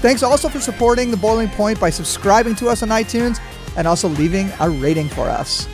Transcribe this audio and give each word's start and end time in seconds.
Thanks 0.00 0.22
also 0.22 0.48
for 0.48 0.60
supporting 0.60 1.10
The 1.10 1.16
Boiling 1.16 1.48
Point 1.48 1.80
by 1.80 1.90
subscribing 1.90 2.54
to 2.56 2.68
us 2.68 2.82
on 2.82 2.90
iTunes 2.90 3.40
and 3.76 3.88
also 3.88 4.08
leaving 4.08 4.50
a 4.60 4.68
rating 4.70 5.08
for 5.08 5.28
us. 5.28 5.66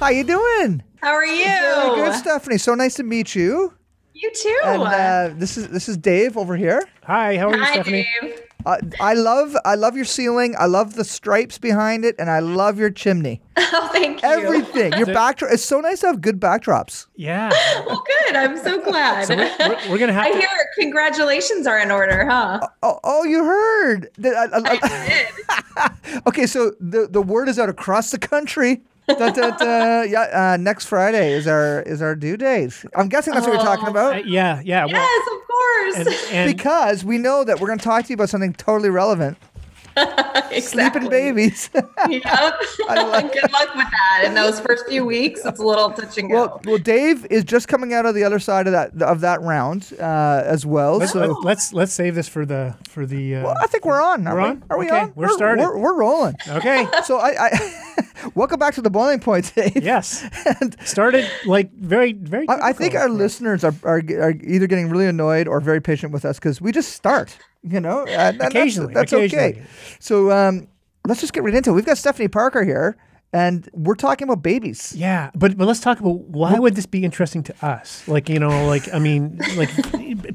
How 0.00 0.08
you 0.10 0.24
doing? 0.24 0.82
How 1.00 1.12
are 1.12 1.24
you? 1.24 1.44
Very 1.44 1.94
good, 1.96 2.14
Stephanie. 2.14 2.58
So 2.58 2.74
nice 2.74 2.94
to 2.94 3.02
meet 3.02 3.34
you. 3.34 3.72
You 4.12 4.30
too. 4.34 4.60
And 4.64 4.82
uh, 4.82 5.30
this 5.36 5.56
is 5.56 5.68
this 5.68 5.88
is 5.88 5.96
Dave 5.96 6.36
over 6.36 6.56
here. 6.56 6.82
Hi, 7.04 7.36
how 7.36 7.48
are 7.48 7.56
you, 7.56 7.62
Hi, 7.64 7.72
Stephanie? 7.74 8.08
Dave. 8.22 8.43
Uh, 8.66 8.78
I 9.00 9.14
love 9.14 9.54
I 9.64 9.74
love 9.74 9.94
your 9.96 10.04
ceiling. 10.06 10.54
I 10.58 10.66
love 10.66 10.94
the 10.94 11.04
stripes 11.04 11.58
behind 11.58 12.04
it, 12.04 12.14
and 12.18 12.30
I 12.30 12.38
love 12.40 12.78
your 12.78 12.90
chimney. 12.90 13.40
Oh, 13.76 13.88
thank 13.92 14.22
you. 14.22 14.28
Everything. 14.28 14.92
Your 14.92 15.06
backdrop. 15.06 15.52
It's 15.52 15.64
so 15.64 15.80
nice 15.80 16.00
to 16.00 16.06
have 16.06 16.20
good 16.20 16.38
backdrops. 16.40 17.06
Yeah. 17.16 17.50
Well, 17.86 18.02
good. 18.26 18.36
I'm 18.36 18.56
so 18.58 18.80
glad. 18.80 19.26
So 19.26 19.36
we're, 19.36 19.50
we're, 19.58 19.90
we're 19.90 19.98
gonna 19.98 20.12
have 20.12 20.26
I 20.26 20.30
to. 20.32 20.38
hear 20.38 20.48
congratulations 20.78 21.66
are 21.66 21.78
in 21.80 21.90
order, 21.90 22.24
huh? 22.24 22.60
Oh, 22.84 23.00
oh 23.02 23.24
you 23.24 23.44
heard? 23.44 24.10
That- 24.18 24.36
I- 24.36 24.58
I- 24.58 24.78
I 24.80 25.08
did. 25.08 26.22
Okay, 26.28 26.46
so 26.46 26.72
the 26.80 27.08
the 27.10 27.20
word 27.22 27.48
is 27.48 27.58
out 27.58 27.68
across 27.68 28.10
the 28.12 28.18
country. 28.18 28.82
Da, 29.06 29.30
da, 29.30 29.50
da. 29.50 30.02
Yeah, 30.02 30.52
uh, 30.54 30.56
next 30.58 30.86
Friday 30.86 31.32
is 31.32 31.46
our 31.46 31.82
is 31.82 32.00
our 32.00 32.14
due 32.14 32.36
date. 32.36 32.72
I'm 32.94 33.08
guessing 33.08 33.34
that's 33.34 33.46
what 33.46 33.54
you're 33.54 33.62
talking 33.62 33.86
Oh. 33.86 33.90
about 33.90 34.16
Uh, 34.16 34.22
yeah, 34.24 34.60
yeah. 34.64 34.86
Well, 34.86 34.92
Yes, 34.94 35.28
of 35.32 35.46
course. 35.46 35.96
and, 36.30 36.34
and 36.36 36.56
because 36.56 37.04
we 37.04 37.18
know 37.18 37.44
that 37.44 37.60
we're 37.60 37.66
going 37.66 37.78
to 37.78 37.84
talk 37.84 38.04
to 38.04 38.08
you 38.10 38.14
about 38.14 38.30
something 38.30 38.54
totally 38.54 38.90
relevant: 38.90 39.36
exactly. 39.96 40.60
sleeping 40.60 41.08
babies. 41.10 41.70
Yep. 42.08 42.24
like- 42.88 43.32
Good 43.32 43.52
luck 43.52 43.74
with 43.74 43.86
that. 43.90 44.22
In 44.24 44.34
those 44.34 44.60
first 44.60 44.86
few 44.88 45.04
weeks, 45.06 45.40
it's 45.44 45.58
a 45.60 45.62
little 45.62 45.90
touch 45.90 46.18
and 46.18 46.28
go. 46.30 46.34
well, 46.34 46.60
well, 46.64 46.78
Dave 46.78 47.26
is 47.30 47.44
just 47.44 47.66
coming 47.68 47.92
out 47.94 48.04
of 48.06 48.14
the 48.14 48.24
other 48.24 48.38
side 48.38 48.66
of 48.66 48.72
that 48.72 49.00
of 49.02 49.20
that 49.20 49.40
round 49.40 49.92
uh, 49.98 50.42
as 50.44 50.66
well. 50.66 50.98
let's, 50.98 51.12
so, 51.12 51.38
let's 51.42 51.72
let's 51.72 51.92
save 51.92 52.14
this 52.14 52.28
for 52.28 52.44
the 52.44 52.76
for 52.88 53.06
the. 53.06 53.36
Uh, 53.36 53.44
well, 53.44 53.56
I 53.60 53.66
think 53.66 53.84
we're 53.84 54.02
on. 54.02 54.26
Are 54.26 54.34
We're 54.34 54.42
we? 54.42 54.48
on? 54.48 54.64
Are 54.70 54.78
we 54.78 54.86
Okay, 54.86 55.00
on? 55.00 55.12
we're 55.14 55.28
starting. 55.30 55.64
We're, 55.64 55.78
we're 55.78 55.94
rolling. 55.98 56.34
okay. 56.48 56.86
So 57.04 57.18
I, 57.18 57.46
I 57.46 57.72
welcome 58.34 58.58
back 58.58 58.74
to 58.74 58.82
the 58.82 58.90
boiling 58.90 59.20
point, 59.20 59.52
Dave. 59.54 59.76
Yes. 59.82 60.24
And 60.60 60.76
Started 60.86 61.28
like 61.46 61.72
very 61.72 62.12
very. 62.12 62.48
I, 62.48 62.68
I 62.68 62.72
think 62.72 62.94
our 62.94 63.08
for 63.08 63.14
listeners 63.14 63.64
are, 63.64 63.74
are 63.82 63.98
are 64.20 64.30
either 64.42 64.66
getting 64.66 64.88
really 64.90 65.06
annoyed 65.06 65.48
or 65.48 65.60
very 65.60 65.80
patient 65.80 66.12
with 66.12 66.24
us 66.24 66.38
because 66.38 66.60
we 66.60 66.70
just 66.72 66.92
start, 66.92 67.36
you 67.64 67.80
know. 67.80 68.00
and- 68.02 68.10
and 68.10 68.40
that's- 68.40 68.50
Occasionally, 68.52 68.94
that's, 68.94 69.12
okay. 69.12 69.24
occasionally. 69.26 69.62
So 70.00 70.30
um, 70.30 70.68
let's 71.06 71.20
just 71.20 71.32
get 71.32 71.42
right 71.42 71.54
into 71.54 71.70
it. 71.70 71.74
We've 71.74 71.86
got 71.86 71.98
Stephanie 71.98 72.28
Parker 72.28 72.64
here, 72.64 72.96
and 73.32 73.68
we're 73.72 73.94
talking 73.96 74.28
about 74.28 74.42
babies. 74.42 74.92
Yeah, 74.96 75.30
but 75.34 75.56
but 75.56 75.66
let's 75.66 75.80
talk 75.80 75.98
about 76.00 76.20
why 76.28 76.58
would 76.58 76.76
this 76.76 76.86
be 76.86 77.04
interesting 77.04 77.42
to 77.44 77.66
us? 77.66 78.06
Like 78.06 78.28
you 78.28 78.38
know, 78.38 78.66
like 78.66 78.92
I 78.94 78.98
mean, 78.98 79.40
like 79.56 79.70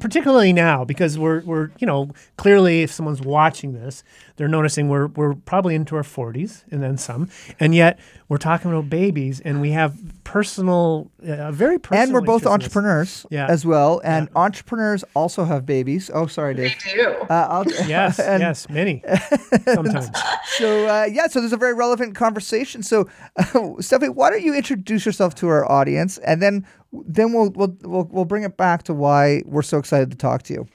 particularly 0.00 0.52
now 0.52 0.84
because 0.84 1.18
we're 1.18 1.40
we're 1.42 1.70
you 1.78 1.86
know 1.86 2.10
clearly 2.36 2.82
if 2.82 2.92
someone's 2.92 3.20
watching 3.22 3.72
this, 3.72 4.02
they're 4.40 4.48
noticing 4.48 4.88
we're 4.88 5.08
we're 5.08 5.34
probably 5.34 5.74
into 5.74 5.94
our 5.96 6.02
forties 6.02 6.64
and 6.70 6.82
then 6.82 6.96
some, 6.96 7.28
and 7.60 7.74
yet 7.74 7.98
we're 8.28 8.38
talking 8.38 8.70
about 8.72 8.88
babies 8.88 9.38
and 9.40 9.60
we 9.60 9.72
have 9.72 9.94
personal, 10.24 11.10
uh, 11.28 11.52
very 11.52 11.78
personal. 11.78 12.02
And 12.04 12.12
we're 12.14 12.20
both 12.22 12.46
interest 12.46 12.46
in 12.46 12.60
this. 12.60 12.64
entrepreneurs 12.64 13.26
Yeah. 13.30 13.46
as 13.50 13.66
well, 13.66 14.00
and 14.02 14.28
entrepreneurs 14.34 15.04
also 15.14 15.44
have 15.44 15.66
babies. 15.66 16.10
Oh, 16.14 16.26
sorry, 16.26 16.54
Dave. 16.54 16.74
they 16.84 16.92
do. 16.94 17.08
Uh, 17.28 17.46
I'll, 17.50 17.70
Yes, 17.86 18.18
and 18.32 18.40
yes, 18.40 18.66
many 18.70 19.02
sometimes. 19.66 20.08
So 20.56 20.86
uh, 20.88 21.04
yeah, 21.10 21.26
so 21.26 21.40
there's 21.40 21.52
a 21.52 21.56
very 21.58 21.74
relevant 21.74 22.14
conversation. 22.14 22.82
So, 22.82 23.08
uh, 23.36 23.74
Stephanie, 23.80 24.08
why 24.10 24.30
don't 24.30 24.42
you 24.42 24.54
introduce 24.54 25.04
yourself 25.04 25.34
to 25.36 25.48
our 25.48 25.70
audience, 25.70 26.16
and 26.18 26.40
then 26.40 26.66
then 26.92 27.32
we'll 27.34 27.50
we'll 27.50 27.76
we'll, 27.82 28.08
we'll 28.10 28.24
bring 28.24 28.44
it 28.44 28.56
back 28.56 28.84
to 28.84 28.94
why 28.94 29.42
we're 29.44 29.62
so 29.62 29.76
excited 29.78 30.10
to 30.12 30.16
talk 30.16 30.42
to 30.44 30.54
you. 30.54 30.66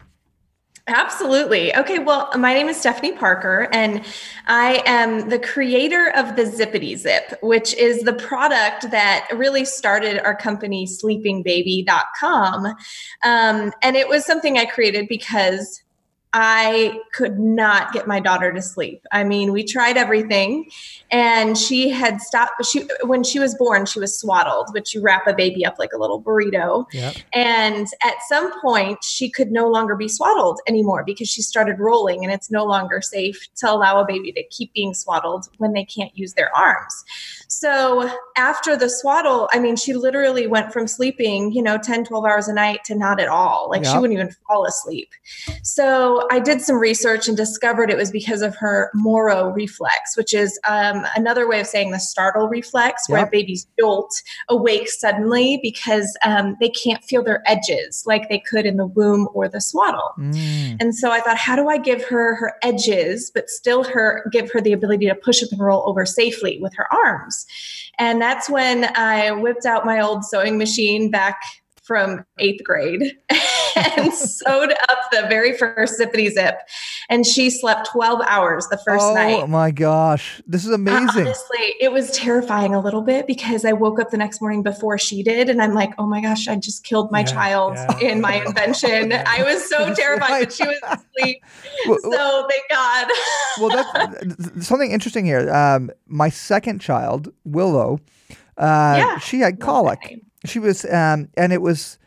Absolutely. 0.87 1.75
Okay. 1.75 1.97
Well, 1.97 2.29
my 2.37 2.53
name 2.53 2.69
is 2.69 2.77
Stephanie 2.77 3.13
Parker, 3.13 3.67
and 3.71 4.05
I 4.45 4.83
am 4.85 5.29
the 5.29 5.39
creator 5.39 6.11
of 6.15 6.35
the 6.35 6.43
Zipadee-Zip, 6.43 7.39
which 7.41 7.73
is 7.73 8.03
the 8.03 8.13
product 8.13 8.91
that 8.91 9.27
really 9.33 9.65
started 9.65 10.23
our 10.23 10.35
company, 10.35 10.85
sleepingbaby.com. 10.85 12.67
Um, 13.23 13.73
and 13.81 13.95
it 13.95 14.07
was 14.07 14.25
something 14.25 14.59
I 14.59 14.65
created 14.65 15.07
because 15.07 15.81
I 16.37 16.99
could 17.13 17.39
not 17.39 17.93
get 17.93 18.07
my 18.07 18.19
daughter 18.19 18.51
to 18.51 18.61
sleep. 18.61 19.01
I 19.13 19.23
mean, 19.23 19.53
we 19.53 19.63
tried 19.63 19.95
everything, 19.95 20.69
and 21.09 21.57
she 21.57 21.89
had 21.89 22.19
stopped. 22.19 22.65
She 22.65 22.85
when 23.03 23.23
she 23.23 23.39
was 23.39 23.55
born, 23.55 23.85
she 23.85 24.01
was 24.01 24.19
swaddled, 24.19 24.73
which 24.73 24.93
you 24.93 25.01
wrap 25.01 25.27
a 25.27 25.33
baby 25.33 25.65
up 25.65 25.79
like 25.79 25.93
a 25.93 25.97
little 25.97 26.21
burrito. 26.21 26.87
Yeah. 26.91 27.13
And 27.31 27.87
at 28.03 28.15
some 28.27 28.51
point, 28.59 29.01
she 29.01 29.29
could 29.29 29.49
no 29.49 29.69
longer 29.69 29.95
be 29.95 30.09
swaddled 30.09 30.59
anymore 30.67 31.05
because 31.05 31.29
she 31.29 31.41
started 31.41 31.79
rolling, 31.79 32.25
and 32.25 32.33
it's 32.33 32.51
no 32.51 32.65
longer 32.65 33.01
safe 33.01 33.47
to 33.55 33.71
allow 33.71 34.01
a 34.01 34.05
baby 34.05 34.33
to 34.33 34.43
keep 34.49 34.73
being 34.73 34.93
swaddled 34.93 35.47
when 35.57 35.71
they 35.71 35.85
can't 35.85 36.11
use 36.17 36.33
their 36.33 36.53
arms. 36.53 37.05
So 37.47 38.13
after 38.35 38.75
the 38.75 38.89
swaddle, 38.89 39.47
I 39.53 39.59
mean, 39.59 39.77
she 39.77 39.93
literally 39.93 40.47
went 40.47 40.73
from 40.73 40.85
sleeping, 40.85 41.53
you 41.53 41.63
know, 41.63 41.77
10, 41.77 42.03
12 42.03 42.25
hours 42.25 42.49
a 42.49 42.53
night 42.53 42.83
to 42.85 42.95
not 42.95 43.21
at 43.21 43.29
all. 43.29 43.69
Like 43.69 43.85
she 43.85 43.97
wouldn't 43.97 44.19
even 44.19 44.35
fall 44.45 44.65
asleep. 44.65 45.09
So 45.63 46.24
I 46.31 46.39
did 46.39 46.61
some 46.61 46.77
research 46.77 47.27
and 47.27 47.35
discovered 47.35 47.89
it 47.89 47.97
was 47.97 48.11
because 48.11 48.41
of 48.41 48.55
her 48.57 48.91
Moro 48.93 49.49
reflex, 49.49 50.15
which 50.17 50.33
is 50.33 50.59
um, 50.67 51.05
another 51.15 51.47
way 51.47 51.59
of 51.59 51.67
saying 51.67 51.91
the 51.91 51.99
startle 51.99 52.47
reflex, 52.47 53.07
where 53.09 53.21
Yep. 53.21 53.31
babies 53.31 53.67
jolt 53.79 54.13
awake 54.49 54.89
suddenly 54.89 55.59
because 55.61 56.17
um, 56.25 56.55
they 56.59 56.69
can't 56.69 57.03
feel 57.03 57.23
their 57.23 57.41
edges 57.45 58.03
like 58.05 58.29
they 58.29 58.39
could 58.39 58.65
in 58.65 58.77
the 58.77 58.85
womb 58.85 59.27
or 59.33 59.47
the 59.47 59.61
swaddle. 59.61 60.11
Mm. 60.17 60.77
And 60.79 60.95
so 60.95 61.11
I 61.11 61.21
thought, 61.21 61.37
how 61.37 61.55
do 61.55 61.69
I 61.69 61.77
give 61.77 62.03
her 62.05 62.35
her 62.35 62.53
edges, 62.61 63.31
but 63.33 63.49
still 63.49 63.83
her 63.83 64.27
give 64.31 64.51
her 64.51 64.61
the 64.61 64.73
ability 64.73 65.07
to 65.07 65.15
push 65.15 65.43
up 65.43 65.49
and 65.51 65.59
roll 65.59 65.83
over 65.87 66.05
safely 66.05 66.59
with 66.61 66.73
her 66.75 66.87
arms? 66.93 67.45
And 67.97 68.21
that's 68.21 68.49
when 68.49 68.85
I 68.95 69.31
whipped 69.31 69.65
out 69.65 69.85
my 69.85 69.99
old 69.99 70.25
sewing 70.25 70.57
machine 70.57 71.09
back 71.09 71.37
from 71.85 72.25
eighth 72.39 72.63
grade 72.63 73.03
and 73.75 74.13
sewed 74.13 74.71
up 74.89 74.94
the 75.11 75.25
very 75.27 75.57
first 75.57 75.99
Zipadee-Zip. 75.99 76.55
And 77.09 77.25
she 77.25 77.49
slept 77.49 77.89
12 77.91 78.21
hours 78.27 78.67
the 78.69 78.77
first 78.77 79.03
oh 79.05 79.13
night. 79.13 79.39
Oh 79.43 79.47
my 79.47 79.71
gosh, 79.71 80.41
this 80.47 80.65
is 80.65 80.71
Uh, 80.71 80.75
amazing. 80.75 81.25
Honestly, 81.27 81.75
it 81.79 81.91
was 81.91 82.11
terrifying 82.11 82.73
a 82.73 82.79
little 82.79 83.01
bit 83.01 83.27
because 83.27 83.65
I 83.65 83.73
woke 83.73 83.99
up 83.99 84.11
the 84.11 84.17
next 84.17 84.41
morning 84.41 84.63
before 84.63 84.97
she 84.97 85.21
did, 85.23 85.49
and 85.49 85.61
I'm 85.61 85.73
like, 85.73 85.91
"Oh 85.97 86.05
my 86.07 86.21
gosh, 86.21 86.47
I 86.47 86.55
just 86.55 86.83
killed 86.83 87.11
my 87.11 87.19
Yeah, 87.19 87.25
child 87.25 87.73
yeah. 87.75 88.09
in 88.11 88.21
my 88.21 88.35
invention." 88.45 89.13
I 89.13 89.43
was 89.43 89.67
so 89.69 89.93
terrified, 89.93 90.45
but 90.45 90.53
she 90.53 90.65
was 90.65 90.79
asleep. 90.83 91.43
Well, 91.87 91.99
so 92.01 92.47
thank 92.49 92.63
God. 92.69 93.07
well, 93.59 93.69
that's 93.69 94.65
something 94.67 94.91
interesting 94.91 95.25
here. 95.25 95.53
Um, 95.53 95.91
my 96.07 96.29
second 96.29 96.79
child, 96.79 97.31
Willow, 97.43 97.99
uh, 98.57 98.95
Yeah, 98.97 99.17
she 99.19 99.39
had 99.41 99.59
colic. 99.59 100.19
She 100.45 100.57
was, 100.59 100.85
um, 100.85 101.29
and 101.37 101.51
it 101.53 101.61
was, 101.61 101.99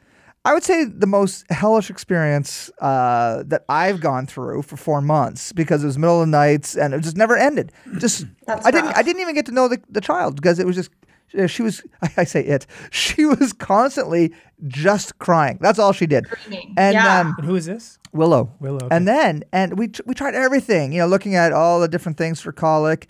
I 0.49 0.55
would 0.55 0.65
say, 0.65 0.85
the 0.85 1.07
most 1.07 1.45
hellish 1.51 1.91
experience 1.91 2.71
uh, 2.81 3.43
that 3.47 3.65
I've 3.69 4.01
gone 4.01 4.27
through 4.27 4.63
for 4.63 4.77
four 4.77 5.01
months 5.03 5.53
because 5.53 5.83
it 5.83 5.87
was 5.87 5.99
middle 5.99 6.21
of 6.23 6.27
the 6.27 6.31
nights 6.31 6.75
and 6.77 6.95
it 6.95 7.01
just 7.03 7.17
never 7.17 7.37
ended. 7.37 7.71
Just, 7.99 8.25
That's 8.47 8.65
I 8.67 8.71
didn't. 8.71 8.93
I 8.97 9.03
didn't 9.03 9.21
even 9.21 9.35
get 9.35 9.47
to 9.47 9.53
know 9.53 9.69
the, 9.69 9.79
the 9.91 10.01
child 10.01 10.37
because 10.37 10.59
it 10.59 10.67
was 10.67 10.77
just 10.77 10.91
uh, 11.39 11.47
she 11.47 11.63
was 11.63 11.83
I 12.17 12.25
say 12.25 12.43
it. 12.45 12.67
She 12.91 13.27
was 13.27 13.53
constantly 13.53 14.33
just 14.67 15.19
crying. 15.19 15.59
That's 15.61 15.79
all 15.79 15.93
she 15.93 16.07
did. 16.07 16.27
Screaming. 16.27 16.75
And 16.79 16.95
Yeah. 16.95 17.21
um, 17.21 17.35
And 17.37 17.47
who 17.47 17.55
is 17.57 17.67
this? 17.67 17.99
Willow. 18.13 18.51
Willow, 18.59 18.79
okay. 18.87 18.97
And 18.97 19.07
then 19.07 19.45
and 19.53 19.79
we 19.79 19.91
we 20.07 20.15
tried 20.15 20.35
everything, 20.35 20.93
you 20.93 21.01
know, 21.01 21.07
looking 21.07 21.35
at 21.35 21.53
all 21.53 21.81
the 21.81 21.89
different 21.89 22.17
things 22.17 22.41
for 22.41 22.53
colic. 22.53 23.09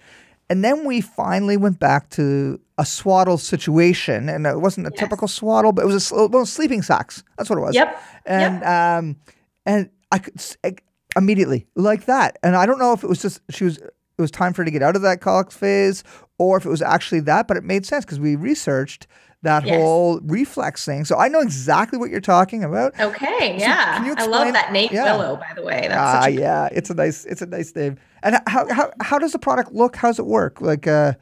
And 0.50 0.64
then 0.64 0.84
we 0.84 1.00
finally 1.00 1.56
went 1.56 1.78
back 1.78 2.10
to 2.10 2.58
a 2.78 2.86
swaddle 2.86 3.36
situation, 3.38 4.28
and 4.28 4.46
it 4.46 4.60
wasn't 4.60 4.86
a 4.86 4.90
Yes. 4.94 5.00
typical 5.00 5.28
swaddle, 5.28 5.72
but 5.72 5.82
it 5.82 5.86
was 5.88 6.10
a 6.12 6.26
well, 6.28 6.46
sleeping 6.46 6.80
sacks. 6.82 7.22
That's 7.36 7.50
what 7.50 7.58
it 7.58 7.62
was. 7.62 7.74
Yep. 7.74 8.00
And 8.26 8.64
um, 8.64 9.16
and 9.66 9.90
I 10.12 10.18
could 10.18 10.34
I- 10.64 10.76
immediately 11.16 11.66
like 11.74 12.06
that, 12.06 12.38
and 12.42 12.54
I 12.56 12.66
don't 12.66 12.78
know 12.78 12.92
if 12.92 13.02
it 13.02 13.08
was 13.08 13.20
just 13.20 13.40
she 13.50 13.64
was 13.64 13.78
it 13.78 14.22
was 14.22 14.30
time 14.30 14.52
for 14.52 14.62
her 14.62 14.64
to 14.66 14.70
get 14.70 14.82
out 14.82 14.96
of 14.96 15.02
that 15.02 15.20
colic 15.20 15.50
phase, 15.50 16.04
or 16.38 16.56
if 16.56 16.64
it 16.64 16.68
was 16.68 16.82
actually 16.82 17.20
that, 17.20 17.48
but 17.48 17.56
it 17.56 17.64
made 17.64 17.84
sense 17.84 18.04
because 18.04 18.20
we 18.20 18.36
researched 18.36 19.06
that 19.42 19.64
Yes. 19.64 19.76
whole 19.80 20.18
reflex 20.24 20.84
thing. 20.84 21.04
So 21.04 21.16
I 21.16 21.28
know 21.28 21.38
exactly 21.40 21.96
what 21.98 22.10
you're 22.10 22.20
talking 22.20 22.64
about. 22.64 22.98
Okay, 22.98 23.56
yeah. 23.58 23.96
can 23.98 24.06
you 24.06 24.14
I 24.18 24.26
love 24.26 24.52
that 24.52 24.72
Nate 24.72 24.90
yeah. 24.90 25.04
Willow, 25.16 25.36
by 25.36 25.52
the 25.54 25.62
way. 25.62 25.86
That's 25.88 26.24
such 26.24 26.34
a 26.34 26.40
yeah, 26.40 26.68
it's 26.72 26.90
a 26.90 26.94
nice, 26.94 27.24
it's 27.24 27.40
a 27.42 27.46
nice 27.46 27.72
name. 27.76 27.98
And 28.22 28.38
how 28.48 28.66
how 28.72 28.90
how 29.00 29.18
does 29.18 29.32
the 29.32 29.38
product 29.38 29.72
look? 29.72 29.94
How's 29.96 30.18
it 30.18 30.26
work? 30.26 30.60
Like, 30.60 30.86
uh, 30.88 31.12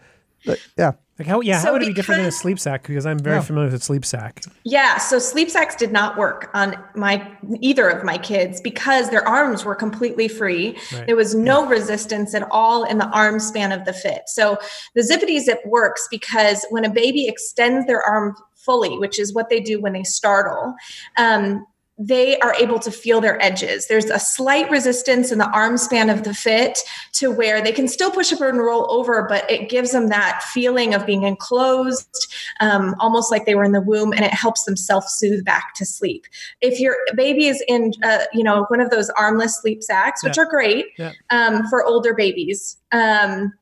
like- 0.46 0.60
yeah, 0.78 0.92
Like 1.18 1.26
how? 1.28 1.40
Yeah. 1.40 1.60
So 1.60 1.68
how 1.68 1.72
would 1.72 1.82
it 1.82 1.86
be 1.88 1.94
different 1.94 2.18
than 2.20 2.28
a 2.28 2.32
sleep 2.32 2.58
sack? 2.58 2.86
Because 2.86 3.06
I'm 3.06 3.18
very 3.18 3.36
Yeah. 3.36 3.42
familiar 3.42 3.70
with 3.70 3.82
sleep 3.82 4.04
sack. 4.04 4.42
Yeah, 4.64 4.98
so 4.98 5.18
sleep 5.18 5.48
sacks 5.50 5.74
did 5.74 5.90
not 5.90 6.18
work 6.18 6.50
on 6.52 6.76
my 6.94 7.26
either 7.60 7.88
of 7.88 8.04
my 8.04 8.18
kids 8.18 8.60
because 8.60 9.08
their 9.08 9.26
arms 9.26 9.64
were 9.64 9.74
completely 9.74 10.28
free. 10.28 10.76
Right. 10.92 11.06
There 11.06 11.16
was 11.16 11.34
no 11.34 11.66
resistance 11.66 12.34
at 12.34 12.46
all 12.50 12.84
in 12.84 12.98
the 12.98 13.08
arm 13.08 13.40
span 13.40 13.72
of 13.72 13.86
the 13.86 13.94
fit. 13.94 14.22
So 14.26 14.58
the 14.94 15.00
Zipadee-Zip 15.00 15.60
works 15.64 16.06
because 16.10 16.66
when 16.68 16.84
a 16.84 16.90
baby 16.90 17.26
extends 17.28 17.86
their 17.86 18.02
arm 18.02 18.34
fully, 18.54 18.98
which 18.98 19.18
is 19.18 19.32
what 19.32 19.48
they 19.48 19.60
do 19.60 19.80
when 19.80 19.94
they 19.94 20.02
startle, 20.04 20.74
um, 21.16 21.64
they 21.98 22.38
are 22.40 22.54
able 22.56 22.78
to 22.78 22.90
feel 22.90 23.22
their 23.22 23.42
edges. 23.42 23.86
There's 23.86 24.06
a 24.06 24.18
slight 24.18 24.70
resistance 24.70 25.32
in 25.32 25.38
the 25.38 25.48
arm 25.50 25.78
span 25.78 26.10
of 26.10 26.24
the 26.24 26.34
fit 26.34 26.78
to 27.12 27.30
where 27.30 27.62
they 27.62 27.72
can 27.72 27.88
still 27.88 28.10
push 28.10 28.34
up 28.34 28.42
and 28.42 28.58
roll 28.58 28.86
over, 28.90 29.26
but 29.28 29.50
it 29.50 29.70
gives 29.70 29.92
them 29.92 30.08
that 30.08 30.42
feeling 30.52 30.92
of 30.92 31.06
being 31.06 31.22
enclosed, 31.22 32.34
um, 32.60 32.94
almost 33.00 33.30
like 33.30 33.46
they 33.46 33.54
were 33.54 33.64
in 33.64 33.72
the 33.72 33.80
womb, 33.80 34.12
and 34.12 34.24
it 34.26 34.34
helps 34.34 34.64
them 34.64 34.76
self-soothe 34.76 35.42
back 35.44 35.74
to 35.76 35.86
sleep. 35.86 36.26
If 36.60 36.78
your 36.80 36.96
baby 37.14 37.46
is 37.46 37.64
in, 37.66 37.92
uh, 38.02 38.24
you 38.32 38.44
know, 38.44 38.66
one 38.68 38.80
of 38.82 38.90
those 38.90 39.08
armless 39.10 39.58
sleep 39.58 39.82
sacks, 39.82 40.22
which 40.22 40.36
Yeah. 40.36 40.42
are 40.42 40.50
great 40.50 40.86
Yeah. 40.98 41.12
um, 41.30 41.66
for 41.68 41.82
older 41.82 42.12
babies. 42.12 42.76
Um, 42.92 43.54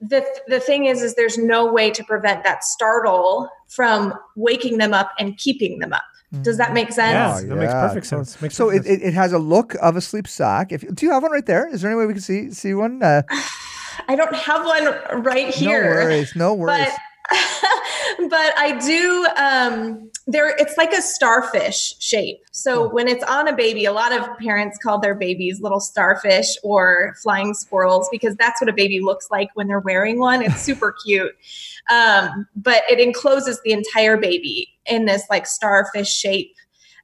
the, 0.00 0.24
the 0.46 0.60
thing 0.60 0.84
is 0.84 1.02
is 1.02 1.16
there's 1.16 1.38
no 1.38 1.72
way 1.72 1.90
to 1.90 2.04
prevent 2.04 2.44
that 2.44 2.62
startle 2.62 3.48
from 3.68 4.14
waking 4.36 4.78
them 4.78 4.94
up 4.94 5.10
and 5.18 5.36
keeping 5.36 5.80
them 5.80 5.92
up 5.92 6.04
does 6.42 6.58
that 6.58 6.72
make 6.74 6.92
sense 6.92 7.42
Yeah, 7.42 7.48
that 7.48 7.56
makes 7.56 7.72
perfect 7.72 8.06
sense. 8.06 8.40
Makes 8.42 8.56
So 8.56 8.68
it, 8.70 8.84
sense. 8.84 8.86
it, 9.02 9.02
it 9.08 9.14
has 9.14 9.32
a 9.32 9.38
look 9.38 9.74
of 9.80 9.96
a 9.96 10.00
sleep 10.00 10.26
sack. 10.26 10.72
If 10.72 10.82
do 10.94 11.06
you 11.06 11.12
have 11.12 11.22
one 11.22 11.32
right 11.32 11.46
there? 11.46 11.68
Is 11.72 11.82
there 11.82 11.90
any 11.90 11.98
way 11.98 12.06
we 12.06 12.14
can 12.14 12.22
see 12.22 12.50
see 12.50 12.74
one? 12.74 13.02
Uh, 13.02 13.22
i 14.08 14.14
don't 14.14 14.34
have 14.34 14.64
one 14.64 15.22
right 15.24 15.48
here. 15.54 15.84
no 15.84 15.90
worries, 16.04 16.36
no 16.36 16.54
worries. 16.54 16.88
but 17.30 17.38
but 18.30 18.58
I 18.58 18.78
do 18.78 19.26
um 19.36 20.10
there 20.26 20.56
it's 20.58 20.76
like 20.76 20.92
a 20.92 21.00
starfish 21.00 21.94
shape. 22.00 22.38
So 22.50 22.88
when 22.88 23.06
it's 23.06 23.22
on 23.24 23.46
a 23.46 23.54
baby, 23.54 23.84
a 23.84 23.92
lot 23.92 24.12
of 24.12 24.26
parents 24.38 24.76
call 24.82 24.98
their 24.98 25.14
babies 25.14 25.60
little 25.60 25.78
starfish 25.78 26.56
or 26.64 27.14
flying 27.22 27.54
squirrels 27.54 28.08
because 28.10 28.34
that's 28.36 28.60
what 28.60 28.68
a 28.68 28.72
baby 28.72 29.00
looks 29.00 29.28
like 29.30 29.50
when 29.54 29.68
they're 29.68 29.80
wearing 29.80 30.18
one. 30.18 30.42
It's 30.42 30.60
super 30.62 30.94
cute. 31.04 31.32
Um, 31.90 32.48
but 32.56 32.82
it 32.90 32.98
encloses 32.98 33.60
the 33.64 33.72
entire 33.72 34.16
baby 34.16 34.68
in 34.86 35.06
this 35.06 35.22
like 35.30 35.46
starfish 35.46 36.12
shape. 36.12 36.54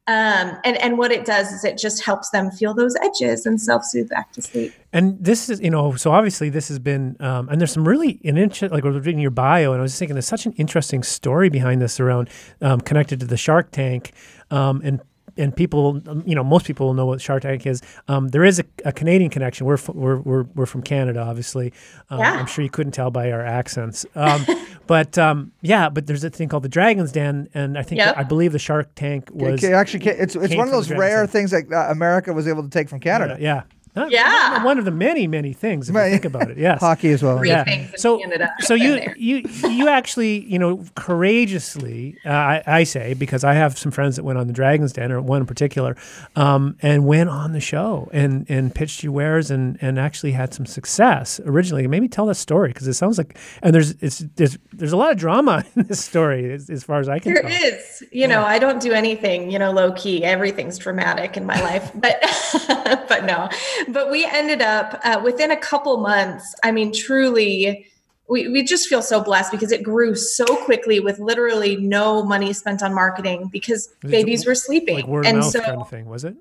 Um, 0.09 0.59
and, 0.65 0.77
and 0.79 0.99
what 0.99 1.13
it 1.13 1.25
does 1.25 1.53
is 1.53 1.65
it 1.65 1.79
just 1.79 2.03
helps 2.05 2.31
them 2.31 2.51
feel 2.51 2.75
those 2.75 2.97
edges 3.03 3.47
and 3.47 3.61
self-soothe 3.61 4.09
back 4.09 4.33
to 4.33 4.43
sleep. 4.43 4.73
And 4.93 5.17
this 5.25 5.49
is, 5.49 5.61
you 5.61 5.71
know, 5.71 5.95
so 5.95 6.11
obviously 6.11 6.51
this 6.51 6.67
has 6.69 6.81
been, 6.81 7.17
um, 7.21 7.49
and 7.49 7.61
there's 7.61 7.71
some 7.71 7.87
really 7.87 8.21
an 8.25 8.37
inter- 8.37 8.69
like 8.69 8.83
was 8.83 8.97
reading 9.07 9.21
your 9.21 9.31
bio, 9.31 9.73
and 9.73 9.81
I 9.81 9.83
was 9.83 9.93
just 9.93 10.01
thinking 10.01 10.17
there's 10.17 10.27
such 10.27 10.45
an 10.45 10.55
interesting 10.55 11.05
story 11.05 11.51
behind 11.51 11.81
this 11.81 12.01
around 12.01 12.31
um, 12.61 12.81
connected 12.81 13.21
to 13.21 13.27
the 13.27 13.37
Shark 13.37 13.71
Tank, 13.71 14.11
um, 14.51 14.81
and 14.83 15.01
and 15.37 15.55
people, 15.55 16.01
um, 16.07 16.23
you 16.27 16.35
know, 16.35 16.45
most 16.45 16.67
people 16.67 16.87
will 16.87 16.95
know 16.95 17.07
what 17.07 17.21
Shark 17.21 17.43
Tank 17.43 17.67
is. 17.67 17.81
Um, 18.09 18.29
there 18.29 18.45
is 18.45 18.59
a, 18.61 18.65
a 18.85 18.93
Canadian 18.93 19.31
connection. 19.31 19.67
We're, 19.67 19.75
f- 19.75 19.89
we're 19.89 20.17
we're 20.19 20.43
we're 20.55 20.67
from 20.67 20.83
Canada, 20.83 21.21
obviously. 21.23 21.73
Um, 22.11 22.21
Yeah. 22.21 22.33
I'm 22.35 22.47
sure 22.47 22.63
you 22.65 22.71
couldn't 22.71 22.93
tell 22.93 23.11
by 23.11 23.33
our 23.33 23.41
accents. 23.45 24.05
Um, 24.15 24.45
but 24.87 25.17
um, 25.19 25.53
yeah, 25.63 25.89
but 25.89 26.07
there's 26.07 26.25
a 26.25 26.31
thing 26.31 26.49
called 26.49 26.63
the 26.65 26.69
Dragon's 26.69 27.13
Den, 27.13 27.49
and 27.55 27.79
I 27.79 27.83
think 27.83 27.99
Yep. 28.01 28.17
I 28.19 28.23
believe 28.25 28.53
the 28.53 28.59
Shark 28.59 28.95
Tank 28.95 29.31
was 29.33 29.63
Okay, 29.65 29.73
actually, 29.75 30.01
ca- 30.05 30.17
it's 30.19 30.35
it's 30.37 30.49
came 30.49 30.59
one 30.59 30.69
of 30.69 30.73
those 30.73 30.91
rare 30.91 30.99
Dragon's 31.27 31.31
things 31.33 31.51
that 31.53 31.73
uh, 31.73 31.91
America 31.91 32.33
was 32.33 32.47
able 32.49 32.63
to 32.63 32.71
take 32.71 32.89
from 32.89 33.01
Canada. 33.01 33.37
yeah. 33.41 33.63
Not- 33.95 34.11
Yeah. 34.11 34.23
not 34.57 34.65
one 34.65 34.79
of 34.79 34.85
the 34.87 34.91
many 34.91 35.27
many 35.27 35.53
things 35.53 35.89
if 35.91 35.95
Right. 35.95 36.07
you 36.07 36.13
think 36.13 36.25
about 36.25 36.51
it. 36.51 36.57
Yes, 36.59 36.81
Hockey 36.81 37.11
as 37.13 37.23
well. 37.23 37.39
Great 37.39 37.51
yeah. 37.51 37.87
So, 37.97 38.21
so 38.61 38.75
you 38.75 38.95
there. 38.95 39.15
you 39.19 39.43
you 39.69 39.89
actually 39.89 40.41
you 40.47 40.59
know 40.59 40.83
courageously, 40.97 42.17
uh, 42.25 42.31
I, 42.31 42.63
I 42.67 42.85
say 42.85 43.15
because 43.15 43.45
I 43.45 43.55
have 43.55 43.77
some 43.79 43.91
friends 43.93 44.17
that 44.17 44.25
went 44.25 44.39
on 44.39 44.47
the 44.47 44.53
Dragons 44.53 44.93
Den 44.93 45.13
or 45.13 45.21
one 45.21 45.41
in 45.43 45.47
particular, 45.47 45.97
um, 46.37 46.77
and 46.83 47.05
went 47.07 47.29
on 47.31 47.53
the 47.53 47.61
show 47.61 48.09
and 48.13 48.47
and 48.49 48.75
pitched 48.75 49.03
you 49.03 49.13
wares 49.13 49.51
and 49.51 49.77
and 49.81 49.99
actually 49.99 50.33
had 50.33 50.55
some 50.55 50.67
success 50.67 51.41
originally. 51.45 51.87
Maybe 51.87 52.09
tell 52.09 52.27
that 52.27 52.37
story 52.37 52.69
because 52.69 52.87
it 52.89 52.95
sounds 52.95 53.19
like 53.19 53.37
and 53.63 53.75
there's 53.75 53.91
it's 54.01 54.21
there's 54.37 54.59
there's 54.73 54.93
a 54.93 54.97
lot 54.97 55.11
of 55.11 55.17
drama 55.19 55.65
in 55.77 55.85
this 55.85 56.05
story 56.05 56.53
as, 56.53 56.71
as 56.71 56.85
far 56.85 56.99
as 57.01 57.09
I 57.09 57.19
can 57.19 57.35
There 57.35 57.43
tell. 57.43 57.51
is, 57.53 58.03
you 58.13 58.27
know, 58.29 58.43
I 58.45 58.59
don't 58.59 58.81
do 58.81 58.93
anything, 58.93 59.51
you 59.51 59.59
know, 59.59 59.71
low 59.73 59.93
key. 59.93 60.25
Everything's 60.25 60.79
dramatic 60.79 61.37
in 61.37 61.45
my 61.47 61.61
life, 61.61 61.91
but 61.95 62.17
but 63.09 63.25
no. 63.25 63.49
But 63.89 64.11
we 64.11 64.25
ended 64.25 64.63
up 64.63 65.01
uh, 65.05 65.21
within 65.23 65.51
a 65.51 65.57
couple 65.57 65.99
months. 65.99 66.55
I 66.63 66.73
mean, 66.73 66.93
truly, 66.93 67.87
we 68.29 68.49
we 68.49 68.63
just 68.63 68.89
feel 68.89 69.03
so 69.03 69.23
blessed 69.23 69.53
because 69.53 69.73
it 69.73 69.83
grew 69.83 70.15
so 70.15 70.45
quickly 70.45 71.01
with 71.01 71.19
literally 71.19 71.77
no 71.77 72.23
money 72.25 72.53
spent 72.53 72.83
on 72.83 72.95
marketing 72.95 73.49
because 73.53 73.89
Was 74.03 74.13
it 74.13 74.17
babies 74.17 74.47
were 74.47 74.55
sleeping, 74.55 74.97
Like 74.97 75.07
word 75.07 75.27
of 75.27 75.31
and 75.31 75.39
mouth 75.39 75.51
so 75.53 75.61
kind 75.61 75.81
of 75.81 75.91
thing, 75.91 76.07
was 76.07 76.25
it? 76.25 76.37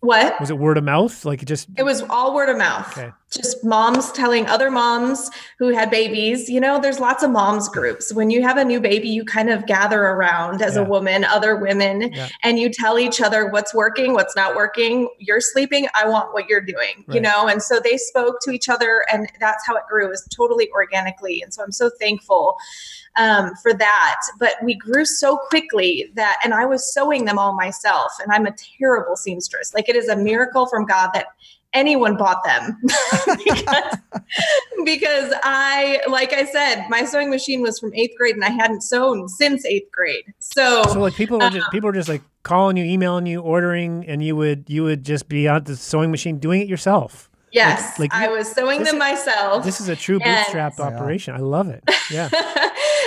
what 0.00 0.38
Was 0.38 0.50
it 0.50 0.58
word 0.58 0.76
of 0.76 0.84
mouth? 0.84 1.24
Like 1.24 1.42
it 1.42 1.46
just 1.46 1.68
it 1.76 1.82
was 1.82 2.02
all 2.02 2.34
word 2.34 2.48
of 2.48 2.58
mouth. 2.58 2.96
Okay. 2.96 3.10
Just 3.30 3.64
moms 3.64 4.12
telling 4.12 4.46
other 4.46 4.70
moms 4.70 5.28
who 5.58 5.68
had 5.70 5.90
babies. 5.90 6.48
You 6.48 6.60
know, 6.60 6.78
there's 6.80 7.00
lots 7.00 7.24
of 7.24 7.30
moms 7.30 7.68
groups. 7.68 8.12
When 8.12 8.30
you 8.30 8.42
have 8.42 8.56
a 8.58 8.64
new 8.64 8.80
baby, 8.80 9.08
you 9.08 9.24
kind 9.24 9.50
of 9.50 9.66
gather 9.66 10.00
around 10.04 10.62
as 10.62 10.76
Yeah. 10.76 10.82
a 10.82 10.84
woman, 10.84 11.24
other 11.24 11.56
women, 11.56 12.12
Yeah. 12.12 12.28
and 12.44 12.60
you 12.60 12.68
tell 12.70 12.96
each 12.96 13.20
other 13.20 13.46
what's 13.46 13.74
working, 13.74 14.12
what's 14.12 14.36
not 14.36 14.54
working. 14.54 15.08
You're 15.18 15.40
sleeping. 15.40 15.88
I 15.96 16.08
want 16.08 16.32
what 16.32 16.48
you're 16.48 16.60
doing, 16.60 17.04
you 17.08 17.20
know? 17.20 17.48
And 17.48 17.60
so 17.60 17.80
they 17.80 17.96
spoke 17.96 18.36
to 18.42 18.52
each 18.52 18.68
other, 18.68 19.04
and 19.12 19.28
that's 19.40 19.66
how 19.66 19.74
it 19.74 19.82
grew, 19.90 20.12
is 20.12 20.26
totally 20.36 20.70
organically. 20.70 21.42
And 21.42 21.52
so 21.52 21.64
I'm 21.64 21.72
so 21.72 21.90
thankful 21.98 22.56
um, 23.16 23.52
for 23.62 23.72
that. 23.72 24.20
But 24.38 24.54
we 24.62 24.74
grew 24.74 25.04
so 25.04 25.36
quickly 25.36 26.10
that, 26.14 26.38
and 26.44 26.54
I 26.54 26.66
was 26.66 26.92
sewing 26.92 27.24
them 27.24 27.38
all 27.38 27.54
myself, 27.54 28.12
and 28.22 28.30
I'm 28.32 28.46
a 28.46 28.54
terrible 28.78 29.16
seamstress. 29.16 29.72
Like 29.74 29.88
it 29.88 29.96
is 29.96 30.08
a 30.08 30.16
miracle 30.16 30.66
from 30.66 30.84
God 30.84 31.10
that 31.14 31.26
anyone 31.74 32.16
bought 32.16 32.42
them 32.44 32.78
because, 33.44 33.96
because 34.84 35.34
I, 35.42 36.00
like 36.08 36.32
I 36.32 36.44
said, 36.44 36.86
my 36.88 37.04
sewing 37.04 37.30
machine 37.30 37.62
was 37.62 37.78
from 37.78 37.92
eighth 37.94 38.16
grade 38.16 38.34
and 38.34 38.44
I 38.44 38.50
hadn't 38.50 38.82
sewn 38.82 39.28
since 39.28 39.64
eighth 39.66 39.90
grade. 39.92 40.24
So, 40.38 40.84
So 40.84 41.00
like 41.00 41.14
people 41.14 41.38
were 41.38 41.50
just 41.50 41.70
people 41.70 41.88
were 41.88 41.92
just 41.92 42.08
like 42.08 42.22
calling 42.42 42.76
you, 42.76 42.84
emailing 42.84 43.26
you, 43.26 43.40
ordering, 43.40 44.06
and 44.06 44.22
you 44.22 44.36
would 44.36 44.64
you 44.68 44.84
would 44.84 45.04
just 45.04 45.28
be 45.28 45.48
on 45.48 45.64
the 45.64 45.76
sewing 45.76 46.10
machine 46.10 46.38
doing 46.38 46.60
it 46.60 46.68
yourself. 46.68 47.30
yes, 47.52 47.98
like 47.98 48.12
I 48.14 48.26
you- 48.28 48.36
was 48.36 48.50
sewing 48.50 48.80
this 48.80 48.90
them 48.90 48.98
myself. 48.98 49.64
This 49.64 49.80
is 49.80 49.88
a 49.88 49.96
true 49.96 50.18
And- 50.22 50.36
bootstrap 50.44 50.78
operation. 50.80 51.34
I 51.34 51.38
love 51.38 51.68
it. 51.68 51.82
Yeah. 52.10 52.28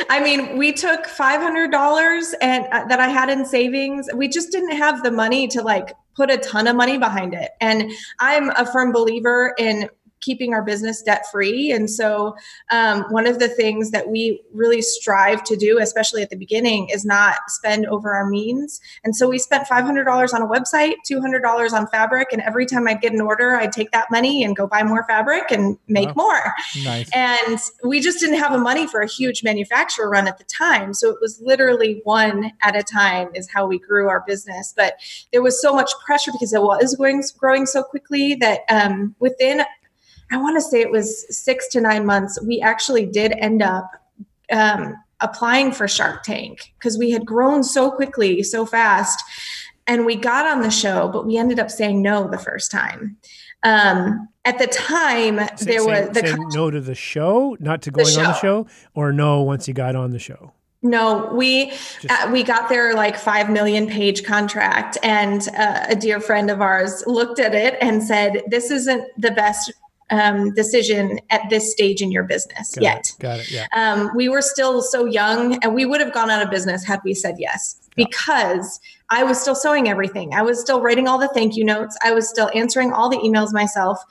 I 0.10 0.22
mean, 0.24 0.58
we 0.58 0.72
took 0.74 1.06
five 1.08 1.42
hundred 1.42 1.72
dollars 1.72 2.34
and 2.42 2.66
uh, 2.72 2.86
that 2.86 3.00
I 3.00 3.08
had 3.10 3.30
in 3.30 3.46
savings. 3.46 4.08
We 4.16 4.28
just 4.28 4.52
didn't 4.52 4.78
have 4.78 5.04
the 5.04 5.12
money 5.12 5.48
to 5.50 5.62
like 5.62 5.94
put 6.18 6.32
a 6.32 6.38
ton 6.38 6.68
of 6.68 6.76
money 6.76 6.98
behind 6.98 7.34
it. 7.34 7.52
And 7.62 7.92
I'm 8.20 8.50
a 8.50 8.70
firm 8.70 8.92
believer 8.92 9.54
in 9.58 9.88
keeping 10.22 10.54
our 10.54 10.64
business 10.64 11.02
debt 11.02 11.24
free. 11.32 11.72
And 11.72 11.90
so, 11.90 12.36
um, 12.72 13.04
one 13.10 13.28
of 13.28 13.40
the 13.40 13.48
things 13.48 13.92
that 13.92 14.10
we 14.10 14.42
really 14.54 14.82
strive 14.82 15.44
to 15.46 15.56
do, 15.56 15.80
especially 15.80 16.22
at 16.22 16.30
the 16.30 16.36
beginning, 16.36 16.90
is 16.90 17.06
not 17.06 17.36
spend 17.48 17.86
over 17.88 18.14
our 18.14 18.28
means. 18.30 18.80
And 19.04 19.16
so, 19.16 19.28
we 19.28 19.40
spent 19.40 19.68
$500 19.68 20.34
on 20.34 20.42
a 20.42 20.48
website, 20.48 20.96
$200 21.10 21.74
on 21.74 21.88
fabric. 21.88 22.30
And 22.32 22.42
every 22.42 22.66
time 22.66 22.88
I'd 22.88 23.02
get 23.02 23.14
an 23.14 23.22
order, 23.22 23.56
I'd 23.56 23.72
take 23.72 23.92
that 23.92 24.08
money 24.12 24.44
and 24.44 24.56
go 24.56 24.68
buy 24.68 24.84
more 24.84 25.06
fabric 25.08 25.52
and 25.52 25.78
make 25.88 26.08
Wow. 26.10 26.14
more. 26.18 26.54
Nice. 26.84 27.10
And 27.14 27.60
we 27.84 28.00
just 28.00 28.20
didn't 28.20 28.40
have 28.40 28.52
the 28.52 28.58
money 28.58 28.88
for 28.88 29.02
a 29.02 29.08
huge 29.08 29.44
manufacturer 29.44 30.10
run 30.10 30.28
at 30.28 30.38
the 30.38 30.44
time. 30.46 30.94
So 30.94 31.10
it 31.10 31.18
was 31.22 31.42
literally 31.42 32.02
one 32.04 32.52
at 32.62 32.76
a 32.76 32.84
time 32.84 33.30
is 33.34 33.50
how 33.54 33.68
we 33.68 33.80
grew 33.80 34.08
our 34.10 34.24
business. 34.26 34.74
But 34.76 34.94
there 35.32 35.42
was 35.42 35.62
so 35.62 35.74
much 35.74 35.92
pressure 36.06 36.32
because 36.32 36.54
it 36.54 36.62
was 36.62 36.96
going 36.96 37.24
growing 37.38 37.66
so 37.66 37.84
quickly 37.84 38.36
that 38.36 38.62
um, 38.70 39.16
within, 39.20 39.62
I 40.32 40.38
want 40.38 40.58
to 40.58 40.62
say 40.62 40.82
it 40.82 40.92
was 40.92 41.26
six 41.36 41.68
to 41.70 41.82
nine 41.82 42.06
months, 42.06 42.42
we 42.42 42.62
actually 42.62 43.06
did 43.06 43.32
end 43.34 43.62
up 43.62 43.90
um, 44.52 44.96
applying 45.20 45.72
for 45.72 45.88
Shark 45.88 46.24
Tank 46.24 46.74
because 46.78 46.98
we 46.98 47.12
had 47.12 47.26
grown 47.26 47.64
so 47.64 47.92
quickly, 47.92 48.44
so 48.44 48.66
fast. 48.66 49.24
And 49.86 50.06
we 50.06 50.16
got 50.18 50.46
on 50.46 50.62
the 50.62 50.72
show, 50.72 51.08
but 51.08 51.26
we 51.26 51.38
ended 51.38 51.60
up 51.60 51.72
saying 51.72 52.02
no 52.02 52.28
the 52.28 52.38
first 52.38 52.72
time. 52.72 53.18
Um, 53.64 54.28
at 54.44 54.60
the 54.60 54.68
time, 54.68 55.40
Say- 55.58 55.66
there 55.66 55.86
was 55.86 56.10
the 56.10 56.28
say 56.28 56.36
no 56.54 56.70
to 56.70 56.82
the 56.82 56.96
show, 56.96 57.56
not 57.60 57.82
to 57.84 57.92
going 57.92 58.08
on 58.18 58.24
the 58.24 58.34
show. 58.34 58.68
or 58.94 59.12
no 59.14 59.42
once 59.42 59.68
you 59.68 59.74
got 59.74 59.96
on 59.96 60.12
the 60.12 60.20
show. 60.20 60.54
No, 60.84 61.32
we 61.34 61.74
uh, 62.08 62.30
we 62.32 62.44
got 62.44 62.70
their 62.70 62.94
like 62.94 63.18
five 63.18 63.50
million 63.50 63.88
page 63.88 64.24
contract, 64.24 64.98
and 65.02 65.48
uh, 65.58 65.88
a 65.90 65.96
dear 65.96 66.20
friend 66.20 66.52
of 66.52 66.62
ours 66.62 67.04
looked 67.08 67.40
at 67.40 67.56
it 67.56 67.78
and 67.82 68.04
said, 68.04 68.44
"This 68.48 68.70
isn't 68.70 69.04
the 69.18 69.32
best 69.32 69.74
um, 70.10 70.54
decision 70.54 71.20
at 71.30 71.42
this 71.50 71.72
stage 71.72 72.02
in 72.02 72.12
your 72.12 72.24
business 72.24 72.76
Got 72.76 72.84
yet." 72.84 73.10
it. 73.10 73.16
Got 73.20 73.40
it. 73.40 73.52
Yeah. 73.52 73.68
Um, 73.76 74.12
we 74.16 74.30
were 74.30 74.42
still 74.42 74.82
so 74.82 75.06
young, 75.06 75.58
and 75.64 75.74
we 75.74 75.86
would 75.86 76.02
have 76.02 76.14
gone 76.14 76.30
out 76.30 76.42
of 76.42 76.50
business 76.50 76.86
had 76.86 77.00
we 77.04 77.14
said 77.14 77.36
yes, 77.38 77.80
because 77.96 78.80
I 79.10 79.24
was 79.24 79.40
still 79.40 79.56
sewing 79.56 79.88
everything. 79.88 80.34
I 80.34 80.42
was 80.42 80.60
still 80.60 80.82
writing 80.82 81.08
all 81.08 81.18
the 81.18 81.30
thank 81.30 81.56
you 81.56 81.64
notes. 81.64 81.98
I 82.04 82.14
was 82.14 82.28
still 82.28 82.50
answering 82.54 82.92
all 82.92 83.10
the 83.10 83.18
emails 83.18 83.54
myself. 83.54 84.04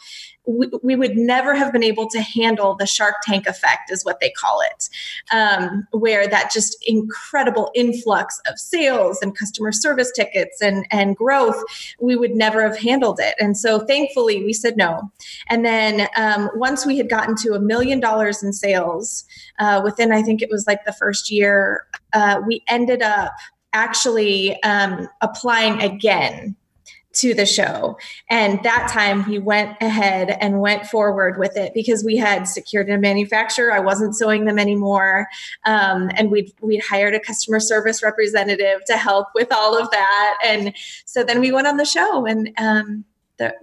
We, 0.49 0.69
we 0.83 0.95
would 0.95 1.17
never 1.17 1.55
have 1.57 1.73
been 1.73 1.83
able 1.83 2.09
to 2.11 2.21
handle 2.21 2.77
the 2.77 2.87
Shark 2.87 3.17
Tank 3.25 3.47
effect, 3.49 3.91
is 3.91 4.05
what 4.05 4.21
they 4.21 4.31
call 4.31 4.61
it, 4.61 4.89
um, 5.33 5.87
where 5.91 6.29
that 6.29 6.53
just 6.53 6.77
incredible 6.87 7.73
influx 7.75 8.41
of 8.49 8.57
sales 8.57 9.19
and 9.21 9.37
customer 9.37 9.73
service 9.73 10.13
tickets 10.15 10.63
and, 10.63 10.87
and 10.93 11.17
growth, 11.17 11.63
we 12.01 12.15
would 12.15 12.37
never 12.37 12.63
have 12.63 12.79
handled 12.79 13.19
it. 13.21 13.35
And 13.41 13.59
so 13.59 13.81
thankfully, 13.81 14.45
we 14.45 14.53
said 14.53 14.77
no. 14.77 15.11
And 15.49 15.65
then 15.65 16.07
um, 16.17 16.49
once 16.55 16.87
we 16.87 16.97
had 16.97 17.11
gotten 17.11 17.35
to 17.39 17.55
a 17.55 17.61
million 17.61 17.99
dollars 17.99 18.43
in 18.43 18.53
sales, 18.53 19.25
uh, 19.59 19.81
within 19.83 20.13
I 20.13 20.23
think 20.23 20.43
it 20.43 20.49
was 20.49 20.67
like 20.69 20.85
the 20.85 20.93
first 20.93 21.29
year, 21.29 21.87
uh, 22.13 22.41
we 22.47 22.63
ended 22.69 23.03
up 23.03 23.33
actually 23.73 24.61
um, 24.63 25.09
applying 25.21 25.81
again 25.83 26.57
to 27.17 27.35
the 27.35 27.47
show. 27.47 27.99
And 28.29 28.63
that 28.63 28.91
time 28.93 29.27
we 29.27 29.39
went 29.39 29.77
ahead 29.81 30.37
and 30.41 30.61
went 30.61 30.87
forward 30.87 31.39
with 31.39 31.57
it 31.57 31.73
because 31.73 32.05
we 32.05 32.17
had 32.17 32.45
secured 32.45 32.91
a 32.91 32.99
manufacturer. 32.99 33.73
I 33.73 33.81
wasn't 33.81 34.15
sewing 34.15 34.45
them 34.45 34.59
anymore. 34.59 35.27
Um, 35.65 36.11
and 36.17 36.31
we'd, 36.31 36.53
we'd 36.61 36.83
hired 36.83 37.15
a 37.15 37.21
customer 37.21 37.59
service 37.59 38.03
representative 38.03 38.85
to 38.87 38.97
help 38.97 39.29
with 39.35 39.51
all 39.51 39.79
of 39.79 39.91
that. 39.91 40.39
And 40.45 40.75
so 41.07 41.25
then 41.25 41.41
we 41.41 41.53
went 41.53 41.67
on 41.67 41.79
the 41.79 41.87
show 41.87 42.27
and 42.27 42.51
um, 42.59 43.05
the, 43.39 43.55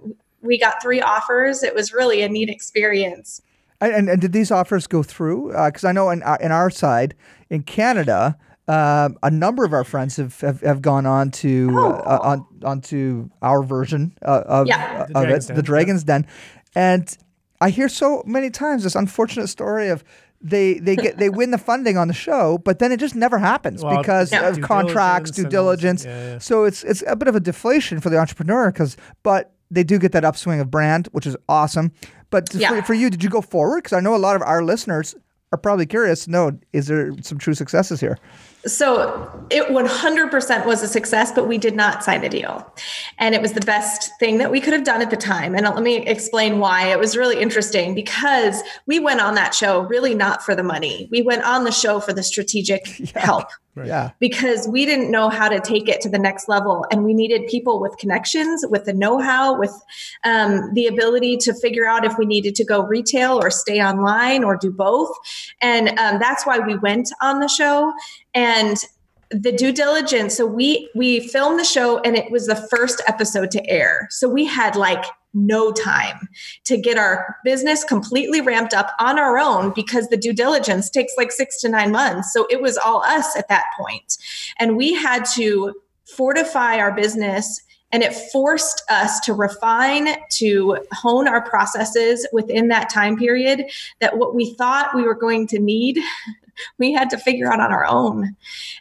we 0.42 0.58
got 0.58 0.82
three 0.82 1.00
offers. 1.00 1.62
It 1.62 1.74
was 1.74 1.92
really 1.92 2.22
a 2.22 2.28
neat 2.28 2.50
experience. 2.50 3.40
And, 3.80 3.94
and, 3.94 4.08
and 4.08 4.20
did 4.20 4.32
these 4.32 4.50
offers 4.50 4.86
go 4.86 5.02
through? 5.02 5.48
Because 5.48 5.84
I 5.84 5.92
know 5.92 6.10
in, 6.10 6.22
in 6.40 6.50
our 6.50 6.70
side, 6.70 7.14
in 7.50 7.62
Canada, 7.62 8.36
um 8.68 9.16
a 9.22 9.30
number 9.30 9.64
of 9.64 9.72
our 9.72 9.84
friends 9.84 10.16
have, 10.16 10.40
have, 10.40 10.60
have 10.62 10.80
gone 10.80 11.04
on 11.06 11.30
to 11.30 11.68
uh, 11.76 12.18
on 12.22 12.46
onto 12.64 13.28
our 13.42 13.62
version 13.62 14.16
uh, 14.24 14.42
of, 14.46 14.66
Yeah. 14.66 15.06
The 15.06 15.18
of 15.18 15.24
Dragon's 15.24 15.44
it, 15.44 15.48
Den, 15.48 15.56
the 15.56 15.62
yeah. 15.62 15.66
Dragon's 15.66 16.04
Den, 16.04 16.26
and 16.74 17.18
I 17.60 17.70
hear 17.70 17.88
so 17.88 18.22
many 18.26 18.50
times 18.50 18.82
this 18.84 18.94
unfortunate 18.94 19.48
story 19.48 19.88
of 19.88 20.02
they 20.40 20.74
they 20.78 20.96
get 20.96 21.18
they 21.18 21.30
win 21.30 21.50
the 21.50 21.58
funding 21.58 21.96
on 21.96 22.08
the 22.08 22.14
show, 22.14 22.58
but 22.58 22.78
then 22.78 22.90
it 22.92 22.98
just 23.00 23.14
never 23.14 23.38
happens 23.38 23.82
Well, 23.82 23.98
because 23.98 24.32
Yeah. 24.32 24.48
of 24.48 24.56
due 24.56 24.62
contracts, 24.62 25.30
diligence 25.30 25.36
due 25.50 25.50
diligence. 25.56 26.04
yeah, 26.04 26.32
yeah. 26.32 26.38
So 26.38 26.64
it's 26.64 26.84
it's 26.84 27.02
a 27.06 27.16
bit 27.16 27.28
of 27.28 27.36
a 27.36 27.40
deflation 27.40 28.00
for 28.00 28.10
the 28.10 28.18
entrepreneur 28.18 28.70
because 28.72 28.96
but 29.22 29.52
they 29.70 29.84
do 29.84 29.98
get 29.98 30.12
that 30.12 30.24
upswing 30.24 30.60
of 30.60 30.70
brand, 30.70 31.08
which 31.12 31.26
is 31.26 31.36
awesome. 31.48 31.92
But 32.30 32.52
for, 32.52 32.82
for 32.82 32.94
you, 32.94 33.10
did 33.10 33.22
you 33.22 33.30
go 33.30 33.40
forward? 33.40 33.82
Because 33.84 33.96
I 33.96 34.00
know 34.00 34.14
a 34.14 34.18
lot 34.18 34.36
of 34.36 34.42
our 34.42 34.62
listeners 34.62 35.14
are 35.54 35.56
probably 35.56 35.86
curious. 35.86 36.24
to 36.24 36.30
know 36.30 36.58
is 36.72 36.88
there 36.88 37.12
some 37.22 37.38
true 37.38 37.54
successes 37.54 38.00
here? 38.00 38.18
So 38.66 39.46
it 39.50 39.68
100% 39.68 40.66
was 40.66 40.82
a 40.82 40.88
success, 40.88 41.30
but 41.32 41.46
we 41.46 41.58
did 41.58 41.76
not 41.76 42.02
sign 42.02 42.24
a 42.24 42.28
deal. 42.28 42.66
And 43.18 43.34
it 43.34 43.42
was 43.42 43.52
the 43.52 43.60
best 43.60 44.10
thing 44.18 44.38
that 44.38 44.50
we 44.50 44.60
could 44.60 44.72
have 44.72 44.84
done 44.84 45.02
at 45.02 45.10
the 45.10 45.16
time. 45.16 45.54
And 45.54 45.64
let 45.64 45.82
me 45.82 45.98
explain 46.06 46.58
why. 46.58 46.88
It 46.90 46.98
was 46.98 47.16
really 47.16 47.40
interesting 47.40 47.94
because 47.94 48.62
we 48.86 48.98
went 48.98 49.20
on 49.20 49.34
that 49.34 49.54
show 49.54 49.82
really 49.82 50.14
not 50.14 50.42
for 50.42 50.54
the 50.54 50.62
money. 50.62 51.08
We 51.10 51.22
went 51.22 51.44
on 51.44 51.64
the 51.64 51.72
show 51.72 52.00
for 52.00 52.12
the 52.12 52.22
strategic 52.22 52.86
help 53.16 53.48
Right. 53.76 53.88
Yeah. 53.88 54.10
because 54.20 54.68
we 54.68 54.86
didn't 54.86 55.10
know 55.10 55.28
how 55.28 55.48
to 55.48 55.58
take 55.58 55.88
it 55.88 56.00
to 56.02 56.08
the 56.08 56.18
next 56.18 56.48
level 56.48 56.86
and 56.92 57.04
we 57.04 57.12
needed 57.12 57.48
people 57.48 57.80
with 57.80 57.96
connections 57.96 58.64
with 58.68 58.84
the 58.84 58.92
know-how 58.92 59.58
with 59.58 59.72
um, 60.22 60.72
the 60.74 60.86
ability 60.86 61.38
to 61.38 61.52
figure 61.54 61.84
out 61.84 62.04
if 62.04 62.16
we 62.16 62.24
needed 62.24 62.54
to 62.54 62.64
go 62.64 62.84
retail 62.84 63.36
or 63.36 63.50
stay 63.50 63.82
online 63.82 64.44
or 64.44 64.56
do 64.56 64.70
both 64.70 65.10
and 65.60 65.88
um, 65.98 66.20
that's 66.20 66.46
why 66.46 66.60
we 66.60 66.76
went 66.78 67.10
on 67.20 67.40
the 67.40 67.48
show 67.48 67.92
and 68.32 68.76
the 69.30 69.50
due 69.50 69.72
diligence 69.72 70.36
so 70.36 70.46
we 70.46 70.88
we 70.94 71.18
filmed 71.18 71.58
the 71.58 71.64
show 71.64 71.98
and 72.02 72.16
it 72.16 72.30
was 72.30 72.46
the 72.46 72.54
first 72.54 73.02
episode 73.08 73.50
to 73.50 73.68
air 73.68 74.06
so 74.10 74.28
we 74.28 74.44
had 74.44 74.76
like 74.76 75.04
no 75.34 75.72
time 75.72 76.28
to 76.64 76.76
get 76.76 76.96
our 76.96 77.36
business 77.44 77.84
completely 77.84 78.40
ramped 78.40 78.72
up 78.72 78.92
on 78.98 79.18
our 79.18 79.38
own 79.38 79.72
because 79.74 80.08
the 80.08 80.16
due 80.16 80.32
diligence 80.32 80.88
takes 80.88 81.12
like 81.16 81.32
six 81.32 81.60
to 81.60 81.68
nine 81.68 81.90
months. 81.90 82.32
So 82.32 82.46
it 82.50 82.60
was 82.60 82.78
all 82.78 83.02
us 83.02 83.36
at 83.36 83.48
that 83.48 83.64
point. 83.76 84.16
And 84.58 84.76
we 84.76 84.94
had 84.94 85.24
to 85.34 85.74
fortify 86.04 86.78
our 86.78 86.92
business 86.92 87.60
and 87.92 88.02
it 88.02 88.12
forced 88.12 88.82
us 88.90 89.20
to 89.20 89.32
refine 89.32 90.16
to 90.30 90.78
hone 90.92 91.28
our 91.28 91.48
processes 91.48 92.26
within 92.32 92.66
that 92.68 92.90
time 92.90 93.16
period 93.16 93.66
that 94.00 94.18
what 94.18 94.34
we 94.34 94.52
thought 94.54 94.96
we 94.96 95.02
were 95.02 95.14
going 95.14 95.46
to 95.46 95.60
need 95.60 96.00
we 96.78 96.92
had 96.92 97.10
to 97.10 97.18
figure 97.18 97.52
out 97.52 97.60
on 97.60 97.72
our 97.72 97.86
own. 97.86 98.36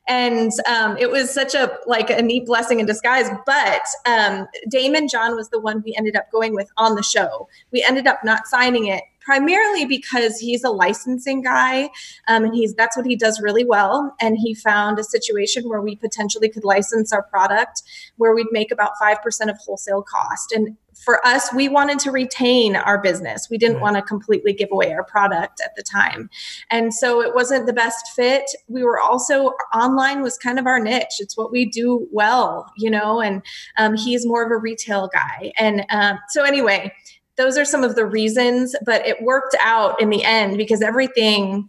And 0.08 0.52
um, 0.68 0.98
it 0.98 1.10
was 1.10 1.34
such 1.34 1.54
a 1.54 1.78
like 1.86 2.10
a 2.10 2.22
neat 2.22 2.46
blessing 2.46 2.80
in 2.80 2.86
disguise 2.86 3.30
but 3.46 3.84
um, 4.06 4.48
Daymond 4.72 5.10
John 5.10 5.36
was 5.36 5.50
the 5.50 5.60
one 5.60 5.82
we 5.86 5.96
ended 5.96 6.16
up 6.16 6.32
going 6.32 6.56
with 6.56 6.70
on 6.78 6.96
the 6.96 7.04
show. 7.04 7.48
We 7.72 7.84
ended 7.88 8.08
up 8.08 8.20
not 8.24 8.48
signing 8.48 8.88
it 8.88 9.04
primarily 9.20 9.86
because 9.86 10.38
he's 10.38 10.64
a 10.64 10.70
licensing 10.70 11.42
guy 11.42 11.84
um, 12.28 12.46
and 12.46 12.54
he's 12.54 12.74
that's 12.74 12.98
what 12.98 13.06
he 13.06 13.16
does 13.16 13.42
really 13.42 13.66
well. 13.66 14.16
And 14.20 14.38
he 14.38 14.54
found 14.54 15.00
a 15.00 15.04
situation 15.04 15.70
where 15.70 15.82
we 15.82 15.96
potentially 15.96 16.50
could 16.50 16.64
license 16.64 17.14
our 17.14 17.24
product 17.24 17.84
where 18.18 18.34
we'd 18.34 18.48
make 18.52 18.72
about 18.72 18.92
5% 19.02 19.50
of 19.50 19.58
wholesale 19.58 20.04
cost. 20.04 20.52
And 20.52 20.78
for 21.04 21.26
us 21.26 21.54
we 21.54 21.68
wanted 21.70 22.00
to 22.00 22.12
retain 22.12 22.76
our 22.76 23.02
business. 23.02 23.48
We 23.50 23.58
didn't 23.58 23.76
Right. 23.76 23.84
want 23.84 23.96
to 23.98 24.02
completely 24.02 24.54
give 24.54 24.70
away 24.72 24.94
our 24.94 25.04
product 25.04 25.62
at 25.64 25.76
the 25.76 25.84
time. 25.84 26.30
And 26.70 26.94
so 26.94 27.22
it 27.22 27.34
wasn't 27.36 27.66
the 27.66 27.74
best 27.74 28.10
fit. 28.16 28.44
We 28.68 28.84
were 28.84 29.00
also 29.00 29.54
online 29.74 30.22
was 30.22 30.38
kind 30.38 30.60
of 30.60 30.68
our 30.68 30.80
niche. 30.80 31.16
It's 31.20 31.36
what 31.38 31.52
we 31.52 31.66
do 31.66 32.08
well 32.12 32.72
you 32.78 32.90
know 32.90 33.22
and 33.22 33.42
um, 33.78 33.96
he's 33.96 34.26
more 34.26 34.44
of 34.44 34.52
a 34.52 34.58
retail 34.58 35.10
guy. 35.14 35.52
And 35.58 35.86
um, 35.90 36.20
so 36.30 36.44
anyway 36.44 36.94
those 37.36 37.58
are 37.58 37.66
some 37.66 37.84
of 37.84 37.96
the 37.96 38.06
reasons 38.06 38.76
but 38.86 39.06
it 39.08 39.24
worked 39.24 39.56
out 39.62 40.00
in 40.02 40.10
the 40.10 40.24
end 40.24 40.58
because 40.58 40.82
everything 40.82 41.68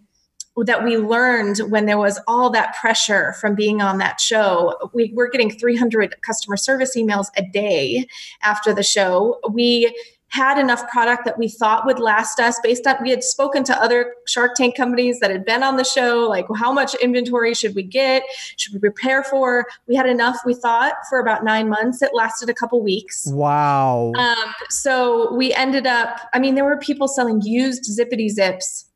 that 0.58 0.84
we 0.84 0.96
learned 0.96 1.58
when 1.70 1.86
there 1.86 1.98
was 1.98 2.20
all 2.28 2.50
that 2.50 2.74
pressure 2.76 3.32
from 3.40 3.54
being 3.54 3.82
on 3.82 3.98
that 3.98 4.20
show. 4.20 4.90
We 4.92 5.12
were 5.14 5.28
getting 5.28 5.50
300 5.50 6.22
customer 6.22 6.56
service 6.56 6.96
emails 6.96 7.26
a 7.36 7.42
day 7.42 8.06
after 8.42 8.72
the 8.72 8.84
show. 8.84 9.40
We 9.50 9.92
had 10.28 10.58
enough 10.58 10.88
product 10.90 11.24
that 11.24 11.38
we 11.38 11.48
thought 11.48 11.86
would 11.86 12.00
last 12.00 12.40
us 12.40 12.58
based 12.60 12.86
on 12.88 12.96
we 13.00 13.10
had 13.10 13.22
spoken 13.22 13.62
to 13.62 13.80
other 13.80 14.14
shark 14.26 14.56
tank 14.56 14.76
companies 14.76 15.20
that 15.20 15.30
had 15.30 15.44
been 15.44 15.62
on 15.62 15.76
the 15.76 15.84
show 15.84 16.26
like 16.28 16.44
how 16.56 16.72
much 16.72 16.92
inventory 16.96 17.54
should 17.54 17.72
we 17.76 17.84
get 17.84 18.24
should 18.56 18.72
we 18.72 18.80
prepare 18.80 19.22
for 19.22 19.64
we 19.86 19.94
had 19.94 20.06
enough 20.06 20.36
we 20.44 20.52
thought 20.52 20.94
for 21.08 21.20
about 21.20 21.44
nine 21.44 21.68
months 21.68 22.02
it 22.02 22.10
lasted 22.12 22.48
a 22.48 22.54
couple 22.54 22.82
weeks 22.82 23.28
Wow. 23.28 24.10
um, 24.18 24.54
so 24.70 25.32
we 25.34 25.52
ended 25.54 25.86
up, 25.86 26.18
I 26.32 26.40
mean, 26.40 26.56
there 26.56 26.64
were 26.64 26.78
people 26.78 27.06
selling 27.06 27.40
used 27.42 27.84
Zipadee-Zips 27.84 28.86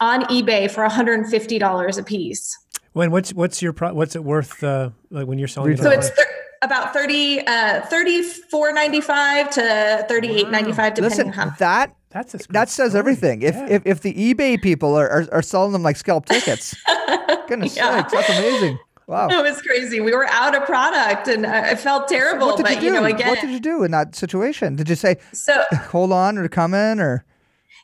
on 0.00 0.22
eBay 0.24 0.70
for 0.70 0.86
$150 0.86 1.98
a 1.98 2.02
piece. 2.02 2.58
When 2.92 3.10
what's 3.10 3.32
what's 3.34 3.60
your 3.60 3.72
pro- 3.72 3.92
what's 3.94 4.14
it 4.14 4.22
worth? 4.24 4.62
Uh, 4.62 4.90
like 5.10 5.26
when 5.26 5.38
you're 5.38 5.48
selling 5.48 5.70
it 5.72 5.80
Retail. 5.80 5.84
So 5.84 5.90
online? 5.90 6.06
it's 6.06 6.16
thir- 6.16 6.30
about 6.62 6.92
30, 6.94 7.40
uh, 7.40 7.80
34.95 7.82 9.50
to 9.50 10.06
38.95 10.08 10.94
depending 10.94 11.02
Listen, 11.02 11.32
on. 11.38 11.54
that 11.58 11.94
that's 12.10 12.34
a 12.34 12.38
that 12.50 12.68
says 12.68 12.90
story. 12.92 12.98
everything. 13.00 13.42
If, 13.42 13.54
Yeah. 13.56 13.66
if 13.68 13.82
if 13.86 14.00
the 14.02 14.14
eBay 14.14 14.62
people 14.62 14.94
are, 14.94 15.08
are, 15.10 15.26
are 15.32 15.42
selling 15.42 15.72
them 15.72 15.82
like 15.82 15.96
scalp 15.96 16.26
tickets, 16.26 16.74
goodness 17.48 17.76
Yeah. 17.76 17.96
sakes, 18.08 18.12
that's 18.12 18.28
amazing. 18.38 18.78
Wow. 19.06 19.28
It 19.28 19.42
was 19.42 19.60
crazy. 19.60 20.00
We 20.00 20.14
were 20.14 20.26
out 20.28 20.54
of 20.54 20.64
product 20.64 21.28
and 21.28 21.44
uh, 21.44 21.64
it 21.72 21.78
felt 21.78 22.08
terrible. 22.08 22.46
what 22.46 22.56
did 22.56 22.62
but 22.62 22.74
you 22.76 22.80
do? 22.80 22.86
you 22.86 22.92
know, 22.92 23.04
again, 23.04 23.28
what 23.28 23.40
did 23.40 23.50
you 23.50 23.60
do 23.60 23.82
in 23.82 23.90
that 23.90 24.14
situation? 24.14 24.76
Did 24.76 24.88
you 24.88 24.94
say 24.94 25.16
so 25.32 25.62
hold 25.90 26.12
on 26.12 26.38
or 26.38 26.48
come 26.48 26.72
in 26.72 27.00
or 27.00 27.24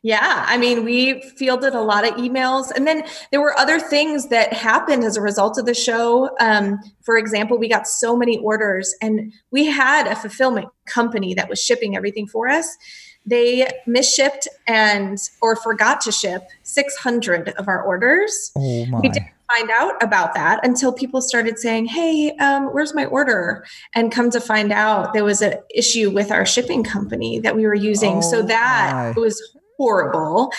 Yeah, 0.02 0.47
I 0.49 0.57
mean, 0.57 0.85
we 0.85 1.21
fielded 1.37 1.75
a 1.75 1.83
lot 1.83 2.09
of 2.09 2.14
emails, 2.14 2.71
and 2.75 2.87
then 2.87 3.04
there 3.30 3.40
were 3.40 3.59
other 3.59 3.78
things 3.78 4.28
that 4.28 4.52
happened 4.52 5.04
as 5.04 5.19
a 5.19 5.21
result 5.21 5.59
of 5.59 5.66
the 5.66 5.75
show. 5.75 6.30
Um, 6.40 6.78
for 7.02 7.19
example, 7.19 7.59
we 7.59 7.69
got 7.69 7.87
so 7.87 8.16
many 8.16 8.38
orders, 8.38 8.95
and 9.02 9.30
we 9.50 9.66
had 9.66 10.07
a 10.07 10.16
fulfillment 10.16 10.69
company 10.87 11.35
that 11.35 11.50
was 11.50 11.61
shipping 11.62 11.97
everything 11.97 12.26
for 12.26 12.49
us. 12.49 12.78
They 13.26 13.69
misshipped 13.87 14.47
and 14.66 15.19
or 15.42 15.54
forgot 15.54 16.00
to 16.02 16.12
ship 16.12 16.49
600 16.62 17.50
of 17.50 17.69
our 17.69 17.83
orders. 17.83 18.52
oh 18.57 18.87
my? 18.87 19.00
We 19.00 19.11
didn't 19.11 19.28
find 19.54 19.71
out 19.71 20.02
about 20.02 20.33
that 20.35 20.64
until 20.64 20.92
people 20.92 21.21
started 21.21 21.59
saying, 21.59 21.87
"Hey, 21.87 22.30
um, 22.37 22.69
where's 22.69 22.95
my 22.95 23.04
order?" 23.04 23.66
And 23.95 24.11
come 24.11 24.30
to 24.30 24.40
find 24.40 24.73
out, 24.73 25.12
there 25.12 25.25
was 25.25 25.42
an 25.42 25.54
issue 25.75 26.11
with 26.11 26.30
our 26.33 26.47
shipping 26.47 26.83
company 26.83 27.38
that 27.40 27.54
we 27.54 27.66
were 27.66 27.75
using. 27.75 28.19
Oh, 28.19 28.21
so 28.23 28.42
that 28.42 29.14
my. 29.14 29.21
was 29.21 29.42
horrible, 29.80 30.52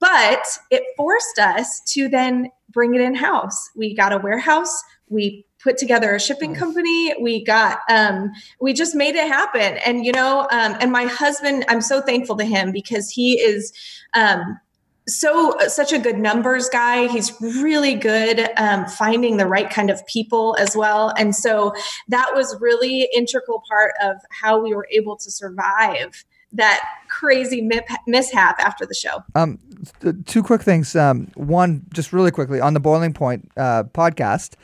but 0.00 0.46
it 0.70 0.82
forced 0.98 1.38
us 1.38 1.80
to 1.80 2.10
then 2.10 2.50
bring 2.68 2.94
it 2.94 3.00
in 3.00 3.14
house. 3.14 3.70
We 3.74 3.94
got 3.94 4.12
a 4.12 4.18
warehouse. 4.18 4.82
We 5.08 5.46
put 5.64 5.78
together 5.78 6.14
a 6.14 6.20
shipping 6.20 6.54
company. 6.54 7.14
We 7.18 7.42
got, 7.42 7.78
um, 7.90 8.32
we 8.60 8.74
just 8.74 8.94
made 8.94 9.14
it 9.14 9.28
happen. 9.28 9.78
And 9.78 10.04
you 10.04 10.12
know, 10.12 10.46
um, 10.52 10.76
and 10.78 10.92
my 10.92 11.04
husband, 11.04 11.64
I'm 11.70 11.80
so 11.80 12.02
thankful 12.02 12.36
to 12.36 12.44
him 12.44 12.70
because 12.70 13.08
he 13.08 13.40
is. 13.40 13.72
Um, 14.12 14.60
so 15.08 15.56
such 15.68 15.92
a 15.92 16.00
good 16.00 16.18
numbers 16.18 16.68
guy 16.68 17.06
he's 17.06 17.32
really 17.40 17.94
good 17.94 18.50
um, 18.56 18.84
finding 18.86 19.36
the 19.36 19.46
right 19.46 19.70
kind 19.70 19.88
of 19.88 20.04
people 20.08 20.56
as 20.58 20.74
well 20.74 21.14
and 21.16 21.32
so 21.32 21.72
that 22.08 22.32
was 22.34 22.56
really 22.60 23.08
integral 23.14 23.62
part 23.68 23.92
of 24.02 24.16
how 24.32 24.60
we 24.60 24.74
were 24.74 24.88
able 24.90 25.16
to 25.16 25.30
survive 25.30 26.24
that 26.52 26.80
crazy 27.08 27.68
mishap 28.06 28.56
after 28.60 28.86
the 28.86 28.94
show 28.94 29.22
Um, 29.34 29.58
th- 30.00 30.14
two 30.26 30.42
quick 30.42 30.62
things. 30.62 30.94
Um, 30.96 31.28
one, 31.34 31.82
just 31.92 32.12
really 32.12 32.30
quickly 32.30 32.60
on 32.60 32.74
the 32.74 32.80
Boiling 32.80 33.12
Point 33.12 33.50
uh, 33.56 33.84
podcast. 33.84 34.54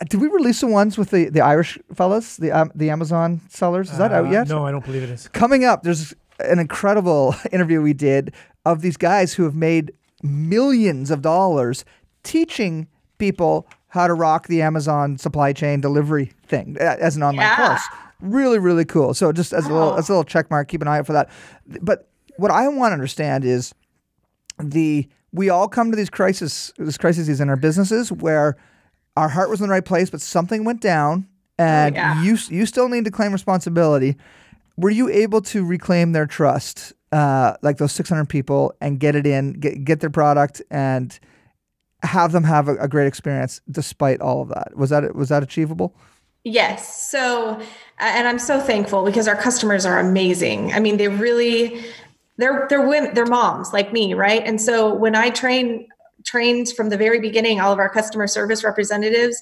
uh, 0.00 0.04
Did 0.08 0.20
we 0.20 0.28
release 0.28 0.60
the 0.60 0.66
ones 0.66 0.96
with 0.98 1.10
the, 1.10 1.28
the 1.28 1.40
Irish 1.40 1.78
fellas, 1.94 2.36
the 2.36 2.50
um, 2.52 2.70
the 2.74 2.90
Amazon 2.90 3.40
sellers? 3.48 3.90
Is 3.90 3.98
that 3.98 4.12
out 4.12 4.26
Uh, 4.26 4.30
yet? 4.30 4.48
No, 4.48 4.66
I 4.66 4.70
don't 4.70 4.84
believe 4.84 5.02
it 5.02 5.10
is. 5.10 5.28
Coming 5.28 5.64
up, 5.64 5.82
there's 5.82 6.14
an 6.40 6.58
incredible 6.58 7.34
interview 7.52 7.80
we 7.82 7.92
did 7.92 8.32
of 8.64 8.80
these 8.80 8.96
guys 8.96 9.34
who 9.34 9.44
have 9.44 9.54
made 9.54 9.92
millions 10.22 11.10
of 11.10 11.22
dollars 11.22 11.84
teaching 12.22 12.88
people 13.18 13.66
how 13.88 14.06
to 14.08 14.14
rock 14.14 14.48
the 14.48 14.62
Amazon 14.62 15.16
supply 15.18 15.52
chain 15.52 15.80
delivery 15.80 16.32
thing 16.46 16.76
uh, 16.80 16.96
as 16.98 17.14
an 17.16 17.22
online 17.22 17.46
Yeah. 17.46 17.56
course. 17.68 17.82
Really, 18.20 18.58
really 18.58 18.84
cool. 18.84 19.14
So 19.14 19.32
just 19.32 19.52
as 19.52 19.66
a 19.66 19.72
little 19.72 19.94
as 19.94 20.08
a 20.08 20.12
little 20.12 20.24
check 20.24 20.50
mark, 20.50 20.68
keep 20.68 20.82
an 20.82 20.88
eye 20.88 20.98
out 20.98 21.06
for 21.06 21.12
that. 21.12 21.30
But 21.80 22.08
what 22.36 22.50
I 22.50 22.68
want 22.68 22.90
to 22.90 22.94
understand 22.94 23.44
is 23.44 23.74
the 24.58 25.08
we 25.32 25.50
all 25.50 25.68
come 25.68 25.90
to 25.90 25.96
these 25.96 26.10
crises 26.10 26.72
these 26.78 26.96
crises 26.98 27.40
in 27.40 27.48
our 27.48 27.56
businesses 27.56 28.10
where 28.12 28.56
our 29.16 29.28
heart 29.28 29.50
was 29.50 29.60
in 29.60 29.66
the 29.66 29.72
right 29.72 29.84
place, 29.84 30.10
but 30.10 30.20
something 30.20 30.64
went 30.64 30.80
down, 30.80 31.28
and 31.58 31.94
yeah. 31.94 32.22
you 32.22 32.38
you 32.48 32.66
still 32.66 32.88
need 32.88 33.04
to 33.04 33.10
claim 33.10 33.32
responsibility. 33.32 34.16
Were 34.76 34.90
you 34.90 35.08
able 35.08 35.40
to 35.42 35.64
reclaim 35.64 36.12
their 36.12 36.26
trust, 36.26 36.92
uh, 37.12 37.54
like 37.62 37.78
those 37.78 37.92
six 37.92 38.08
hundred 38.08 38.28
people, 38.28 38.74
and 38.80 38.98
get 38.98 39.14
it 39.14 39.26
in, 39.26 39.52
get 39.54 39.84
get 39.84 40.00
their 40.00 40.10
product, 40.10 40.62
and 40.70 41.18
have 42.02 42.32
them 42.32 42.44
have 42.44 42.68
a, 42.68 42.76
a 42.76 42.88
great 42.88 43.06
experience 43.06 43.60
despite 43.70 44.20
all 44.20 44.42
of 44.42 44.48
that? 44.48 44.76
Was 44.76 44.90
that 44.90 45.14
was 45.14 45.28
that 45.28 45.42
achievable? 45.42 45.94
Yes. 46.44 47.10
So, 47.10 47.60
and 47.98 48.28
I'm 48.28 48.38
so 48.38 48.60
thankful 48.60 49.04
because 49.04 49.26
our 49.26 49.36
customers 49.36 49.86
are 49.86 49.98
amazing. 49.98 50.72
I 50.74 50.78
mean, 50.78 50.98
they 50.98 51.08
really, 51.08 51.84
they're 52.36 52.66
they're 52.68 52.86
women, 52.86 53.14
they're 53.14 53.26
moms 53.26 53.72
like 53.72 53.92
me, 53.92 54.12
right? 54.14 54.42
And 54.44 54.60
so 54.60 54.94
when 54.94 55.14
I 55.14 55.30
train 55.30 55.88
trained 56.24 56.68
from 56.70 56.90
the 56.90 56.96
very 56.96 57.18
beginning, 57.18 57.60
all 57.60 57.72
of 57.72 57.78
our 57.78 57.88
customer 57.88 58.26
service 58.26 58.62
representatives, 58.62 59.40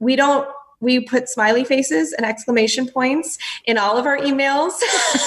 we 0.00 0.16
don't 0.16 0.48
we 0.80 1.00
put 1.00 1.28
smiley 1.28 1.64
faces 1.64 2.12
and 2.12 2.26
exclamation 2.26 2.86
points 2.88 3.38
in 3.64 3.78
all 3.78 3.96
of 3.96 4.04
our 4.06 4.18
emails. 4.18 4.72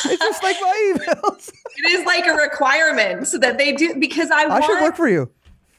It's 0.06 0.24
just 0.24 0.44
like 0.44 0.58
my 0.62 0.94
emails. 1.08 1.50
it 1.78 1.92
is 1.92 2.06
like 2.06 2.26
a 2.28 2.34
requirement 2.34 3.28
so 3.28 3.38
that 3.40 3.58
they 3.58 3.74
do 3.74 3.96
because 3.96 4.32
I, 4.32 4.44
I 4.44 4.48
want 4.48 4.66
should 4.66 4.82
work 4.82 4.96
for 4.96 5.08
you. 5.08 5.30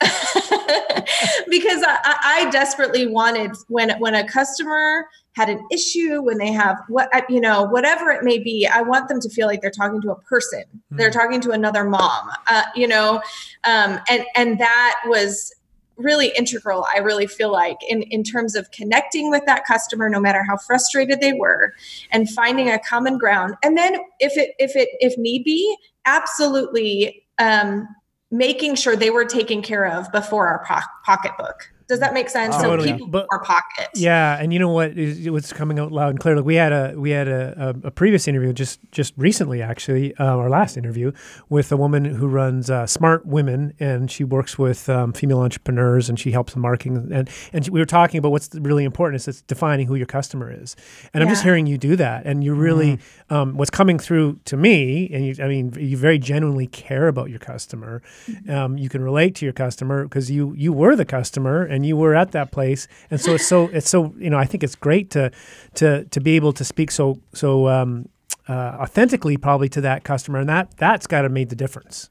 because 1.51 1.83
I, 1.87 2.17
I 2.25 2.51
desperately 2.51 3.07
wanted 3.07 3.53
when 3.69 3.99
when 3.99 4.15
a 4.15 4.27
customer 4.27 5.07
had 5.37 5.49
an 5.49 5.65
issue 5.71 6.23
when 6.23 6.39
they 6.39 6.53
have 6.53 6.79
what 6.89 7.09
you 7.29 7.41
know 7.41 7.65
whatever 7.65 8.11
it 8.11 8.25
may 8.25 8.39
be 8.39 8.67
i 8.67 8.83
want 8.83 9.09
them 9.09 9.21
to 9.21 9.29
feel 9.29 9.47
like 9.47 9.61
they're 9.61 9.71
talking 9.71 10.01
to 10.03 10.11
a 10.11 10.21
person. 10.23 10.65
They're 10.91 11.11
talking 11.11 11.41
to 11.43 11.51
another 11.51 11.85
mom 11.85 12.31
uh, 12.49 12.65
you 12.75 12.89
know 12.89 13.23
um, 13.65 14.01
and 14.09 14.25
and 14.35 14.59
that 14.59 15.01
was 15.07 15.55
really 15.97 16.33
integral 16.35 16.87
i 16.95 16.99
really 16.99 17.27
feel 17.27 17.53
like 17.53 17.77
in 17.87 18.03
in 18.05 18.25
terms 18.25 18.57
of 18.57 18.71
connecting 18.71 19.31
with 19.31 19.45
that 19.45 19.67
customer 19.67 20.09
no 20.09 20.19
matter 20.19 20.43
how 20.43 20.57
frustrated 20.57 21.21
they 21.21 21.35
were 21.35 21.75
and 22.11 22.29
finding 22.31 22.71
a 22.71 22.79
common 22.79 23.19
ground. 23.19 23.55
And 23.63 23.77
then 23.77 23.97
if 24.19 24.37
it 24.37 24.55
if 24.59 24.77
it 24.77 24.89
if 25.01 25.17
need 25.19 25.45
be 25.45 25.77
absolutely 26.07 27.25
um, 27.39 27.89
making 28.31 28.77
sure 28.77 28.97
they 28.97 29.11
were 29.11 29.25
taken 29.25 29.63
care 29.63 29.87
of 29.87 30.11
before 30.13 30.49
our 30.49 30.65
po- 30.67 30.87
pocketbook 31.05 31.71
does 31.91 32.01
that 32.01 32.15
make 32.15 32.29
sense 32.31 32.55
so 32.57 32.63
Totally. 32.63 32.93
people 32.93 33.09
But- 33.09 33.27
more 33.31 33.43
pockets 33.43 34.01
Yeah, 34.01 34.39
and 34.41 34.53
you 34.53 34.59
know 34.59 34.69
what 34.79 34.97
is 34.97 35.29
what's 35.29 35.53
coming 35.53 35.79
out 35.79 35.91
loud 35.93 36.11
and 36.11 36.21
clear. 36.21 36.37
Like 36.37 36.45
we 36.45 36.55
had 36.55 36.73
a 36.73 36.95
we 36.97 37.11
had 37.11 37.29
a, 37.29 37.75
a, 37.85 37.89
a 37.89 37.91
previous 37.91 38.27
interview 38.29 38.53
just 38.53 38.79
just 38.93 39.13
recently, 39.17 39.61
actually, 39.61 40.15
uh, 40.17 40.37
our 40.43 40.49
last 40.49 40.77
interview 40.77 41.13
with 41.49 41.71
a 41.73 41.77
woman 41.77 42.05
who 42.05 42.27
runs 42.29 42.71
uh, 42.71 42.87
Smart 42.87 43.27
Women, 43.27 43.75
and 43.81 44.11
she 44.11 44.23
works 44.25 44.57
with 44.59 44.89
um, 44.89 45.13
female 45.13 45.41
entrepreneurs, 45.41 46.09
and 46.09 46.19
she 46.19 46.31
helps 46.31 46.53
them 46.53 46.63
marketing. 46.63 47.11
And 47.13 47.29
and 47.53 47.69
we 47.69 47.81
were 47.81 47.87
talking 48.01 48.19
about 48.19 48.31
what's 48.31 48.49
really 48.55 48.85
important 48.85 49.17
is 49.21 49.27
it's 49.29 49.43
defining 49.43 49.87
who 49.89 49.97
your 49.97 50.07
customer 50.07 50.49
is. 50.63 50.77
And 51.13 51.23
I'm 51.23 51.29
just 51.29 51.43
hearing 51.43 51.67
you 51.67 51.77
do 51.77 51.97
that, 51.97 52.25
and 52.25 52.45
you 52.45 52.55
really 52.55 52.99
um, 53.31 53.57
what's 53.57 53.71
coming 53.81 53.99
through 53.99 54.39
to 54.45 54.57
me, 54.57 55.11
and 55.13 55.27
you, 55.27 55.35
I 55.45 55.49
mean, 55.49 55.73
you 55.79 55.97
very 55.97 56.19
genuinely 56.19 56.69
care 56.69 57.09
about 57.09 57.31
your 57.31 57.41
customer. 57.41 58.01
Um, 58.49 58.79
you 58.79 58.89
can 58.89 59.03
relate 59.03 59.35
to 59.37 59.45
your 59.45 59.53
customer 59.53 60.05
because 60.05 60.31
you 60.31 60.55
you 60.57 60.73
were 60.73 60.95
the 60.95 61.05
customer 61.05 61.65
and 61.65 61.80
you 61.85 61.97
were 61.97 62.15
at 62.15 62.33
that 62.33 62.53
place, 62.53 62.89
and 63.11 63.21
so 63.21 63.35
it's 63.35 63.47
so 63.47 63.69
it's 63.69 63.89
so 63.89 64.15
you 64.19 64.31
know 64.31 64.39
I 64.39 64.45
think 64.45 64.63
it's 64.63 64.75
great 64.75 65.11
to 65.11 65.31
to 65.75 66.05
to 66.05 66.21
be 66.21 66.37
able 66.37 66.53
to 66.55 66.65
speak 66.65 66.91
so 66.91 67.19
so 67.33 67.69
um, 67.69 68.09
uh, 68.49 68.77
authentically 68.81 69.37
probably 69.37 69.69
to 69.71 69.81
that 69.83 70.05
customer, 70.05 70.39
and 70.39 70.49
that 70.49 70.77
that's 70.77 71.07
got 71.07 71.23
to 71.23 71.29
make 71.29 71.49
the 71.49 71.57
difference. 71.57 72.11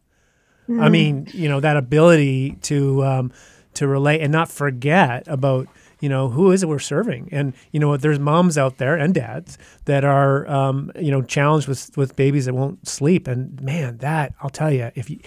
I 0.80 0.90
mean, 0.90 1.28
you 1.34 1.50
know, 1.50 1.60
that 1.62 1.78
ability 1.78 2.52
to 2.62 3.04
um, 3.04 3.32
to 3.74 3.88
relate 3.88 4.22
and 4.22 4.32
not 4.32 4.50
forget 4.50 5.28
about 5.28 5.68
you 6.00 6.10
know 6.10 6.30
who 6.30 6.52
is 6.52 6.62
it 6.64 6.70
we're 6.70 6.80
serving, 6.80 7.30
and 7.32 7.54
you 7.72 7.80
know, 7.80 7.98
there's 7.98 8.20
moms 8.20 8.58
out 8.58 8.78
there 8.78 8.96
and 8.96 9.14
dads 9.14 9.58
that 9.86 10.04
are 10.04 10.48
um, 10.48 10.92
you 11.00 11.12
know 11.12 11.22
challenged 11.22 11.68
with 11.68 11.98
with 11.98 12.16
babies 12.16 12.46
that 12.46 12.54
won't 12.54 12.88
sleep, 12.88 13.28
and 13.28 13.60
man, 13.62 13.98
that 13.98 14.34
I'll 14.42 14.52
tell 14.52 14.72
you, 14.72 14.92
if 14.96 15.10
you 15.10 15.20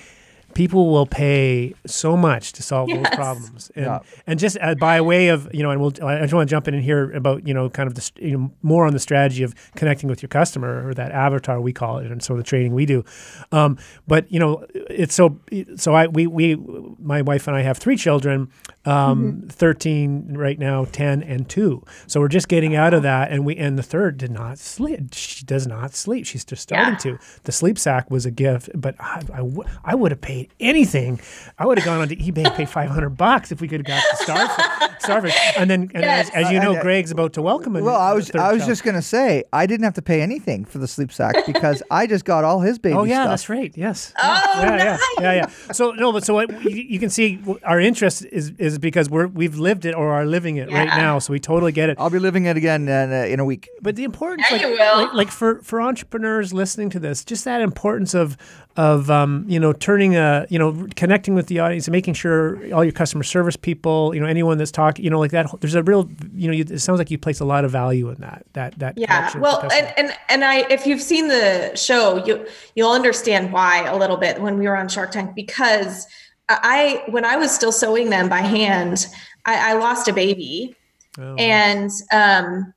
people 0.54 0.90
will 0.90 1.06
pay 1.06 1.74
so 1.86 2.16
much 2.16 2.52
to 2.52 2.62
solve 2.62 2.88
those 2.88 3.08
problems. 3.14 3.70
And 3.74 3.86
Yeah. 3.86 3.98
and 4.26 4.38
just 4.38 4.56
uh, 4.60 4.74
by 4.74 5.00
way 5.00 5.28
of 5.28 5.48
you 5.54 5.62
know 5.62 5.70
and 5.70 5.80
we'll 5.80 5.92
I 6.02 6.20
just 6.22 6.34
want 6.34 6.48
to 6.48 6.50
jump 6.50 6.68
in 6.68 6.74
and 6.74 6.82
hear 6.82 7.10
about 7.12 7.46
you 7.46 7.54
know 7.54 7.68
kind 7.70 7.86
of 7.86 7.94
the 7.94 8.00
st- 8.00 8.26
you 8.30 8.36
know 8.38 8.50
more 8.62 8.86
on 8.86 8.92
the 8.92 8.98
strategy 9.00 9.42
of 9.42 9.54
connecting 9.76 10.08
with 10.08 10.22
your 10.22 10.28
customer 10.28 10.86
or 10.88 10.94
that 10.94 11.12
avatar 11.12 11.60
we 11.60 11.72
call 11.72 11.98
it 11.98 12.10
and 12.10 12.22
so 12.22 12.36
the 12.36 12.42
training 12.42 12.74
we 12.74 12.86
do. 12.86 13.04
Um, 13.50 13.78
but 14.06 14.30
you 14.32 14.38
know 14.38 14.64
it's 14.74 15.14
so 15.14 15.38
so 15.76 15.94
I 15.94 16.06
we 16.06 16.26
we 16.26 16.56
my 16.98 17.22
wife 17.22 17.46
and 17.48 17.56
I 17.56 17.62
have 17.62 17.78
three 17.78 17.96
children 17.96 18.48
um, 18.84 19.42
13 19.48 20.36
right 20.36 20.58
now 20.58 20.84
10 20.86 21.22
and 21.22 21.48
2 21.48 21.82
so 22.08 22.18
we're 22.20 22.26
just 22.28 22.48
getting 22.48 22.74
out 22.74 22.92
of 22.92 23.02
that 23.04 23.30
and 23.30 23.44
we 23.46 23.56
and 23.56 23.78
the 23.78 23.82
third 23.82 24.16
did 24.18 24.30
not 24.30 24.58
sleep 24.58 25.00
she 25.12 25.44
does 25.44 25.66
not 25.68 25.94
sleep 25.94 26.26
she's 26.26 26.44
just 26.44 26.62
starting 26.62 26.94
Yeah. 26.94 26.98
to 27.16 27.18
the 27.44 27.52
sleep 27.52 27.78
sack 27.78 28.10
was 28.10 28.26
a 28.26 28.30
gift 28.32 28.70
but 28.74 28.96
I, 28.98 29.22
I, 29.32 29.36
w- 29.38 29.62
I 29.84 29.94
would 29.94 30.10
have 30.10 30.20
paid 30.20 30.50
anything 30.58 31.20
I 31.58 31.66
would 31.66 31.78
have 31.78 31.84
gone 31.84 32.00
onto 32.00 32.16
eBay 32.16 32.44
and 32.46 32.54
paid 32.54 32.68
500 32.68 33.10
bucks 33.10 33.52
if 33.52 33.60
we 33.60 33.68
could 33.68 33.86
have 33.86 33.86
got 33.86 34.02
the 34.10 34.24
Starfish, 34.24 35.02
Starfish. 35.04 35.36
and 35.56 35.70
then 35.70 35.82
and 35.94 36.02
Yes. 36.02 36.30
as, 36.34 36.46
as 36.46 36.52
you 36.52 36.58
know 36.58 36.70
And, 36.70 36.78
uh, 36.80 36.82
Greg's 36.82 37.10
about 37.12 37.34
to 37.34 37.42
welcome 37.42 37.76
a 37.76 37.82
Well, 37.82 37.94
I 38.00 38.12
was 38.12 38.30
I 38.34 38.50
was 38.52 38.62
child. 38.62 38.68
just 38.70 38.82
gonna 38.84 39.02
say 39.02 39.44
I 39.52 39.66
didn't 39.66 39.84
have 39.84 39.94
to 39.94 40.02
pay 40.02 40.20
anything 40.22 40.64
for 40.64 40.78
the 40.78 40.88
sleep 40.88 41.12
sack 41.12 41.36
because 41.46 41.82
I 41.90 42.06
just 42.08 42.24
got 42.24 42.42
all 42.42 42.60
his 42.60 42.78
baby 42.80 42.96
Oh 42.96 43.04
yeah, 43.04 43.22
stuff. 43.22 43.28
that's 43.30 43.48
right. 43.48 43.72
Yes. 43.76 44.12
Oh, 44.20 44.42
yeah, 44.56 44.76
yeah, 44.76 44.98
yeah, 45.20 45.32
yeah. 45.34 45.46
So 45.72 45.92
no, 45.92 46.12
but 46.12 46.24
so 46.24 46.34
what, 46.34 46.50
you, 46.64 46.70
you 46.70 46.98
can 46.98 47.10
see 47.10 47.40
our 47.64 47.78
interest 47.78 48.24
is 48.32 48.50
is 48.58 48.71
because 48.78 49.10
we're 49.10 49.26
we've 49.26 49.56
lived 49.56 49.84
it 49.84 49.94
or 49.94 50.12
are 50.12 50.24
living 50.24 50.56
it 50.56 50.70
right 50.70 50.88
now. 50.88 51.18
So 51.18 51.32
we 51.32 51.40
totally 51.40 51.72
get 51.72 51.90
it. 51.90 51.98
I'll 51.98 52.10
be 52.10 52.18
living 52.18 52.46
it 52.46 52.56
again 52.56 52.88
in, 52.88 53.12
uh, 53.12 53.24
in 53.26 53.40
a 53.40 53.44
week. 53.44 53.68
But 53.80 53.96
the 53.96 54.04
importance, 54.04 54.46
Yeah, 54.50 54.66
like, 54.66 54.96
like, 55.08 55.14
like 55.14 55.30
for 55.30 55.60
for 55.62 55.80
entrepreneurs 55.80 56.52
listening 56.52 56.90
to 56.90 57.00
this, 57.00 57.24
just 57.24 57.44
that 57.44 57.60
importance 57.60 58.14
of 58.14 58.36
of 58.76 59.10
um, 59.10 59.44
you 59.48 59.60
know 59.60 59.72
turning 59.72 60.16
a 60.16 60.46
you 60.48 60.58
know 60.58 60.86
connecting 60.96 61.34
with 61.34 61.46
the 61.46 61.60
audience 61.60 61.86
and 61.86 61.92
making 61.92 62.14
sure 62.14 62.58
all 62.74 62.84
your 62.84 62.92
customer 62.92 63.22
service 63.22 63.56
people, 63.56 64.14
you 64.14 64.20
know 64.20 64.26
anyone 64.26 64.58
that's 64.58 64.70
talking, 64.70 65.04
you 65.04 65.10
know 65.10 65.18
like 65.18 65.32
that. 65.32 65.46
There's 65.60 65.74
a 65.74 65.82
real 65.82 66.08
you 66.34 66.48
know 66.48 66.54
you, 66.54 66.64
it 66.68 66.80
sounds 66.80 66.98
like 66.98 67.10
you 67.10 67.18
place 67.18 67.40
a 67.40 67.44
lot 67.44 67.64
of 67.64 67.70
value 67.70 68.08
in 68.08 68.20
that 68.20 68.44
that 68.54 68.78
that. 68.78 68.96
yeah 68.96 69.28
connection 69.28 69.40
with 69.40 69.50
the 69.50 69.56
well 69.58 69.72
and, 69.72 69.94
and 69.98 70.18
and 70.28 70.44
i 70.44 70.60
if 70.70 70.86
you've 70.86 71.02
seen 71.02 71.28
the 71.28 71.74
show 71.74 72.24
you 72.24 72.46
you'll 72.74 72.92
understand 72.92 73.52
why 73.52 73.84
a 73.86 73.96
little 73.96 74.16
bit 74.16 74.40
when 74.40 74.58
we 74.58 74.66
were 74.66 74.76
on 74.76 74.88
shark 74.88 75.10
tank 75.10 75.34
because 75.34 76.06
i 76.48 77.02
when 77.08 77.24
i 77.24 77.36
was 77.36 77.50
still 77.50 77.72
sewing 77.72 78.10
them 78.10 78.28
by 78.28 78.38
hand 78.40 79.06
i, 79.46 79.70
I 79.70 79.72
lost 79.74 80.08
a 80.08 80.12
baby 80.12 80.76
Oh, 81.18 81.34
and 81.34 81.90
um 82.12 82.72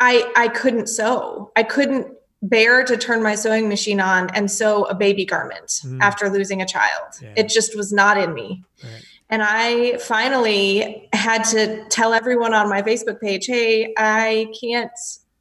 i 0.00 0.30
i 0.36 0.48
couldn't 0.48 0.86
sew 0.88 1.52
i 1.56 1.62
couldn't 1.62 2.06
bear 2.42 2.82
to 2.84 2.96
turn 2.96 3.22
my 3.22 3.34
sewing 3.36 3.68
machine 3.68 4.00
on 4.00 4.28
and 4.34 4.50
sew 4.50 4.84
a 4.84 4.94
baby 4.94 5.24
garment 5.24 5.68
Mm. 5.84 6.00
after 6.00 6.28
losing 6.30 6.60
a 6.62 6.66
child 6.66 7.08
Yeah. 7.20 7.34
it 7.36 7.48
just 7.48 7.76
was 7.76 7.92
not 7.92 8.16
in 8.18 8.32
me 8.34 8.64
Right. 8.82 9.02
And 9.30 9.42
I 9.42 9.96
finally 9.96 11.08
had 11.14 11.44
to 11.44 11.84
tell 11.88 12.12
everyone 12.12 12.52
on 12.52 12.68
my 12.68 12.82
Facebook 12.82 13.18
page, 13.18 13.46
hey, 13.46 13.94
I 13.96 14.48
can't 14.60 14.90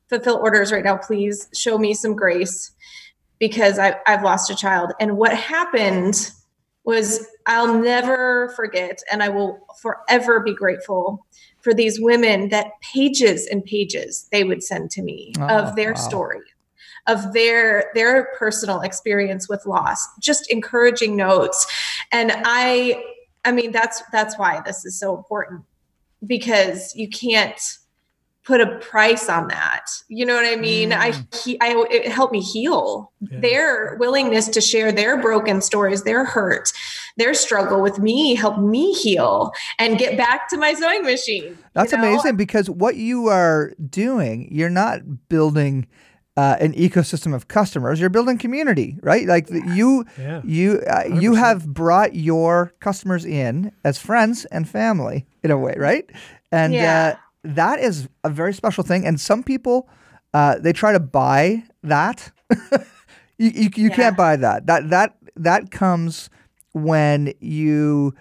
fulfill 0.07 0.37
orders 0.37 0.71
right 0.71 0.81
now. 0.85 0.95
Please 0.95 1.49
show 1.53 1.77
me 1.77 1.93
some 1.93 2.15
grace 2.15 2.71
because 3.37 3.77
I, 3.79 3.97
I've 4.07 4.23
lost 4.23 4.49
a 4.49 4.55
child. 4.55 4.93
And 5.01 5.17
what 5.17 5.35
happened 5.35 6.31
was 6.83 7.25
I'll 7.47 7.79
never 7.79 8.49
forget, 8.55 9.01
and 9.11 9.21
I 9.21 9.29
will 9.29 9.59
forever 9.81 10.39
be 10.39 10.53
grateful 10.53 11.25
for 11.61 11.73
these 11.73 11.99
women 12.01 12.49
that 12.49 12.71
pages 12.81 13.47
and 13.47 13.63
pages 13.63 14.27
they 14.31 14.43
would 14.43 14.63
send 14.63 14.89
to 14.91 15.01
me 15.01 15.33
Oh, 15.39 15.47
of 15.47 15.75
their 15.75 15.93
wow. 15.93 15.99
story 15.99 16.41
of 17.07 17.33
their 17.33 17.91
their 17.95 18.29
personal 18.37 18.81
experience 18.81 19.49
with 19.49 19.65
loss 19.65 20.05
just 20.19 20.49
encouraging 20.51 21.15
notes 21.15 21.65
and 22.11 22.31
i 22.45 23.03
i 23.43 23.51
mean 23.51 23.71
that's 23.71 24.03
that's 24.11 24.37
why 24.37 24.61
this 24.65 24.85
is 24.85 24.99
so 24.99 25.15
important 25.17 25.63
because 26.27 26.95
you 26.95 27.09
can't 27.09 27.59
put 28.43 28.59
a 28.59 28.77
price 28.79 29.29
on 29.29 29.47
that 29.49 29.85
you 30.07 30.25
know 30.25 30.33
what 30.35 30.45
i 30.45 30.55
mean 30.55 30.91
i 30.91 31.11
he, 31.43 31.59
i 31.61 31.75
it 31.91 32.07
helped 32.07 32.33
me 32.33 32.41
heal 32.41 33.11
Yeah. 33.21 33.39
their 33.39 33.95
willingness 33.99 34.47
to 34.49 34.61
share 34.61 34.91
their 34.91 35.21
broken 35.21 35.61
stories 35.61 36.03
their 36.03 36.25
hurt 36.25 36.71
their 37.17 37.33
struggle 37.35 37.81
with 37.81 37.99
me 37.99 38.33
helped 38.35 38.59
me 38.59 38.93
heal 38.93 39.51
and 39.77 39.97
get 39.99 40.17
back 40.17 40.49
to 40.49 40.57
my 40.57 40.73
sewing 40.73 41.03
machine 41.03 41.57
That's 41.73 41.91
you 41.91 41.97
know? 41.99 42.07
amazing 42.07 42.35
because 42.35 42.67
what 42.69 42.95
you 42.95 43.27
are 43.27 43.73
doing, 43.89 44.47
you're 44.51 44.69
not 44.69 45.01
building 45.29 45.87
uh, 46.37 46.55
an 46.61 46.71
ecosystem 46.73 47.35
of 47.35 47.49
customers. 47.49 47.99
You're 47.99 48.09
building 48.09 48.37
community, 48.37 48.97
right? 49.03 49.27
Like 49.27 49.47
the- 49.47 49.61
you, 49.75 50.05
Yeah. 50.17 50.41
you, 50.45 50.81
uh, 50.89 51.03
you 51.19 51.35
have 51.35 51.67
brought 51.67 52.15
your 52.15 52.73
customers 52.79 53.25
in 53.25 53.73
as 53.83 53.97
friends 53.99 54.45
and 54.45 54.67
family 54.67 55.25
in 55.43 55.51
a 55.51 55.57
way, 55.57 55.75
right? 55.77 56.09
And 56.51 56.73
Yeah. 56.73 57.15
uh, 57.15 57.19
that 57.43 57.79
is 57.79 58.07
a 58.23 58.29
very 58.29 58.53
special 58.53 58.83
thing. 58.83 59.05
And 59.05 59.19
some 59.19 59.43
people, 59.43 59.89
uh, 60.33 60.59
they 60.59 60.73
try 60.73 60.91
to 60.93 60.99
buy 60.99 61.63
that. 61.83 62.31
you 63.37 63.49
you, 63.49 63.69
you 63.75 63.89
Yeah. 63.89 63.95
can't 63.95 64.17
buy 64.17 64.35
that. 64.37 64.65
That 64.67 64.89
that 64.89 65.15
that 65.35 65.71
comes 65.71 66.29
when 66.73 67.33
you 67.39 68.13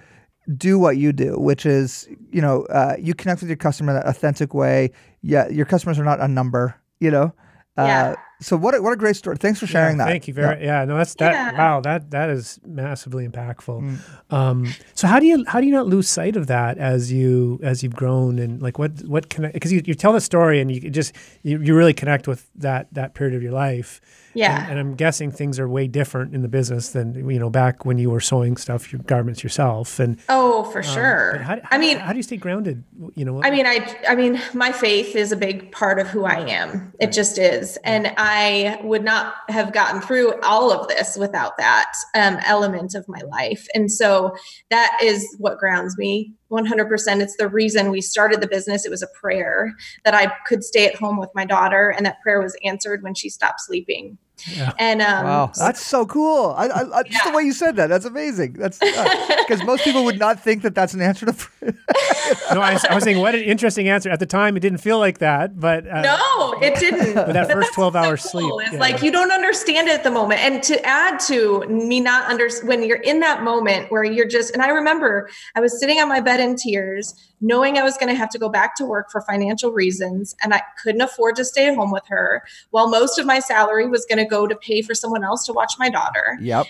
do 0.56 0.78
what 0.78 0.96
you 0.96 1.12
do, 1.12 1.38
which 1.38 1.66
is 1.66 2.09
you 2.33 2.40
know 2.40 2.62
uh, 2.64 2.96
you 2.98 3.14
connect 3.14 3.40
with 3.42 3.50
your 3.50 3.56
customer 3.56 3.92
in 3.92 3.98
an 4.02 4.09
authentic 4.09 4.54
way. 4.54 4.90
Yeah, 5.22 5.48
your 5.48 5.66
customers 5.66 5.98
are 5.98 6.04
not 6.04 6.20
a 6.20 6.28
number. 6.28 6.74
You 7.00 7.11
know. 7.11 7.35
Uh, 7.76 7.85
Yeah. 7.87 8.14
So 8.40 8.57
what 8.57 8.74
a, 8.74 8.83
what 8.83 8.92
a 8.92 8.96
great 8.96 9.16
story. 9.16 9.37
Thanks 9.37 9.61
for 9.61 9.66
sharing 9.66 9.98
Yeah, 9.98 10.05
that. 10.05 10.11
Thank 10.11 10.29
you 10.29 10.35
very. 10.35 10.64
Yeah. 10.64 10.85
no, 10.85 10.96
that's 10.96 11.14
that. 11.16 11.33
Yeah. 11.33 11.59
Wow, 11.59 11.81
that 11.81 12.11
that 12.11 12.31
is 12.31 12.59
massively 12.66 13.29
impactful. 13.29 13.83
Mm. 13.83 14.35
Um, 14.35 14.74
so 14.94 15.07
how 15.07 15.20
do 15.20 15.26
you 15.26 15.44
how 15.46 15.61
do 15.61 15.66
you 15.66 15.72
not 15.72 15.87
lose 15.87 16.09
sight 16.09 16.37
of 16.37 16.46
that 16.46 16.79
as 16.79 17.12
you 17.12 17.61
as 17.62 17.83
you've 17.83 17.94
grown 17.94 18.38
and 18.38 18.62
like 18.62 18.79
what 18.79 19.03
what 19.03 19.29
connect 19.29 19.55
because 19.55 19.72
you, 19.72 19.83
you 19.85 19.94
tell 19.94 20.12
the 20.12 20.20
story 20.20 20.61
and 20.61 20.72
you 20.72 20.90
just 20.90 21.14
you, 21.42 21.61
you 21.61 21.74
really 21.76 21.94
connect 21.94 22.26
with 22.26 22.50
that 22.57 22.92
that 22.94 23.14
period 23.14 23.35
of 23.35 23.42
your 23.42 23.53
life. 23.53 24.00
Yeah. 24.34 24.62
And, 24.62 24.72
and 24.72 24.80
I'm 24.80 24.94
guessing 24.94 25.30
things 25.30 25.58
are 25.58 25.68
way 25.68 25.86
different 25.86 26.34
in 26.34 26.42
the 26.42 26.48
business 26.48 26.90
than 26.90 27.28
you 27.30 27.38
know 27.38 27.50
back 27.50 27.84
when 27.84 27.98
you 27.98 28.10
were 28.10 28.20
sewing 28.20 28.56
stuff 28.56 28.92
your 28.92 29.02
garments 29.02 29.42
yourself 29.42 29.98
and. 29.98 30.18
oh 30.28 30.64
for 30.64 30.82
sure 30.82 31.38
how, 31.38 31.56
how, 31.56 31.62
i 31.70 31.78
mean 31.78 31.98
how 31.98 32.12
do 32.12 32.18
you 32.18 32.22
stay 32.22 32.36
grounded? 32.36 32.82
You 33.14 33.24
know. 33.24 33.42
I 33.42 33.50
mean, 33.50 33.66
I 33.66 33.96
I 34.08 34.16
mean, 34.16 34.40
my 34.52 34.72
faith 34.72 35.14
is 35.14 35.30
a 35.30 35.36
big 35.36 35.70
part 35.70 35.98
of 35.98 36.08
who 36.08 36.24
I 36.24 36.40
am. 36.48 36.92
It 36.98 37.12
just 37.12 37.38
is, 37.38 37.78
and 37.84 38.12
I 38.16 38.80
would 38.82 39.04
not 39.04 39.34
have 39.48 39.72
gotten 39.72 40.00
through 40.00 40.40
all 40.42 40.72
of 40.72 40.88
this 40.88 41.16
without 41.16 41.56
that 41.58 41.92
um, 42.14 42.38
element 42.44 42.94
of 42.94 43.08
my 43.08 43.20
life. 43.28 43.66
And 43.74 43.90
so 43.90 44.34
that 44.70 44.98
is 45.02 45.36
what 45.38 45.58
grounds 45.58 45.96
me. 45.96 46.34
100%. 46.50 47.20
It's 47.20 47.36
the 47.36 47.48
reason 47.48 47.90
we 47.90 48.00
started 48.00 48.40
the 48.40 48.48
business. 48.48 48.84
It 48.84 48.90
was 48.90 49.02
a 49.02 49.08
prayer 49.08 49.74
that 50.04 50.14
I 50.14 50.32
could 50.46 50.64
stay 50.64 50.86
at 50.86 50.96
home 50.96 51.18
with 51.18 51.30
my 51.34 51.44
daughter, 51.44 51.90
and 51.90 52.04
that 52.06 52.20
prayer 52.20 52.40
was 52.42 52.56
answered 52.64 53.02
when 53.02 53.14
she 53.14 53.28
stopped 53.28 53.60
sleeping. 53.60 54.18
Yeah. 54.48 54.72
And 54.78 55.02
um, 55.02 55.24
Wow, 55.24 55.52
that's 55.56 55.84
so 55.84 56.06
cool. 56.06 56.54
I, 56.56 56.66
I, 56.68 56.98
I, 56.98 57.02
Just 57.02 57.24
the 57.24 57.32
way 57.32 57.42
you 57.42 57.52
said 57.52 57.76
that, 57.76 57.88
that's 57.88 58.04
amazing. 58.04 58.54
That's 58.54 58.78
because 58.78 59.62
most 59.64 59.84
people 59.84 60.04
would 60.04 60.18
not 60.18 60.42
think 60.42 60.62
that 60.62 60.74
that's 60.74 60.94
an 60.94 61.02
answer 61.02 61.26
to. 61.26 61.32
prayer. 61.32 61.74
no, 62.52 62.60
I 62.60 62.72
was, 62.72 62.84
I 62.84 62.94
was 62.94 63.04
saying 63.04 63.18
what 63.18 63.34
an 63.34 63.42
interesting 63.42 63.88
answer. 63.88 64.10
At 64.10 64.18
the 64.18 64.26
time, 64.26 64.56
it 64.56 64.60
didn't 64.60 64.78
feel 64.78 64.98
like 64.98 65.18
that, 65.18 65.58
but 65.60 65.86
uh, 65.86 66.00
No, 66.00 66.18
it 66.62 66.79
didn't. 66.79 67.14
But 67.14 67.33
that 67.33 67.51
first 67.51 67.75
12 67.75 67.96
hours 67.96 68.23
so 68.23 68.31
sleep. 68.31 68.53
It's 68.61 68.73
yeah. 68.73 68.79
like 68.79 69.03
you 69.03 69.11
don't 69.11 69.33
understand 69.33 69.88
it 69.88 69.94
at 69.94 70.05
the 70.05 70.11
moment. 70.11 70.40
And 70.40 70.62
to 70.64 70.85
add 70.87 71.20
to 71.20 71.61
me 71.68 72.01
not 72.01 72.29
under 72.31 72.49
when 72.64 72.83
you're 72.83 73.01
in 73.01 73.20
that 73.20 73.42
moment 73.42 73.90
where 73.90 74.05
you're 74.05 74.29
just 74.29 74.53
and 74.53 74.62
I 74.62 74.68
remember 74.68 75.29
I 75.55 75.61
was 75.61 75.79
sitting 75.79 75.99
on 75.99 76.09
my 76.09 76.20
bed 76.20 76.40
in 76.40 76.57
tears, 76.57 77.14
knowing 77.40 77.79
I 77.79 77.83
was 77.83 77.96
going 77.96 78.09
to 78.09 78.14
have 78.14 78.31
to 78.31 78.38
go 78.38 78.49
back 78.49 78.77
to 78.77 78.85
work 78.85 79.11
for 79.11 79.20
financial 79.23 79.73
reasons 79.73 80.35
and 80.42 80.55
I 80.55 80.62
couldn't 80.83 81.01
afford 81.01 81.37
to 81.37 81.44
stay 81.44 81.68
at 81.68 81.75
home 81.75 81.90
with 81.90 82.07
her 82.09 82.42
while 82.70 82.88
most 82.88 83.18
of 83.18 83.27
my 83.27 83.40
salary 83.40 83.87
was 83.87 84.07
going 84.07 84.18
to 84.18 84.25
go 84.25 84.46
to 84.46 84.57
pay 84.57 84.83
for 84.83 84.94
someone 84.94 85.25
else 85.25 85.44
to 85.46 85.53
watch 85.53 85.75
my 85.79 85.88
daughter 85.88 86.38
yep. 86.40 86.66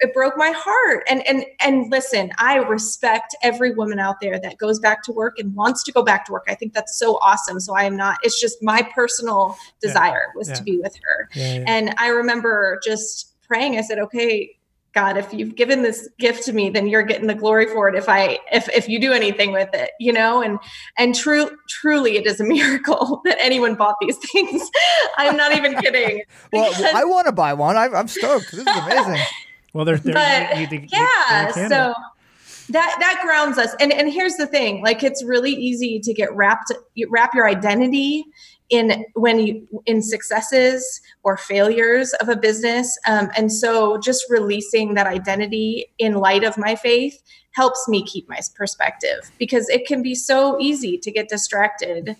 It 0.00 0.14
broke 0.14 0.36
my 0.36 0.52
heart 0.54 1.02
and 1.08 1.26
and 1.26 1.44
and 1.60 1.90
listen 1.90 2.30
i 2.38 2.56
respect 2.56 3.34
every 3.42 3.74
woman 3.74 3.98
out 3.98 4.16
there 4.20 4.38
that 4.38 4.56
goes 4.58 4.78
back 4.78 5.02
to 5.02 5.12
work 5.12 5.38
and 5.38 5.54
wants 5.54 5.82
to 5.82 5.92
go 5.92 6.02
back 6.02 6.24
to 6.24 6.32
work 6.32 6.44
i 6.48 6.54
think 6.54 6.72
that's 6.72 6.98
so 6.98 7.16
awesome 7.16 7.58
so 7.60 7.74
i 7.74 7.84
am 7.84 7.96
not 7.96 8.18
it's 8.22 8.40
just 8.40 8.62
my 8.62 8.82
personal 8.94 9.56
desire 9.80 10.26
was 10.36 10.48
Yeah. 10.48 10.54
to 10.54 10.62
be 10.62 10.78
with 10.78 10.94
her 10.96 11.28
Yeah, 11.34 11.54
yeah. 11.54 11.64
and 11.66 11.94
i 11.98 12.08
remember 12.08 12.80
just 12.84 13.34
praying 13.42 13.76
i 13.76 13.80
said 13.82 13.98
okay 13.98 14.54
god 14.94 15.18
if 15.18 15.32
you've 15.34 15.54
given 15.54 15.82
this 15.82 16.08
gift 16.18 16.44
to 16.44 16.52
me 16.52 16.70
then 16.70 16.88
you're 16.88 17.02
getting 17.02 17.26
the 17.26 17.34
glory 17.34 17.66
for 17.66 17.88
it 17.88 17.94
if 17.94 18.08
i 18.08 18.38
if 18.52 18.68
if 18.70 18.88
you 18.88 18.98
do 18.98 19.12
anything 19.12 19.52
with 19.52 19.68
it 19.74 19.90
you 20.00 20.12
know 20.12 20.40
and 20.42 20.58
and 20.96 21.14
true 21.14 21.50
truly 21.68 22.16
it 22.16 22.26
is 22.26 22.40
a 22.40 22.44
miracle 22.56 23.20
that 23.24 23.36
anyone 23.40 23.74
bought 23.74 23.96
these 24.00 24.16
things 24.32 24.70
i'm 25.18 25.36
not 25.36 25.52
even 25.54 25.74
kidding 25.76 26.22
Well, 26.52 26.72
I 26.96 27.04
want 27.04 27.26
to 27.26 27.32
buy 27.32 27.52
one. 27.52 27.76
I, 27.76 27.86
I'm 27.88 28.08
stoked. 28.08 28.50
This 28.52 28.60
is 28.60 28.66
amazing. 28.66 29.20
Well, 29.72 29.84
they're, 29.84 29.98
they're 29.98 30.14
but 30.14 30.56
you- 30.58 30.66
you- 30.70 30.80
you- 30.80 30.88
yeah 30.90 31.48
so 31.68 31.94
that 32.70 32.96
that 33.00 33.20
grounds 33.22 33.58
us. 33.58 33.74
And 33.80 33.92
and 33.92 34.12
here's 34.12 34.34
the 34.34 34.46
thing 34.46 34.82
like 34.82 35.02
it's 35.02 35.24
really 35.24 35.52
easy 35.52 36.00
to 36.00 36.12
get 36.12 36.32
wrapped 36.34 36.72
you 36.94 37.08
wrap 37.10 37.34
your 37.34 37.48
identity 37.48 38.24
in 38.70 39.04
when 39.14 39.38
you 39.40 39.66
in 39.86 40.02
successes 40.02 41.00
or 41.22 41.36
failures 41.36 42.12
of 42.14 42.28
a 42.28 42.36
business. 42.36 42.98
Um, 43.06 43.30
and 43.36 43.50
so 43.50 43.98
just 43.98 44.24
releasing 44.28 44.94
that 44.94 45.06
identity 45.06 45.86
in 45.98 46.14
light 46.14 46.44
of 46.44 46.58
my 46.58 46.74
faith 46.74 47.22
helps 47.52 47.88
me 47.88 48.04
keep 48.04 48.28
my 48.28 48.38
perspective 48.54 49.30
because 49.38 49.68
it 49.70 49.86
can 49.86 50.02
be 50.02 50.14
so 50.14 50.58
easy 50.60 50.98
to 50.98 51.10
get 51.10 51.28
distracted 51.28 52.16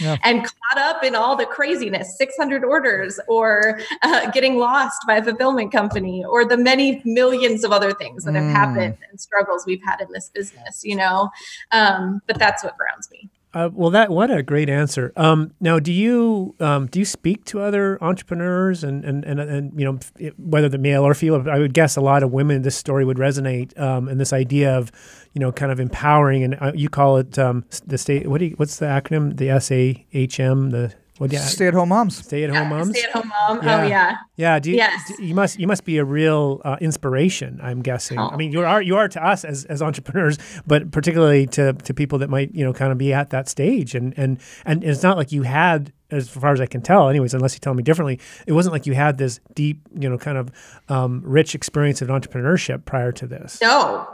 Yeah. 0.00 0.16
and 0.24 0.42
caught 0.44 0.78
up 0.78 1.04
in 1.04 1.14
all 1.14 1.36
the 1.36 1.46
craziness 1.46 2.16
600 2.18 2.64
orders 2.64 3.18
or 3.28 3.80
uh, 4.02 4.30
getting 4.30 4.58
lost 4.58 5.02
by 5.06 5.16
a 5.16 5.22
fulfillment 5.22 5.72
company 5.72 6.24
or 6.24 6.44
the 6.44 6.56
many 6.56 7.02
millions 7.04 7.64
of 7.64 7.72
other 7.72 7.92
things 7.92 8.24
that 8.24 8.34
have 8.34 8.44
Mm. 8.44 8.52
happened 8.52 8.96
and 9.10 9.20
struggles 9.20 9.64
we've 9.66 9.82
had 9.84 10.00
in 10.00 10.08
this 10.12 10.30
business 10.30 10.82
you 10.84 10.96
know 10.96 11.28
um, 11.72 12.20
but 12.26 12.38
that's 12.38 12.62
what 12.64 12.76
grounds 12.76 13.10
me 13.10 13.28
Uh, 13.52 13.68
well, 13.72 13.90
that 13.90 14.10
what 14.10 14.30
a 14.30 14.44
great 14.44 14.70
answer. 14.70 15.12
Um, 15.16 15.52
now, 15.60 15.80
do 15.80 15.92
you 15.92 16.54
um, 16.60 16.86
do 16.86 17.00
you 17.00 17.04
speak 17.04 17.44
to 17.46 17.60
other 17.60 17.98
entrepreneurs 18.00 18.84
and 18.84 19.04
and 19.04 19.24
and, 19.24 19.40
and 19.40 19.78
you 19.78 19.84
know 19.84 19.98
f- 20.20 20.32
whether 20.38 20.68
the 20.68 20.78
male 20.78 21.02
or 21.02 21.14
female? 21.14 21.50
I 21.50 21.58
would 21.58 21.74
guess 21.74 21.96
a 21.96 22.00
lot 22.00 22.22
of 22.22 22.30
women 22.30 22.62
this 22.62 22.76
story 22.76 23.04
would 23.04 23.16
resonate, 23.16 23.76
um, 23.78 24.06
and 24.06 24.20
this 24.20 24.32
idea 24.32 24.78
of 24.78 24.92
you 25.34 25.40
know 25.40 25.50
kind 25.50 25.72
of 25.72 25.80
empowering 25.80 26.44
and 26.44 26.56
uh, 26.60 26.70
you 26.76 26.88
call 26.88 27.16
it 27.16 27.40
um, 27.40 27.64
the 27.84 27.98
state. 27.98 28.28
What 28.28 28.38
do 28.38 28.46
you, 28.46 28.52
what's 28.52 28.76
the 28.76 28.86
acronym? 28.86 29.36
The 29.36 29.50
S 29.50 29.72
A 29.72 30.06
H 30.12 30.38
M. 30.38 30.70
The 30.70 30.94
what? 31.20 31.30
Yeah, 31.32 31.40
Stay 31.40 31.66
at 31.66 31.74
home 31.74 31.90
moms. 31.90 32.16
stay 32.24 32.44
at 32.44 32.50
home 32.50 32.68
moms. 32.70 32.96
stay 32.96 33.04
at 33.06 33.12
home 33.12 33.28
mom 33.28 33.60
Yeah. 33.62 33.82
oh 33.82 33.86
yeah 33.86 34.16
Yeah, 34.36 34.58
do 34.58 34.70
you, 34.70 34.76
Yes. 34.76 35.00
do- 35.08 35.22
you 35.22 35.34
must 35.34 35.58
you 35.60 35.66
must 35.66 35.84
be 35.84 35.98
a 35.98 36.04
real 36.04 36.62
uh, 36.64 36.76
inspiration. 36.80 37.60
I'm 37.62 37.82
guessing. 37.82 38.18
I 38.18 38.30
Oh. 38.32 38.36
mean, 38.36 38.52
you 38.52 38.60
are 38.64 38.80
you 38.80 38.96
are 38.96 39.06
to 39.08 39.20
us 39.22 39.44
as, 39.44 39.66
as 39.66 39.82
entrepreneurs, 39.82 40.38
but 40.66 40.90
particularly 40.92 41.46
to, 41.48 41.74
to 41.74 41.92
people 41.92 42.18
that 42.20 42.30
might 42.30 42.54
you 42.54 42.64
know 42.64 42.72
kind 42.72 42.90
of 42.90 42.96
be 42.98 43.12
at 43.12 43.28
that 43.30 43.48
stage. 43.50 43.94
And 43.94 44.14
and 44.16 44.38
and 44.64 44.82
it's 44.82 45.02
not 45.02 45.16
like 45.18 45.30
you 45.30 45.42
had, 45.42 45.92
as 46.10 46.28
far 46.28 46.52
as 46.52 46.60
I 46.60 46.66
can 46.66 46.80
tell, 46.82 47.08
anyways, 47.08 47.34
unless 47.34 47.54
you 47.54 47.60
tell 47.60 47.74
me 47.74 47.82
differently, 47.82 48.18
it 48.46 48.52
wasn't 48.52 48.72
like 48.72 48.86
you 48.86 48.94
had 48.94 49.18
this 49.18 49.40
deep 49.54 49.80
you 49.98 50.08
know 50.08 50.18
kind 50.18 50.38
of 50.38 50.50
um, 50.88 51.22
rich 51.24 51.54
experience 51.54 52.02
of 52.02 52.08
entrepreneurship 52.08 52.84
prior 52.84 53.12
to 53.12 53.26
this. 53.26 53.60
no 53.60 54.06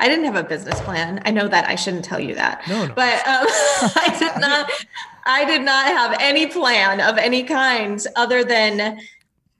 i 0.00 0.08
didn't 0.08 0.24
have 0.24 0.36
a 0.36 0.42
business 0.44 0.80
plan 0.82 1.20
i 1.24 1.30
know 1.30 1.46
that 1.48 1.68
i 1.68 1.74
shouldn't 1.74 2.04
tell 2.04 2.18
you 2.20 2.34
that 2.34 2.62
No, 2.68 2.86
no. 2.86 2.94
but 2.94 3.14
um, 3.26 3.46
i 3.96 4.16
did 4.18 4.40
not 4.40 4.70
i 5.26 5.44
did 5.44 5.62
not 5.62 5.86
have 5.86 6.16
any 6.20 6.46
plan 6.46 7.00
of 7.00 7.18
any 7.18 7.42
kind 7.44 8.04
other 8.16 8.44
than 8.44 8.98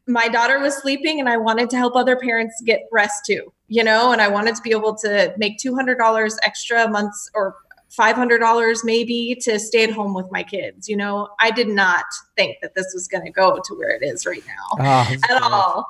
my 0.08 0.26
daughter 0.28 0.58
was 0.58 0.74
sleeping 0.82 1.20
and 1.20 1.28
I 1.28 1.36
wanted 1.36 1.70
to 1.70 1.76
help 1.76 1.94
other 1.94 2.16
parents 2.16 2.60
get 2.66 2.80
rest 2.90 3.24
too, 3.24 3.52
you 3.68 3.84
know, 3.84 4.10
and 4.10 4.20
I 4.20 4.26
wanted 4.26 4.56
to 4.56 4.62
be 4.62 4.72
able 4.72 4.96
to 4.96 5.32
make 5.38 5.58
$200 5.58 6.36
extra 6.42 6.88
months 6.90 7.30
or 7.34 7.54
$500 7.98 8.84
maybe 8.84 9.36
to 9.42 9.58
stay 9.58 9.84
at 9.84 9.90
home 9.90 10.14
with 10.14 10.30
my 10.30 10.42
kids. 10.42 10.88
You 10.88 10.96
know, 10.96 11.28
I 11.40 11.50
did 11.50 11.68
not 11.68 12.04
think 12.36 12.56
that 12.62 12.74
this 12.74 12.92
was 12.94 13.06
going 13.06 13.24
to 13.24 13.30
go 13.30 13.60
to 13.62 13.74
where 13.74 13.90
it 13.90 14.02
is 14.02 14.24
right 14.24 14.42
now 14.46 15.06
that's 15.08 15.30
at 15.30 15.42
all. 15.42 15.86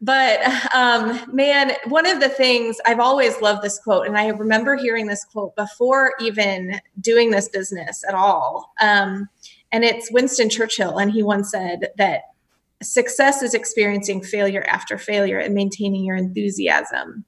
but 0.00 0.40
um, 0.74 1.22
man, 1.32 1.72
one 1.86 2.06
of 2.06 2.20
the 2.20 2.28
things 2.28 2.78
I've 2.86 3.00
always 3.00 3.40
loved 3.40 3.62
this 3.62 3.78
quote, 3.78 4.06
and 4.06 4.18
I 4.18 4.28
remember 4.28 4.76
hearing 4.76 5.06
this 5.06 5.24
quote 5.24 5.54
before 5.54 6.12
even 6.20 6.80
doing 7.00 7.30
this 7.30 7.48
business 7.48 8.04
at 8.08 8.14
all. 8.14 8.72
Um, 8.80 9.28
and 9.70 9.84
it's 9.84 10.10
Winston 10.10 10.48
Churchill, 10.48 10.98
and 10.98 11.12
he 11.12 11.22
once 11.22 11.50
said 11.50 11.88
that 11.98 12.22
success 12.82 13.42
is 13.42 13.54
experiencing 13.54 14.22
failure 14.22 14.64
after 14.68 14.98
failure 14.98 15.38
and 15.38 15.54
maintaining 15.54 16.04
your 16.04 16.16
enthusiasm 16.16 17.24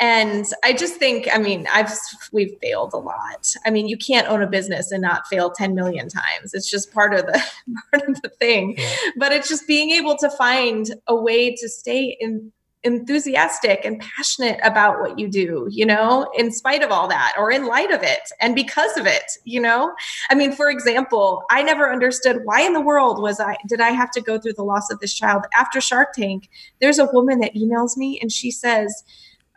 and 0.00 0.46
i 0.64 0.72
just 0.72 0.96
think 0.96 1.28
i 1.32 1.38
mean 1.38 1.66
i've 1.72 1.92
we've 2.32 2.56
failed 2.60 2.92
a 2.92 2.98
lot 2.98 3.54
i 3.66 3.70
mean 3.70 3.88
you 3.88 3.96
can't 3.96 4.28
own 4.28 4.42
a 4.42 4.46
business 4.46 4.90
and 4.90 5.02
not 5.02 5.26
fail 5.28 5.50
10 5.50 5.74
million 5.74 6.08
times 6.08 6.54
it's 6.54 6.70
just 6.70 6.92
part 6.92 7.14
of 7.14 7.26
the 7.26 7.42
part 7.92 8.08
of 8.08 8.20
the 8.22 8.28
thing 8.28 8.74
yeah. 8.76 8.94
but 9.16 9.32
it's 9.32 9.48
just 9.48 9.66
being 9.66 9.90
able 9.90 10.16
to 10.16 10.30
find 10.30 10.94
a 11.06 11.14
way 11.14 11.54
to 11.54 11.68
stay 11.68 12.16
in 12.20 12.52
enthusiastic 12.84 13.84
and 13.84 14.00
passionate 14.00 14.58
about 14.62 15.00
what 15.00 15.18
you 15.18 15.28
do, 15.28 15.68
you 15.70 15.86
know, 15.86 16.30
in 16.36 16.50
spite 16.50 16.82
of 16.82 16.90
all 16.90 17.06
that 17.08 17.32
or 17.38 17.50
in 17.50 17.66
light 17.66 17.90
of 17.90 18.02
it 18.02 18.20
and 18.40 18.54
because 18.54 18.96
of 18.96 19.06
it, 19.06 19.22
you 19.44 19.60
know? 19.60 19.92
I 20.30 20.34
mean, 20.34 20.52
for 20.52 20.68
example, 20.68 21.44
I 21.50 21.62
never 21.62 21.92
understood 21.92 22.40
why 22.44 22.62
in 22.62 22.72
the 22.72 22.80
world 22.80 23.20
was 23.20 23.38
I 23.40 23.56
did 23.68 23.80
I 23.80 23.90
have 23.90 24.10
to 24.12 24.20
go 24.20 24.38
through 24.38 24.54
the 24.54 24.64
loss 24.64 24.90
of 24.90 25.00
this 25.00 25.14
child 25.14 25.44
after 25.56 25.80
Shark 25.80 26.12
Tank? 26.14 26.48
There's 26.80 26.98
a 26.98 27.08
woman 27.12 27.40
that 27.40 27.54
emails 27.54 27.96
me 27.96 28.18
and 28.20 28.32
she 28.32 28.50
says, 28.50 29.04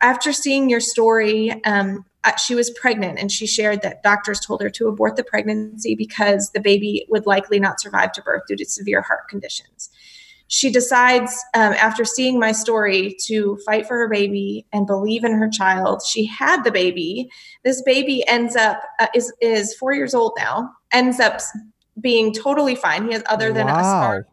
after 0.01 0.34
seeing 0.34 0.69
your 0.69 0.79
story, 0.79 1.63
um, 1.65 2.05
uh, 2.23 2.36
she 2.38 2.55
was 2.55 2.71
pregnant 2.71 3.19
and 3.19 3.31
she 3.31 3.45
shared 3.45 3.81
that 3.84 4.01
doctors 4.01 4.39
told 4.39 4.62
her 4.62 4.69
to 4.69 4.88
abort 4.88 5.15
the 5.15 5.23
pregnancy 5.23 5.95
because 5.95 6.49
the 6.51 6.60
baby 6.60 7.05
would 7.10 7.25
likely 7.25 7.60
not 7.60 7.79
survive 7.79 8.12
to 8.13 8.21
birth 8.21 8.43
due 8.47 8.55
to 8.55 8.65
severe 8.65 9.01
heart 9.01 9.27
conditions. 9.29 9.89
She 10.47 10.71
decides 10.71 11.31
um, 11.55 11.73
after 11.73 12.05
seeing 12.05 12.39
my 12.39 12.51
story 12.51 13.15
to 13.25 13.58
fight 13.65 13.88
for 13.88 13.97
her 13.97 14.08
baby 14.08 14.65
and 14.71 14.86
believe 14.86 15.23
in 15.23 15.31
her 15.34 15.49
child. 15.49 16.03
She 16.05 16.25
had 16.25 16.63
the 16.63 16.71
baby. 16.71 17.29
This 17.63 17.81
baby 17.81 18.27
ends 18.27 18.55
up 18.55 18.81
uh, 18.99 19.08
is 19.15 19.34
is 19.41 19.75
four 19.75 19.93
years 19.93 20.13
old 20.13 20.34
now 20.38 20.69
ends 20.91 21.19
up 21.19 21.41
being 21.99 22.31
totally 22.31 22.75
fine. 22.75 23.08
He 23.08 23.13
has 23.13 23.23
other 23.25 23.51
than 23.51 23.67
wow. 23.67 23.79
a 23.79 23.84
scar 23.84 24.27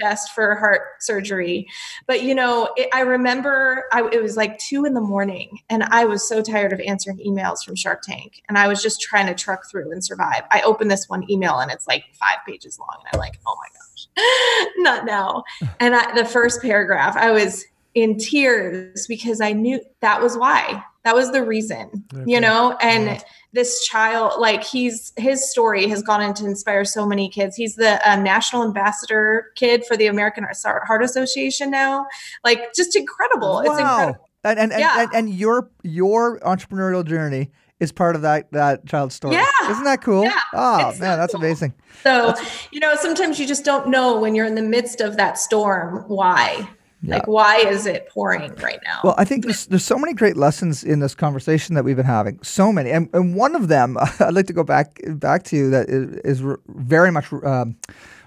chest 0.00 0.30
for 0.34 0.54
heart 0.56 0.80
surgery 1.00 1.66
but 2.06 2.22
you 2.22 2.34
know 2.34 2.72
it, 2.76 2.88
i 2.92 3.00
remember 3.00 3.84
I, 3.92 4.08
it 4.12 4.22
was 4.22 4.36
like 4.36 4.58
two 4.58 4.84
in 4.84 4.94
the 4.94 5.00
morning 5.00 5.58
and 5.68 5.82
i 5.84 6.04
was 6.04 6.26
so 6.28 6.42
tired 6.42 6.72
of 6.72 6.80
answering 6.80 7.18
emails 7.18 7.64
from 7.64 7.76
shark 7.76 8.02
tank 8.02 8.42
and 8.48 8.58
i 8.58 8.68
was 8.68 8.82
just 8.82 9.00
trying 9.00 9.26
to 9.26 9.34
truck 9.34 9.70
through 9.70 9.92
and 9.92 10.04
survive 10.04 10.42
i 10.50 10.62
opened 10.62 10.90
this 10.90 11.08
one 11.08 11.30
email 11.30 11.58
and 11.58 11.70
it's 11.70 11.86
like 11.86 12.04
five 12.14 12.38
pages 12.46 12.78
long 12.78 12.98
and 13.00 13.08
i'm 13.12 13.18
like 13.18 13.38
oh 13.46 13.56
my 13.56 13.68
gosh, 13.68 14.72
not 14.78 15.04
now. 15.04 15.44
And 15.80 15.94
I, 15.94 16.14
the 16.14 16.24
first 16.24 16.62
paragraph, 16.62 17.16
I 17.16 17.30
was 17.30 17.64
in 17.94 18.18
tears 18.18 19.06
because 19.06 19.40
I 19.40 19.52
knew 19.52 19.80
that 20.00 20.22
was 20.22 20.36
why. 20.36 20.82
That 21.04 21.14
was 21.16 21.32
the 21.32 21.42
reason, 21.42 22.04
okay. 22.14 22.24
you 22.26 22.40
know? 22.40 22.76
And 22.80 23.06
yeah. 23.06 23.20
this 23.52 23.84
child, 23.84 24.40
like, 24.40 24.62
he's 24.62 25.12
his 25.16 25.50
story 25.50 25.88
has 25.88 26.02
gone 26.02 26.22
on 26.22 26.32
to 26.34 26.44
inspire 26.44 26.84
so 26.84 27.04
many 27.06 27.28
kids. 27.28 27.56
He's 27.56 27.74
the 27.74 28.00
um, 28.08 28.22
national 28.22 28.62
ambassador 28.62 29.48
kid 29.56 29.84
for 29.84 29.96
the 29.96 30.06
American 30.06 30.46
Heart 30.64 31.02
Association 31.02 31.70
now. 31.70 32.06
Like, 32.44 32.72
just 32.74 32.94
incredible. 32.94 33.54
Wow. 33.54 33.60
It's 33.62 33.80
incredible. 33.80 34.28
And 34.44 34.58
and, 34.58 34.72
yeah. 34.76 35.02
and, 35.02 35.10
and 35.14 35.30
your 35.30 35.70
your 35.82 36.38
entrepreneurial 36.40 37.04
journey 37.04 37.50
is 37.78 37.92
part 37.92 38.16
of 38.16 38.22
that 38.22 38.50
that 38.52 38.86
child's 38.86 39.14
story. 39.14 39.34
Yeah. 39.34 39.70
Isn't 39.70 39.84
that 39.84 40.02
cool? 40.02 40.24
Yeah. 40.24 40.40
Oh 40.52 40.92
man, 40.98 41.18
that's 41.18 41.32
cool. 41.32 41.44
amazing. 41.44 41.74
So, 42.02 42.26
that's... 42.28 42.68
you 42.72 42.80
know, 42.80 42.94
sometimes 42.96 43.38
you 43.38 43.46
just 43.46 43.64
don't 43.64 43.88
know 43.88 44.18
when 44.18 44.34
you're 44.34 44.46
in 44.46 44.56
the 44.56 44.62
midst 44.62 45.00
of 45.00 45.16
that 45.16 45.38
storm 45.38 46.04
why. 46.08 46.68
Yeah. 47.02 47.16
Like 47.16 47.26
why 47.26 47.58
is 47.58 47.86
it 47.86 48.08
pouring 48.08 48.54
right 48.56 48.78
now? 48.84 49.00
Well, 49.02 49.14
I 49.18 49.24
think 49.24 49.44
there's 49.44 49.66
there's 49.70 49.84
so 49.84 49.98
many 49.98 50.14
great 50.14 50.36
lessons 50.36 50.84
in 50.84 51.00
this 51.00 51.14
conversation 51.14 51.74
that 51.74 51.84
we've 51.84 51.96
been 51.96 52.04
having. 52.04 52.38
So 52.42 52.72
many, 52.72 52.90
and, 52.90 53.08
and 53.12 53.34
one 53.34 53.56
of 53.56 53.68
them 53.68 53.96
I'd 54.20 54.34
like 54.34 54.46
to 54.46 54.52
go 54.52 54.62
back 54.62 55.00
back 55.06 55.42
to 55.44 55.56
you 55.56 55.70
that 55.70 55.88
is, 55.88 56.40
is 56.40 56.56
very 56.68 57.10
much 57.10 57.32
um, 57.32 57.76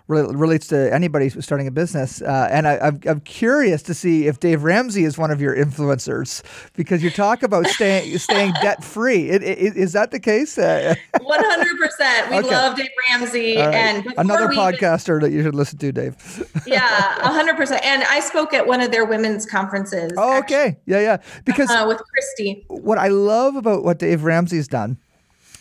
relates 0.07 0.67
to 0.67 0.93
anybody 0.93 1.29
starting 1.29 1.67
a 1.67 1.71
business. 1.71 2.21
Uh, 2.21 2.47
and 2.51 2.67
I, 2.67 2.75
am 2.87 2.99
I'm 3.05 3.19
curious 3.21 3.81
to 3.83 3.93
see 3.93 4.27
if 4.27 4.39
Dave 4.39 4.63
Ramsey 4.63 5.03
is 5.03 5.17
one 5.17 5.31
of 5.31 5.41
your 5.41 5.55
influencers 5.55 6.43
because 6.75 7.03
you 7.03 7.09
talk 7.09 7.43
about 7.43 7.67
staying 7.67 8.17
staying 8.17 8.53
debt 8.61 8.83
free. 8.83 9.29
Is 9.29 9.93
that 9.93 10.11
the 10.11 10.19
case? 10.19 10.57
Uh, 10.57 10.95
one 11.21 11.43
hundred 11.43 11.77
percent. 11.79 12.29
We 12.29 12.37
okay. 12.37 12.49
love 12.49 12.75
Dave 12.77 12.89
Ramsey, 13.09 13.57
right. 13.57 13.73
and 13.73 14.13
another 14.17 14.47
podcaster 14.49 15.19
that 15.21 15.31
you 15.31 15.41
should 15.41 15.55
listen 15.55 15.77
to, 15.79 15.91
Dave. 15.91 16.15
yeah, 16.67 16.81
hundred 17.21 17.57
percent. 17.57 17.83
And 17.83 18.03
I 18.03 18.19
spoke 18.19 18.53
at 18.53 18.67
one 18.67 18.81
of 18.81 18.91
their 18.91 19.05
women's 19.05 19.45
conferences. 19.45 20.11
Oh, 20.17 20.37
okay. 20.39 20.67
Actually, 20.67 20.81
yeah, 20.85 20.99
yeah. 20.99 21.17
Because 21.45 21.69
uh, 21.69 21.85
with 21.87 22.01
Christy, 22.11 22.65
what 22.67 22.97
I 22.97 23.07
love 23.07 23.55
about 23.55 23.83
what 23.83 23.99
Dave 23.99 24.23
Ramsey's 24.23 24.67
done 24.67 24.97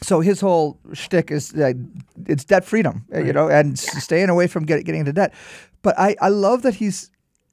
so 0.05 0.21
his 0.21 0.41
whole 0.41 0.79
shtick 0.93 1.31
is 1.31 1.55
uh, 1.55 1.73
it's 2.27 2.45
debt 2.45 2.65
freedom, 2.65 3.05
right. 3.09 3.25
you 3.25 3.33
know, 3.33 3.49
and 3.49 3.71
yeah. 3.71 4.01
staying 4.01 4.29
away 4.29 4.47
from 4.47 4.65
get, 4.65 4.85
getting 4.85 5.01
into 5.01 5.13
debt. 5.13 5.33
But 5.83 5.99
I, 5.99 6.17
I 6.21 6.29
love 6.29 6.63
that 6.63 6.75
he's 6.75 7.11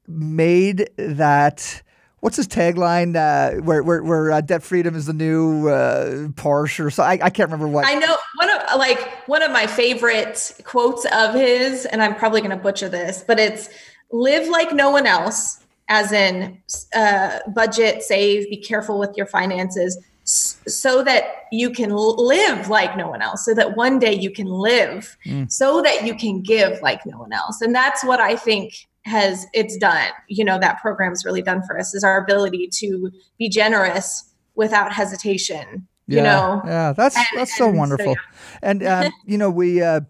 made 0.07 0.89
that. 0.97 1.81
What's 2.19 2.37
his 2.37 2.47
tagline? 2.47 3.15
Uh, 3.15 3.61
where 3.61 3.81
where, 3.81 4.03
where 4.03 4.31
uh, 4.31 4.41
debt 4.41 4.61
freedom 4.61 4.95
is 4.95 5.07
the 5.07 5.13
new 5.13 5.69
uh, 5.69 6.27
Porsche, 6.33 6.85
or 6.85 6.91
so 6.91 7.03
I, 7.03 7.13
I 7.13 7.29
can't 7.29 7.49
remember 7.49 7.67
what. 7.67 7.85
I 7.87 7.95
know 7.95 8.15
one 8.35 8.49
of 8.51 8.77
like 8.77 9.27
one 9.27 9.41
of 9.41 9.51
my 9.51 9.65
favorite 9.65 10.51
quotes 10.63 11.05
of 11.05 11.33
his, 11.33 11.85
and 11.85 12.03
I'm 12.03 12.15
probably 12.15 12.41
going 12.41 12.55
to 12.55 12.61
butcher 12.61 12.89
this, 12.89 13.23
but 13.25 13.39
it's 13.39 13.69
"live 14.11 14.47
like 14.49 14.71
no 14.71 14.91
one 14.91 15.07
else," 15.07 15.63
as 15.89 16.11
in 16.11 16.61
uh, 16.93 17.39
budget, 17.55 18.03
save, 18.03 18.49
be 18.49 18.57
careful 18.57 18.99
with 18.99 19.17
your 19.17 19.25
finances 19.25 19.97
so 20.23 21.03
that 21.03 21.23
you 21.51 21.71
can 21.71 21.89
live 21.91 22.69
like 22.69 22.95
no 22.95 23.09
one 23.09 23.21
else 23.21 23.43
so 23.43 23.53
that 23.53 23.75
one 23.75 23.97
day 23.99 24.13
you 24.13 24.29
can 24.29 24.47
live 24.47 25.17
mm. 25.25 25.51
so 25.51 25.81
that 25.81 26.05
you 26.05 26.15
can 26.15 26.41
give 26.41 26.79
like 26.81 27.05
no 27.05 27.17
one 27.17 27.33
else 27.33 27.59
and 27.61 27.73
that's 27.73 28.03
what 28.03 28.19
i 28.19 28.35
think 28.35 28.87
has 29.03 29.47
it's 29.53 29.75
done 29.77 30.09
you 30.27 30.45
know 30.45 30.59
that 30.59 30.79
program's 30.79 31.25
really 31.25 31.41
done 31.41 31.61
for 31.63 31.77
us 31.79 31.93
is 31.95 32.03
our 32.03 32.21
ability 32.23 32.69
to 32.71 33.11
be 33.39 33.49
generous 33.49 34.31
without 34.55 34.93
hesitation 34.93 35.87
yeah, 36.07 36.17
you 36.17 36.23
know 36.23 36.61
yeah 36.65 36.93
that's 36.93 37.17
and, 37.17 37.25
that's 37.35 37.57
so 37.57 37.67
wonderful 37.67 38.13
so, 38.13 38.21
yeah. 38.21 38.59
and 38.61 38.83
um, 38.87 39.11
you 39.25 39.37
know 39.37 39.49
we 39.49 39.81
uh 39.81 40.01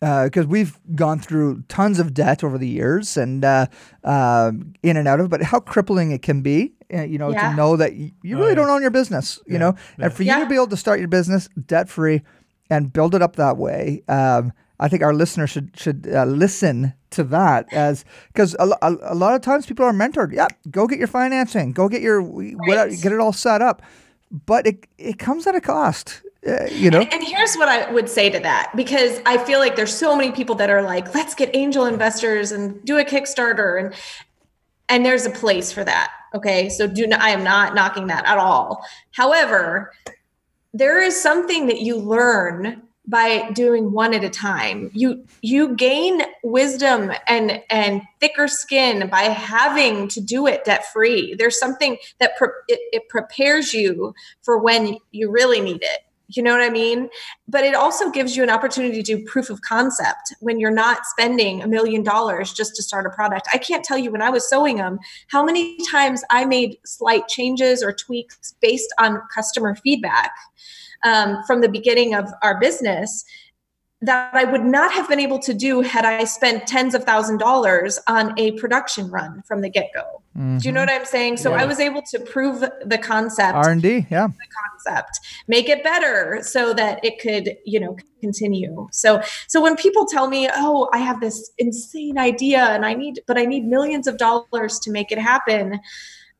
because 0.00 0.44
uh, 0.44 0.48
we've 0.48 0.78
gone 0.94 1.18
through 1.18 1.62
tons 1.68 1.98
of 1.98 2.12
debt 2.12 2.44
over 2.44 2.58
the 2.58 2.68
years 2.68 3.16
and 3.16 3.42
uh, 3.42 3.66
uh, 4.02 4.52
in 4.82 4.98
and 4.98 5.08
out 5.08 5.18
of, 5.18 5.30
but 5.30 5.42
how 5.42 5.58
crippling 5.60 6.10
it 6.10 6.20
can 6.20 6.42
be 6.42 6.73
you 6.90 7.18
know, 7.18 7.30
yeah. 7.30 7.50
to 7.50 7.56
know 7.56 7.76
that 7.76 7.94
you, 7.94 8.10
you 8.22 8.36
really 8.36 8.48
oh, 8.48 8.50
yeah. 8.50 8.54
don't 8.54 8.70
own 8.70 8.82
your 8.82 8.90
business, 8.90 9.40
you 9.46 9.54
yeah. 9.54 9.58
know, 9.58 9.76
and 9.98 10.12
for 10.12 10.22
you 10.22 10.38
to 10.38 10.46
be 10.46 10.54
able 10.54 10.68
to 10.68 10.76
start 10.76 10.98
your 10.98 11.08
business 11.08 11.48
debt 11.66 11.88
free 11.88 12.22
and 12.70 12.92
build 12.92 13.14
it 13.14 13.22
up 13.22 13.36
that 13.36 13.56
way, 13.56 14.02
um, 14.08 14.52
I 14.80 14.88
think 14.88 15.02
our 15.02 15.14
listeners 15.14 15.50
should 15.50 15.70
should 15.78 16.08
uh, 16.12 16.24
listen 16.24 16.94
to 17.10 17.24
that 17.24 17.72
as 17.72 18.04
because 18.28 18.56
a, 18.58 18.68
a, 18.82 18.96
a, 19.02 19.14
lot 19.14 19.34
of 19.34 19.40
times 19.40 19.66
people 19.66 19.84
are 19.84 19.92
mentored. 19.92 20.32
Yeah, 20.32 20.48
go 20.70 20.86
get 20.86 20.98
your 20.98 21.08
financing, 21.08 21.72
go 21.72 21.88
get 21.88 22.02
your 22.02 22.20
right. 22.20 22.54
whatever, 22.56 22.90
get 22.96 23.12
it 23.12 23.20
all 23.20 23.32
set 23.32 23.62
up, 23.62 23.82
but 24.30 24.66
it 24.66 24.86
it 24.98 25.18
comes 25.18 25.46
at 25.46 25.54
a 25.54 25.60
cost. 25.60 26.22
Uh, 26.46 26.66
you 26.70 26.90
know 26.90 27.00
and, 27.00 27.10
and, 27.10 27.24
here's 27.24 27.54
what 27.54 27.70
i 27.70 27.90
would 27.90 28.06
say 28.06 28.28
to 28.28 28.38
that 28.38 28.70
because 28.76 29.18
i 29.24 29.38
feel 29.46 29.58
like 29.58 29.76
there's 29.76 29.94
so 29.94 30.14
many 30.14 30.30
people 30.30 30.54
that 30.54 30.68
are 30.68 30.82
like 30.82 31.14
let's 31.14 31.34
get 31.34 31.48
angel 31.56 31.86
investors 31.86 32.52
and 32.52 32.84
do 32.84 32.98
a 32.98 33.02
kickstarter 33.02 33.82
and 33.82 33.94
and 34.90 35.06
there's 35.06 35.24
a 35.24 35.30
place 35.30 35.72
for 35.72 35.82
that 35.84 36.12
okay 36.34 36.68
so 36.68 36.86
do 36.86 37.06
not, 37.06 37.20
i 37.20 37.30
am 37.30 37.44
not 37.44 37.74
knocking 37.74 38.08
that 38.08 38.26
at 38.26 38.38
all. 38.38 38.84
However 39.12 39.92
there 40.74 41.00
is 41.00 41.20
something 41.20 41.68
that 41.68 41.80
you 41.80 41.96
learn 41.96 42.82
by 43.06 43.50
doing 43.52 43.92
one 43.92 44.14
at 44.14 44.24
a 44.24 44.30
time. 44.30 44.90
You 44.94 45.24
you 45.42 45.74
gain 45.76 46.22
wisdom 46.42 47.12
and 47.28 47.62
and 47.70 48.02
thicker 48.20 48.48
skin 48.48 49.08
by 49.08 49.22
having 49.22 50.08
to 50.08 50.20
do 50.20 50.46
it 50.46 50.64
debt 50.64 50.90
free 50.92 51.34
there's 51.38 51.58
something 51.58 51.96
that 52.18 52.36
pre- 52.36 52.48
it, 52.68 52.80
it 52.92 53.08
prepares 53.08 53.74
you 53.74 54.14
for 54.42 54.58
when 54.58 54.96
you 55.12 55.30
really 55.30 55.60
need 55.60 55.82
it 55.82 56.00
you 56.36 56.42
know 56.42 56.52
what 56.52 56.62
I 56.62 56.70
mean? 56.70 57.08
But 57.48 57.64
it 57.64 57.74
also 57.74 58.10
gives 58.10 58.36
you 58.36 58.42
an 58.42 58.50
opportunity 58.50 59.02
to 59.02 59.16
do 59.16 59.24
proof 59.24 59.50
of 59.50 59.60
concept 59.62 60.34
when 60.40 60.58
you're 60.60 60.70
not 60.70 61.06
spending 61.06 61.62
a 61.62 61.68
million 61.68 62.02
dollars 62.02 62.52
just 62.52 62.76
to 62.76 62.82
start 62.82 63.06
a 63.06 63.10
product. 63.10 63.48
I 63.52 63.58
can't 63.58 63.84
tell 63.84 63.98
you 63.98 64.10
when 64.10 64.22
I 64.22 64.30
was 64.30 64.48
sewing 64.48 64.76
them 64.76 64.98
how 65.28 65.44
many 65.44 65.76
times 65.90 66.22
I 66.30 66.44
made 66.44 66.78
slight 66.84 67.28
changes 67.28 67.82
or 67.82 67.92
tweaks 67.92 68.54
based 68.60 68.92
on 68.98 69.20
customer 69.34 69.74
feedback 69.76 70.32
um, 71.04 71.42
from 71.46 71.60
the 71.60 71.68
beginning 71.68 72.14
of 72.14 72.30
our 72.42 72.58
business 72.58 73.24
that 74.04 74.34
I 74.34 74.44
would 74.44 74.64
not 74.64 74.92
have 74.92 75.08
been 75.08 75.20
able 75.20 75.38
to 75.40 75.54
do 75.54 75.80
had 75.80 76.04
I 76.04 76.24
spent 76.24 76.66
tens 76.66 76.94
of 76.94 77.04
thousand 77.04 77.38
dollars 77.38 77.98
on 78.06 78.38
a 78.38 78.52
production 78.52 79.10
run 79.10 79.42
from 79.46 79.60
the 79.60 79.70
get 79.70 79.90
go. 79.94 80.22
Mm-hmm. 80.36 80.58
Do 80.58 80.68
you 80.68 80.72
know 80.72 80.80
what 80.80 80.90
I'm 80.90 81.04
saying? 81.04 81.38
So 81.38 81.50
yeah. 81.50 81.62
I 81.62 81.64
was 81.64 81.80
able 81.80 82.02
to 82.10 82.18
prove 82.18 82.60
the 82.84 82.98
concept. 82.98 83.54
R 83.54 83.70
and 83.70 83.80
D, 83.80 84.06
yeah. 84.10 84.26
The 84.26 84.92
concept, 84.92 85.20
make 85.48 85.68
it 85.68 85.82
better 85.82 86.40
so 86.42 86.74
that 86.74 87.04
it 87.04 87.20
could, 87.20 87.56
you 87.64 87.80
know, 87.80 87.96
continue. 88.20 88.88
So, 88.92 89.22
so 89.46 89.62
when 89.62 89.76
people 89.76 90.06
tell 90.06 90.28
me, 90.28 90.48
"Oh, 90.54 90.88
I 90.92 90.98
have 90.98 91.20
this 91.20 91.50
insane 91.58 92.18
idea 92.18 92.60
and 92.60 92.84
I 92.84 92.94
need, 92.94 93.22
but 93.26 93.38
I 93.38 93.44
need 93.44 93.64
millions 93.64 94.06
of 94.06 94.18
dollars 94.18 94.78
to 94.80 94.90
make 94.90 95.12
it 95.12 95.18
happen," 95.18 95.80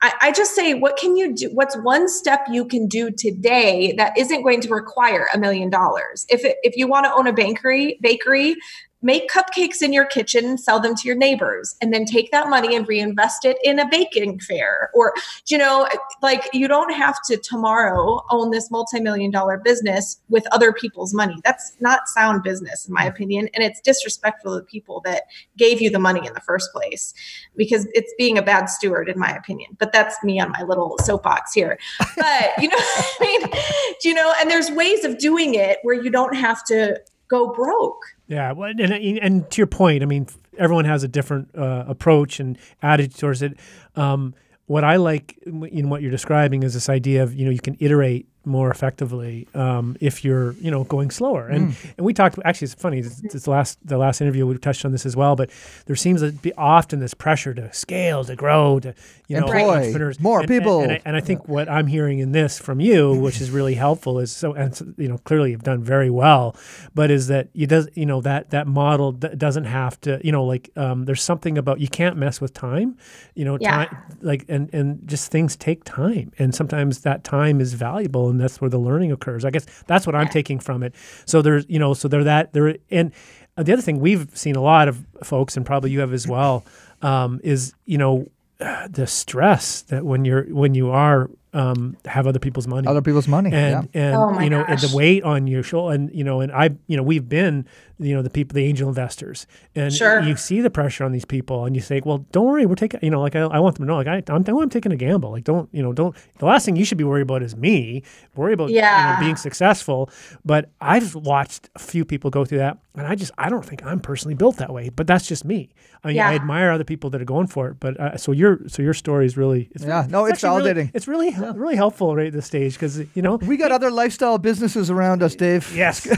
I, 0.03 0.13
I 0.21 0.33
just 0.33 0.55
say, 0.55 0.75
what 0.75 0.97
can 0.97 1.17
you 1.17 1.35
do? 1.35 1.51
What's 1.53 1.77
one 1.77 2.09
step 2.09 2.47
you 2.51 2.67
can 2.67 2.87
do 2.89 3.11
today 3.11 3.95
that 3.97 4.17
isn't 4.19 4.43
going 4.43 4.61
to 4.63 4.69
require 4.69 5.29
a 5.33 5.39
million 5.39 5.71
dollars? 5.71 6.27
If 6.29 6.45
it, 6.45 6.57
if 6.63 6.77
you 6.77 6.87
want 6.89 7.07
to 7.07 7.15
own 7.15 7.27
a 7.27 7.33
bakery, 7.33 7.99
bakery, 8.03 8.57
make 9.05 9.31
cupcakes 9.31 9.83
in 9.83 9.93
your 9.93 10.07
kitchen, 10.07 10.45
and 10.47 10.59
sell 10.59 10.81
them 10.81 10.95
to 10.97 11.07
your 11.07 11.17
neighbors, 11.17 11.77
and 11.81 11.93
then 11.93 12.07
take 12.07 12.31
that 12.31 12.49
money 12.49 12.75
and 12.75 12.89
reinvest 12.89 13.45
it 13.45 13.59
in 13.63 13.79
a 13.79 13.87
baking 13.89 14.41
fair. 14.41 14.91
Or, 14.95 15.13
you 15.47 15.59
know, 15.59 15.87
like 16.23 16.49
you 16.53 16.67
don't 16.67 16.93
have 16.93 17.17
to 17.27 17.37
tomorrow 17.37 18.23
own 18.31 18.51
this 18.51 18.71
multi-million 18.71 19.31
dollar 19.31 19.59
business 19.59 20.21
with 20.31 20.47
other 20.53 20.73
people's 20.73 21.13
money. 21.13 21.37
That's 21.45 21.77
not 21.81 22.09
sound 22.09 22.43
business, 22.43 22.89
in 22.89 22.95
my 22.95 23.05
mm. 23.05 23.11
opinion. 23.11 23.51
And 23.55 23.63
it's 23.63 23.81
disrespectful 23.81 24.55
to 24.55 24.61
the 24.61 24.67
people 24.67 25.03
that 25.05 25.25
gave 25.57 25.83
you 25.83 25.91
the 25.91 25.99
money 25.99 26.27
in 26.27 26.33
the 26.33 26.41
first 26.41 26.73
place 26.73 27.13
because 27.57 27.87
it's 27.93 28.13
being 28.17 28.39
a 28.39 28.43
bad 28.43 28.67
steward, 28.71 29.11
in 29.11 29.19
my 29.19 29.37
opinion. 29.37 29.77
But 29.79 29.93
that's 29.93 30.17
me 30.25 30.41
on 30.41 30.51
my 30.51 30.63
little 30.63 30.97
soapbox 31.01 31.53
here. 31.53 31.79
But, 32.17 32.53
you 32.59 32.69
know, 32.69 32.77
I 32.79 33.17
mean, 33.21 33.63
you 34.03 34.15
know, 34.15 34.33
and 34.41 34.51
there's 34.51 34.71
ways 34.71 35.05
of 35.05 35.19
doing 35.19 35.55
it 35.55 35.79
where 35.83 35.95
you 35.95 36.11
don't 36.11 36.35
have 36.35 36.65
to 36.65 37.01
go 37.35 37.53
broke. 37.53 38.17
Yeah, 38.29 38.53
well, 38.53 38.71
and, 38.71 38.93
and 38.93 39.51
to 39.51 39.59
your 39.59 39.67
point, 39.67 40.03
I 40.03 40.07
mean, 40.07 40.27
everyone 40.59 40.85
has 40.85 41.03
a 41.03 41.09
different 41.09 41.49
uh, 41.57 41.85
approach 41.87 42.41
and 42.41 42.57
attitude 42.83 43.19
towards 43.19 43.43
it. 43.43 43.59
Um, 43.97 44.35
what 44.67 44.85
I 44.85 44.97
like 44.97 45.39
in 45.45 45.91
what 45.91 46.01
you're 46.01 46.11
describing 46.11 46.63
is 46.63 46.73
this 46.75 46.89
idea 46.89 47.23
of 47.23 47.35
you 47.35 47.45
know 47.45 47.51
you 47.51 47.61
can 47.61 47.77
iterate 47.81 48.27
more 48.47 48.71
effectively 48.71 49.49
um, 49.55 49.97
if 50.01 50.25
you're 50.25 50.53
you 50.55 50.71
know 50.71 50.85
going 50.85 51.11
slower. 51.11 51.49
And 51.49 51.73
mm. 51.73 51.95
and 51.97 52.05
we 52.05 52.13
talked 52.13 52.39
actually 52.45 52.67
it's 52.67 52.75
funny 52.75 52.99
It's 52.99 53.21
this, 53.21 53.47
last 53.47 53.79
the 53.87 53.99
last 53.99 54.21
interview 54.21 54.47
we 54.47 54.57
touched 54.59 54.85
on 54.85 54.93
this 54.93 55.07
as 55.07 55.17
well. 55.17 55.37
But 55.37 55.51
there 55.87 55.97
seems 55.97 56.21
to 56.21 56.33
be 56.33 56.53
often 56.55 57.01
this 57.01 57.15
pressure 57.15 57.55
to 57.55 57.73
scale, 57.73 58.25
to 58.25 58.37
grow, 58.37 58.81
to 58.81 58.95
you 59.29 59.41
know 59.41 59.47
Employ 59.47 59.77
entrepreneurs, 59.77 60.21
more 60.21 60.41
and, 60.41 60.49
people. 60.49 60.81
And, 60.81 60.93
and, 60.93 60.93
I, 60.93 61.03
and, 61.07 61.17
I, 61.17 61.21
think 61.21 61.41
yeah. 61.41 61.53
what 61.53 61.69
I'm 61.69 61.87
hearing 61.87 62.19
in 62.19 62.33
this 62.33 62.59
from 62.59 62.81
you, 62.81 63.15
which 63.15 63.41
is 63.41 63.51
really 63.51 63.75
helpful, 63.75 64.19
is 64.19 64.31
so 64.31 64.53
and 64.53 64.95
you 64.99 65.09
know 65.09 65.19
clearly 65.19 65.53
you've 65.53 65.63
done 65.63 65.83
very 65.83 66.11
well, 66.11 66.57
but 66.95 67.11
is 67.11 67.29
that 67.29 67.49
you 67.55 67.67
does 67.67 67.89
you 67.95 68.07
know 68.07 68.21
that 68.21 68.51
that 68.51 68.67
model 68.67 69.13
doesn't 69.13 69.65
have 69.65 70.01
to 70.03 70.21
you 70.23 70.33
know 70.33 70.45
like 70.45 70.71
um, 70.77 71.05
there's 71.07 71.23
something 71.23 71.57
about 71.57 71.81
you 71.81 71.89
can't 71.89 72.17
mess 72.17 72.41
with 72.41 72.53
time, 72.53 72.97
you 73.35 73.45
know 73.45 73.57
yeah. 73.61 73.87
time 73.87 73.97
like 74.21 74.45
and 74.49 74.73
and 74.75 75.07
just 75.09 75.31
things 75.31 75.57
take 75.57 75.85
time, 75.85 76.33
and 76.39 76.55
sometimes 76.55 77.01
that 77.01 77.25
time 77.25 77.61
is 77.61 77.75
valuable 77.75 78.29
and 78.35 78.41
that's 78.41 78.61
where 78.61 78.71
the 78.71 78.79
learning 78.79 79.13
occurs. 79.13 79.45
I 79.45 79.51
guess 79.51 79.67
that's 79.87 80.07
what 80.07 80.15
I'm 80.15 80.29
taking 80.29 80.59
from 80.59 80.83
it. 80.83 80.95
So 81.25 81.41
there's, 81.41 81.65
you 81.69 81.79
know, 81.79 81.95
so 81.95 82.09
they're 82.09 82.25
that 82.25 82.53
there, 82.53 82.77
and 82.91 83.13
the 83.57 83.73
other 83.73 83.83
thing 83.83 84.01
we've 84.01 84.29
seen 84.37 84.57
a 84.57 84.61
lot 84.61 84.89
of 84.89 85.05
folks, 85.23 85.57
and 85.57 85.65
probably 85.65 85.91
you 85.91 86.01
have 86.01 86.13
as 86.13 86.27
well, 86.27 86.65
um, 87.03 87.41
is 87.45 87.75
you 87.87 87.99
know 87.99 88.27
the 88.91 89.07
stress 89.07 89.83
that 89.83 90.05
when 90.05 90.25
you're 90.25 90.45
when 90.45 90.75
you 90.75 90.91
are 90.91 91.31
um, 91.55 91.97
have 92.05 92.27
other 92.27 92.39
people's 92.39 92.67
money, 92.67 92.87
other 92.87 93.01
people's 93.01 93.29
money, 93.29 93.51
and 93.53 93.89
yeah. 93.95 94.03
and 94.03 94.17
oh 94.17 94.41
you 94.41 94.51
know 94.51 94.65
and 94.65 94.79
the 94.81 94.95
weight 94.95 95.23
on 95.23 95.47
your 95.47 95.63
shoulder, 95.63 95.95
and 95.95 96.15
you 96.15 96.25
know, 96.25 96.41
and 96.41 96.53
I, 96.53 96.71
you 96.87 96.97
know, 96.97 97.03
we've 97.03 97.29
been, 97.29 97.67
you 97.99 98.15
know, 98.15 98.23
the 98.23 98.31
people, 98.31 98.55
the 98.55 98.65
angel 98.65 98.89
investors, 98.89 99.47
and 99.75 99.93
sure. 99.93 100.21
you 100.21 100.37
see 100.37 100.61
the 100.61 100.71
pressure 100.71 101.05
on 101.05 101.13
these 101.13 101.25
people, 101.25 101.65
and 101.65 101.75
you 101.75 101.81
say, 101.81 102.03
well, 102.05 102.19
don't 102.33 102.45
worry, 102.45 102.67
we're 102.67 102.75
taking, 102.75 103.01
you 103.03 103.11
know, 103.11 103.21
like 103.21 103.37
I, 103.37 103.41
I 103.41 103.61
want 103.61 103.77
them 103.77 103.87
to 103.87 103.89
know, 103.89 103.97
like 103.97 104.07
I, 104.07 104.23
I'm, 104.29 104.45
I'm 104.47 104.69
taking 104.69 104.93
a 104.93 104.97
gamble, 104.97 105.31
like 105.31 105.45
don't, 105.45 105.69
you 105.73 105.83
know, 105.83 105.93
don't. 105.93 106.15
The 106.39 106.47
last 106.47 106.65
thing 106.65 106.77
you 106.77 106.85
should 106.85 106.99
be 106.99 107.05
worried 107.05 107.23
about 107.23 107.43
is 107.43 107.57
me, 107.57 108.03
worry 108.35 108.53
about 108.53 108.71
yeah. 108.71 109.15
you 109.15 109.15
know, 109.15 109.27
being 109.27 109.37
successful. 109.37 110.11
But 110.45 110.71
I've 110.81 111.15
watched 111.15 111.71
a 111.77 111.79
few 111.79 112.05
people 112.05 112.31
go 112.31 112.45
through 112.45 112.59
that, 112.59 112.79
and 112.97 113.07
I 113.07 113.15
just, 113.15 113.33
I 113.39 113.49
don't 113.49 113.65
think 113.65 113.85
I'm 113.85 114.01
personally 114.01 114.35
built 114.35 114.57
that 114.57 114.73
way, 114.73 114.89
but 114.89 115.07
that's 115.07 115.27
just 115.27 115.45
me. 115.45 115.71
I 116.03 116.09
mean, 116.09 116.17
yeah. 116.17 116.29
I 116.29 116.35
admire 116.35 116.71
other 116.71 116.85
people 116.85 117.11
that 117.11 117.23
are 117.23 117.25
going 117.27 117.47
for 117.47 117.69
it, 117.69 117.81
but 117.81 117.99
uh, 117.99 118.17
so 118.17 118.33
your, 118.33 118.61
so 118.69 118.83
your 118.83 118.95
story 118.95 119.25
is 119.25 119.37
really, 119.37 119.69
it's 119.73 119.85
yeah, 119.85 120.07
no, 120.09 120.27
it's, 120.27 120.35
it's 120.35 120.43
validating. 120.43 120.75
Really, 120.75 120.91
it's 120.95 121.09
really, 121.09 121.31
yeah. 121.31 121.44
really 121.57 121.77
helpful 121.77 122.15
right 122.17 122.29
at 122.29 122.33
this 122.33 122.47
stage 122.47 122.75
because 122.75 122.99
you 123.15 123.23
know 123.23 123.37
we 123.37 123.57
got 123.57 123.73
other 123.73 123.91
lifestyle 123.91 124.39
businesses 124.39 124.91
around 124.91 125.23
us, 125.23 125.35
Dave. 125.35 125.71
Yes. 125.75 126.07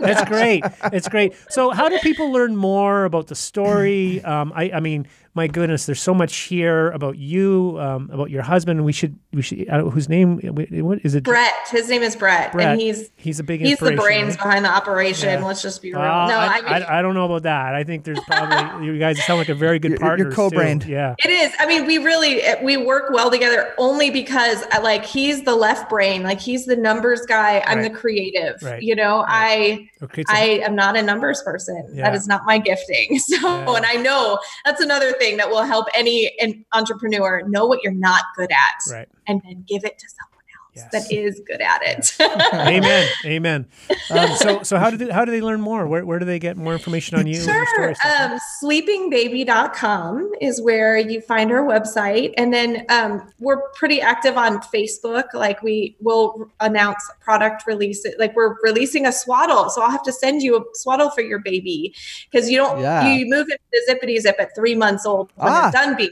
That's 0.00 0.28
great. 0.28 0.62
It's 0.92 1.08
great. 1.08 1.34
So, 1.48 1.70
how 1.70 1.88
do 1.88 1.98
people 1.98 2.30
learn 2.30 2.54
more 2.54 3.04
about 3.04 3.26
the 3.26 3.34
story? 3.34 4.22
Um, 4.28 4.52
I, 4.54 4.70
I 4.74 4.80
mean, 4.80 5.06
my 5.38 5.46
goodness, 5.46 5.86
there's 5.86 6.02
so 6.02 6.12
much 6.12 6.36
here 6.36 6.90
about 6.90 7.16
you, 7.16 7.76
um, 7.78 8.10
about 8.12 8.28
your 8.28 8.42
husband. 8.42 8.84
We 8.84 8.90
should, 8.90 9.16
we 9.32 9.40
should, 9.40 9.68
uh, 9.68 9.84
whose 9.84 10.08
name? 10.08 10.38
What 10.40 10.98
is 11.04 11.14
it? 11.14 11.22
Brett. 11.22 11.54
His 11.70 11.88
name 11.88 12.02
is 12.02 12.16
Brett, 12.16 12.50
Brett. 12.50 12.72
and 12.72 12.80
he's 12.80 13.08
he's 13.14 13.38
a 13.38 13.44
big 13.44 13.60
he's 13.60 13.78
the 13.78 13.92
brains 13.92 14.30
right? 14.30 14.42
behind 14.42 14.64
the 14.64 14.70
operation. 14.70 15.28
Yeah. 15.28 15.46
Let's 15.46 15.62
just 15.62 15.80
be 15.80 15.92
real. 15.92 16.00
Uh, 16.00 16.26
no, 16.26 16.38
I, 16.38 16.46
I, 16.46 16.60
mean, 16.60 16.82
I, 16.82 16.98
I, 16.98 17.02
don't 17.02 17.14
know 17.14 17.24
about 17.24 17.44
that. 17.44 17.76
I 17.76 17.84
think 17.84 18.02
there's 18.02 18.18
probably 18.26 18.86
you 18.86 18.98
guys 18.98 19.24
sound 19.24 19.38
like 19.38 19.48
a 19.48 19.54
very 19.54 19.78
good 19.78 20.00
partner. 20.00 20.24
You're 20.24 20.34
co-brained. 20.34 20.82
Too. 20.82 20.90
Yeah, 20.90 21.14
it 21.24 21.30
is. 21.30 21.52
I 21.60 21.66
mean, 21.66 21.86
we 21.86 21.98
really 21.98 22.42
we 22.64 22.76
work 22.76 23.12
well 23.12 23.30
together 23.30 23.74
only 23.78 24.10
because 24.10 24.64
uh, 24.74 24.80
like 24.82 25.04
he's 25.04 25.44
the 25.44 25.54
left 25.54 25.88
brain, 25.88 26.24
like 26.24 26.40
he's 26.40 26.66
the 26.66 26.76
numbers 26.76 27.24
guy. 27.26 27.62
I'm 27.64 27.78
right. 27.78 27.92
the 27.92 27.96
creative. 27.96 28.60
Right. 28.60 28.82
You 28.82 28.96
know, 28.96 29.22
right. 29.22 29.88
I 30.00 30.04
okay, 30.04 30.24
so 30.26 30.34
I 30.34 30.62
am 30.64 30.74
not 30.74 30.96
a 30.96 31.02
numbers 31.02 31.42
person. 31.42 31.88
Yeah. 31.92 32.10
That 32.10 32.16
is 32.16 32.26
not 32.26 32.42
my 32.44 32.58
gifting. 32.58 33.20
So, 33.28 33.36
yeah. 33.36 33.76
and 33.76 33.84
I 33.84 33.94
know 33.94 34.38
that's 34.64 34.80
another 34.80 35.12
thing 35.12 35.27
that 35.36 35.50
will 35.50 35.62
help 35.62 35.86
any 35.94 36.32
any 36.40 36.64
entrepreneur 36.72 37.42
know 37.46 37.66
what 37.66 37.82
you're 37.82 37.92
not 37.92 38.24
good 38.36 38.50
at 38.50 38.92
right. 38.92 39.08
and 39.26 39.42
then 39.44 39.64
give 39.68 39.84
it 39.84 39.98
to 39.98 40.06
someone 40.08 40.37
yes. 40.78 40.88
that 40.92 41.12
is 41.12 41.40
good 41.46 41.60
at 41.60 41.80
it. 41.82 42.16
Amen. 42.54 43.08
Amen. 43.24 43.66
Um, 44.10 44.34
so, 44.36 44.62
so 44.62 44.78
how 44.78 44.90
do 44.90 44.96
they, 44.96 45.10
how 45.10 45.24
do 45.24 45.32
they 45.32 45.40
learn 45.40 45.60
more? 45.60 45.86
Where, 45.86 46.04
where 46.04 46.18
do 46.18 46.24
they 46.24 46.38
get 46.38 46.56
more 46.56 46.72
information 46.72 47.18
on 47.18 47.26
you? 47.26 47.40
Sure. 47.40 47.94
Um, 48.04 48.38
sleepingbaby.com 48.62 50.32
is 50.40 50.60
where 50.60 50.96
you 50.96 51.20
find 51.20 51.50
our 51.52 51.64
website. 51.64 52.34
And 52.36 52.52
then 52.52 52.84
um, 52.88 53.30
we're 53.38 53.62
pretty 53.70 54.00
active 54.00 54.36
on 54.36 54.60
Facebook. 54.60 55.34
Like 55.34 55.62
we 55.62 55.96
will 56.00 56.50
announce 56.60 57.04
product 57.20 57.66
release. 57.66 58.04
Like 58.18 58.34
we're 58.34 58.56
releasing 58.62 59.06
a 59.06 59.12
swaddle. 59.12 59.70
So 59.70 59.82
I'll 59.82 59.90
have 59.90 60.02
to 60.04 60.12
send 60.12 60.42
you 60.42 60.56
a 60.56 60.62
swaddle 60.74 61.10
for 61.10 61.20
your 61.20 61.38
baby 61.40 61.94
because 62.30 62.50
you 62.50 62.56
don't, 62.56 62.80
yeah. 62.80 63.12
you 63.12 63.26
move 63.26 63.46
into 63.48 63.58
the 63.72 63.94
Zipadee-Zip 63.94 64.36
at 64.38 64.54
three 64.54 64.74
months 64.74 65.06
old 65.06 65.30
when 65.36 65.52
ah. 65.52 65.70
they're 65.70 65.84
done 65.84 65.96
being 65.96 66.10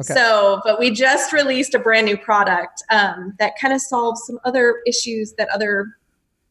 Okay. 0.00 0.14
So, 0.14 0.60
but 0.64 0.78
we 0.78 0.90
just 0.90 1.32
released 1.32 1.74
a 1.74 1.78
brand 1.78 2.06
new 2.06 2.16
product 2.16 2.82
um, 2.90 3.34
that 3.38 3.54
kind 3.60 3.74
of 3.74 3.80
solves 3.80 4.24
some 4.26 4.38
other 4.44 4.82
issues 4.86 5.32
that 5.34 5.48
other 5.50 5.96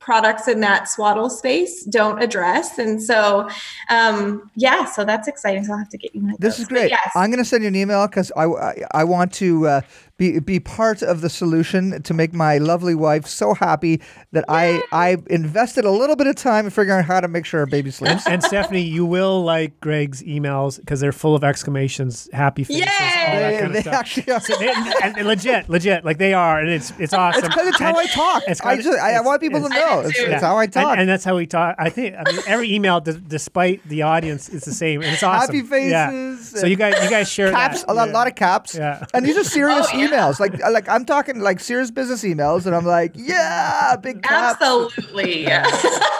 products 0.06 0.48
in 0.48 0.60
that 0.60 0.88
swaddle 0.88 1.32
space 1.32 1.84
don't 1.86 2.22
address. 2.22 2.78
And 2.78 3.02
so, 3.02 3.50
um, 3.90 4.52
yeah, 4.56 4.86
so 4.86 5.04
that's 5.04 5.28
exciting. 5.28 5.64
So 5.64 5.74
I'll 5.74 5.80
have 5.80 5.90
to 5.90 5.98
get 5.98 6.14
you 6.14 6.22
my. 6.22 6.34
This 6.38 6.60
is 6.60 6.68
great. 6.68 6.92
Yes. 6.92 7.12
I'm 7.16 7.32
going 7.32 7.44
to 7.44 7.46
send 7.46 7.64
you 7.64 7.70
an 7.70 7.76
email 7.76 8.06
because 8.08 8.32
I, 8.38 8.46
I, 8.46 8.76
I 8.92 9.04
want 9.04 9.34
to 9.34 9.68
uh, 9.68 9.82
be 10.18 10.40
be 10.40 10.60
part 10.60 11.02
of 11.02 11.22
the 11.22 11.30
solution 11.30 12.02
to 12.04 12.14
make 12.14 12.34
my 12.34 12.58
lovely 12.58 12.96
wife 12.96 13.26
so 13.26 13.54
happy 13.54 14.02
that 14.32 14.46
I 14.48 14.82
I 14.92 15.18
invested 15.28 15.84
a 15.84 15.92
little 15.92 16.16
bit 16.16 16.28
of 16.28 16.36
time 16.36 16.66
in 16.66 16.72
figuring 16.72 17.00
out 17.00 17.06
how 17.06 17.20
to 17.20 17.28
make 17.28 17.46
sure 17.46 17.60
our 17.62 17.66
baby 17.66 17.92
sleeps. 17.92 18.26
and 18.28 18.42
Stephanie, 18.42 18.82
you 18.82 19.06
will 19.06 19.44
like 19.44 19.80
Greg's 19.82 20.24
emails 20.24 20.80
because 20.80 21.02
they're 21.02 21.12
full 21.12 21.36
of 21.36 21.44
exclamations, 21.44 22.30
happy 22.32 22.64
faces, 22.64 22.86
Yay! 22.86 23.26
all 23.28 23.40
that 23.40 23.60
kind 23.60 23.74
they, 23.74 23.80
of 23.80 23.84
stuff. 23.84 23.94
Actually 23.94 24.34
are. 24.34 24.40
So 24.40 24.56
they, 24.58 24.70
and, 24.70 25.18
and 25.18 25.28
legit, 25.28 25.70
legit, 25.70 26.06
like 26.06 26.18
they 26.18 26.34
are, 26.34 26.60
and 26.60 26.70
it's 26.70 26.94
it's 26.98 27.14
awesome. 27.14 27.44
It's 27.44 27.54
because 27.54 27.68
it's 27.68 27.80
how 27.80 27.96
I 27.96 28.06
talk. 28.06 28.44
It's 28.48 28.62
I 28.62 28.78
just 28.78 29.00
I, 29.00 29.16
I 29.16 29.22
want 29.22 29.42
people 29.42 29.62
to 29.62 29.70
know. 29.70 30.02
It's, 30.02 30.18
yeah. 30.18 30.36
it's, 30.36 30.44
how 30.44 30.58
I 30.58 30.68
talk, 30.68 30.92
and, 30.92 31.02
and, 31.02 31.10
that's 31.10 31.26
how 31.26 31.36
we 31.36 31.46
talk. 31.46 31.76
I 31.78 31.90
think 31.90 32.16
I 32.16 32.32
mean 32.32 32.42
every 32.48 32.74
email, 32.74 33.02
d- 33.02 33.20
despite 33.28 33.86
the 33.88 34.04
audience, 34.04 34.48
is 34.48 34.64
the 34.64 34.74
same, 34.74 35.02
and 35.02 35.12
it's 35.12 35.24
awesome. 35.24 35.56
Happy 35.56 35.68
faces. 35.68 35.92
Yeah. 35.92 36.36
So 36.62 36.68
you 36.68 36.78
guys, 36.78 37.04
you 37.04 37.10
guys 37.10 37.30
share 37.30 37.52
caps, 37.52 37.82
that. 37.82 37.92
a 37.92 37.94
lot, 37.94 38.08
yeah. 38.08 38.14
lot 38.14 38.28
of 38.28 38.36
caps. 38.36 38.76
Yeah. 38.76 39.06
And 39.14 39.26
these 39.26 39.38
are 39.38 39.44
serious 39.44 39.88
oh, 39.92 40.05
emails, 40.08 40.40
like 40.40 40.58
like 40.60 40.86
like 40.86 40.90
I'm 40.90 41.06
talking 41.06 41.40
like 41.40 41.60
serious 41.60 41.92
business 41.92 42.24
emails, 42.24 42.66
and 42.66 42.76
I'm 42.76 42.86
like, 42.86 43.12
yeah, 43.16 43.96
big 44.02 44.22
caps. 44.24 44.62
Absolutely. 44.62 45.44
Yeah. 45.44 45.66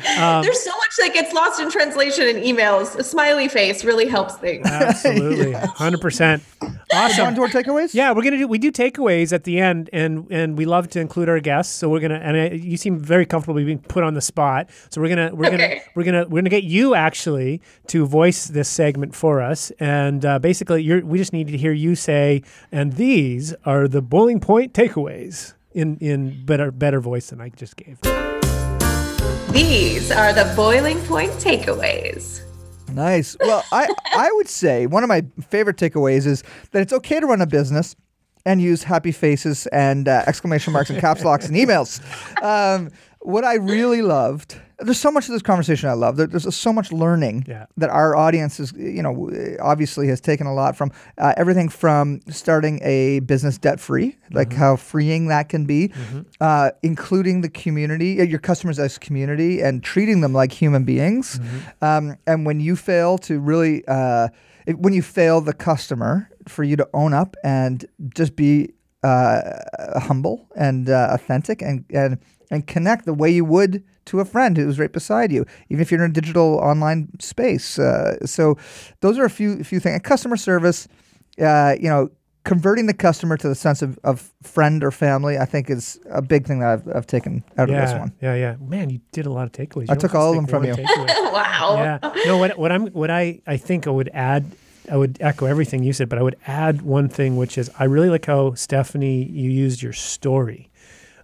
Um, 0.18 0.42
There's 0.42 0.60
so 0.62 0.70
much 0.70 0.96
that 0.98 1.12
gets 1.12 1.32
lost 1.34 1.60
in 1.60 1.70
translation 1.70 2.26
in 2.26 2.36
emails. 2.36 2.96
A 2.96 3.04
smiley 3.04 3.48
face 3.48 3.84
really 3.84 4.08
helps 4.08 4.34
things. 4.36 4.66
Absolutely, 4.66 5.52
hundred 5.76 6.00
percent. 6.00 6.42
Awesome. 6.92 7.26
On 7.26 7.34
to 7.34 7.42
our 7.42 7.48
takeaways. 7.48 7.94
Yeah, 7.94 8.12
we're 8.12 8.22
gonna 8.22 8.38
do. 8.38 8.48
We 8.48 8.58
do 8.58 8.72
takeaways 8.72 9.32
at 9.32 9.44
the 9.44 9.58
end, 9.58 9.90
and 9.92 10.26
and 10.30 10.58
we 10.58 10.64
love 10.64 10.88
to 10.90 11.00
include 11.00 11.28
our 11.28 11.40
guests. 11.40 11.74
So 11.74 11.88
we're 11.88 12.00
gonna. 12.00 12.16
And 12.16 12.36
I, 12.36 12.48
you 12.50 12.76
seem 12.76 12.98
very 12.98 13.26
comfortable 13.26 13.62
being 13.62 13.78
put 13.78 14.02
on 14.02 14.14
the 14.14 14.20
spot. 14.20 14.70
So 14.90 15.00
we're 15.00 15.08
gonna 15.08 15.34
we're 15.34 15.46
okay. 15.46 15.56
gonna 15.56 15.80
we're 15.94 16.04
gonna 16.04 16.28
we're 16.28 16.40
gonna 16.40 16.50
get 16.50 16.64
you 16.64 16.94
actually 16.94 17.60
to 17.88 18.06
voice 18.06 18.46
this 18.46 18.68
segment 18.68 19.14
for 19.14 19.40
us. 19.40 19.70
And 19.78 20.24
uh, 20.24 20.38
basically, 20.38 20.82
you're, 20.82 21.04
we 21.04 21.18
just 21.18 21.32
need 21.32 21.48
to 21.48 21.56
hear 21.56 21.72
you 21.72 21.94
say, 21.94 22.42
and 22.72 22.94
these 22.94 23.54
are 23.64 23.86
the 23.86 24.02
boiling 24.02 24.40
point 24.40 24.72
takeaways 24.72 25.54
in 25.72 25.96
in 25.98 26.44
better 26.44 26.70
better 26.70 27.00
voice 27.00 27.30
than 27.30 27.40
I 27.40 27.50
just 27.50 27.76
gave. 27.76 28.00
These 29.52 30.10
are 30.10 30.32
the 30.32 30.52
boiling 30.56 30.98
point 31.02 31.32
takeaways. 31.32 32.42
Nice. 32.92 33.36
Well, 33.40 33.64
I 33.72 33.88
I 34.12 34.30
would 34.34 34.48
say 34.48 34.86
one 34.86 35.02
of 35.02 35.08
my 35.08 35.24
favorite 35.48 35.76
takeaways 35.76 36.26
is 36.26 36.42
that 36.72 36.82
it's 36.82 36.92
okay 36.92 37.20
to 37.20 37.26
run 37.26 37.40
a 37.40 37.46
business 37.46 37.96
and 38.46 38.60
use 38.60 38.82
happy 38.82 39.12
faces 39.12 39.66
and 39.68 40.08
uh, 40.08 40.24
exclamation 40.26 40.72
marks 40.72 40.90
and 40.90 40.98
caps 40.98 41.24
locks 41.24 41.46
and 41.46 41.56
emails. 41.56 42.00
Um, 42.42 42.90
what 43.20 43.44
I 43.44 43.54
really 43.54 44.02
loved, 44.02 44.56
there's 44.78 44.98
so 44.98 45.10
much 45.10 45.26
of 45.28 45.32
this 45.32 45.42
conversation 45.42 45.88
I 45.90 45.92
love. 45.92 46.16
There, 46.16 46.26
there's 46.26 46.54
so 46.56 46.72
much 46.72 46.90
learning 46.90 47.44
Yeah. 47.46 47.66
that 47.76 47.90
our 47.90 48.16
audience 48.16 48.58
is, 48.58 48.72
you 48.72 49.02
know, 49.02 49.30
obviously 49.60 50.08
has 50.08 50.20
taken 50.22 50.46
a 50.46 50.54
lot 50.54 50.74
from 50.74 50.90
uh, 51.18 51.34
everything 51.36 51.68
from 51.68 52.20
starting 52.30 52.80
a 52.82 53.20
business 53.20 53.58
debt 53.58 53.78
free, 53.78 54.16
like 54.32 54.52
how 54.54 54.76
freeing 54.76 55.28
that 55.28 55.48
can 55.50 55.66
be, 55.66 55.92
uh, 56.40 56.70
including 56.82 57.42
the 57.42 57.50
community, 57.50 58.20
uh, 58.20 58.24
your 58.24 58.38
customers 58.38 58.78
as 58.78 58.96
community, 58.98 59.60
and 59.60 59.84
treating 59.84 60.22
them 60.22 60.32
like 60.32 60.52
human 60.52 60.84
beings. 60.84 61.38
Um, 61.82 62.16
and 62.26 62.46
when 62.46 62.58
you 62.60 62.74
fail 62.74 63.18
to 63.18 63.38
really, 63.38 63.84
uh, 63.86 64.28
it, 64.66 64.78
when 64.78 64.94
you 64.94 65.02
fail 65.02 65.40
the 65.42 65.52
customer, 65.54 66.28
for 66.48 66.64
you 66.64 66.74
to 66.74 66.88
own 66.94 67.12
up 67.12 67.36
and 67.44 67.84
just 68.16 68.34
be 68.34 68.72
uh, 69.02 69.42
humble 70.00 70.48
and 70.56 70.88
uh, 70.88 71.08
authentic 71.12 71.60
and, 71.62 71.84
and 71.90 72.18
and 72.50 72.66
connect 72.66 73.06
the 73.06 73.14
way 73.14 73.30
you 73.30 73.44
would 73.44 73.82
to 74.06 74.20
a 74.20 74.24
friend 74.24 74.56
who's 74.56 74.78
right 74.78 74.92
beside 74.92 75.30
you, 75.30 75.46
even 75.68 75.80
if 75.80 75.90
you're 75.90 76.02
in 76.04 76.10
a 76.10 76.12
digital 76.12 76.56
online 76.56 77.08
space. 77.20 77.78
Uh, 77.78 78.24
so 78.26 78.56
those 79.00 79.18
are 79.18 79.24
a 79.24 79.30
few 79.30 79.62
few 79.62 79.80
things. 79.80 79.94
And 79.94 80.04
customer 80.04 80.36
service, 80.36 80.88
uh, 81.40 81.76
you 81.78 81.88
know, 81.88 82.10
converting 82.44 82.86
the 82.86 82.94
customer 82.94 83.36
to 83.36 83.48
the 83.48 83.54
sense 83.54 83.82
of, 83.82 83.98
of 84.02 84.32
friend 84.42 84.82
or 84.82 84.90
family, 84.90 85.38
I 85.38 85.44
think 85.44 85.70
is 85.70 86.00
a 86.10 86.22
big 86.22 86.46
thing 86.46 86.60
that 86.60 86.68
I've, 86.70 86.96
I've 86.96 87.06
taken 87.06 87.44
out 87.58 87.68
yeah, 87.68 87.82
of 87.82 87.88
this 87.88 87.98
one. 87.98 88.12
Yeah, 88.20 88.34
yeah. 88.34 88.56
Man, 88.60 88.90
you 88.90 89.00
did 89.12 89.26
a 89.26 89.30
lot 89.30 89.44
of 89.44 89.52
takeaways. 89.52 89.82
I 89.82 89.82
You 89.82 89.86
don't 89.86 89.98
took 90.00 90.14
all 90.14 90.30
of 90.30 90.36
them 90.36 90.46
from 90.46 90.64
you. 90.64 90.74
takeaway. 90.74 91.06
wow. 91.32 91.74
yeah. 91.76 92.12
No, 92.26 92.38
what 92.38 92.58
what 92.58 92.72
I'm 92.72 92.86
what 92.88 93.10
I 93.10 93.40
I 93.46 93.56
think 93.56 93.86
I 93.86 93.90
would 93.90 94.10
add 94.12 94.50
I 94.90 94.96
would 94.96 95.18
echo 95.20 95.46
everything 95.46 95.84
you 95.84 95.92
said, 95.92 96.08
but 96.08 96.18
I 96.18 96.22
would 96.22 96.36
add 96.46 96.82
one 96.82 97.08
thing, 97.08 97.36
which 97.36 97.56
is 97.56 97.70
I 97.78 97.84
really 97.84 98.08
like 98.08 98.26
how 98.26 98.54
Stephanie 98.54 99.24
you 99.24 99.50
used 99.50 99.82
your 99.82 99.92
story. 99.92 100.69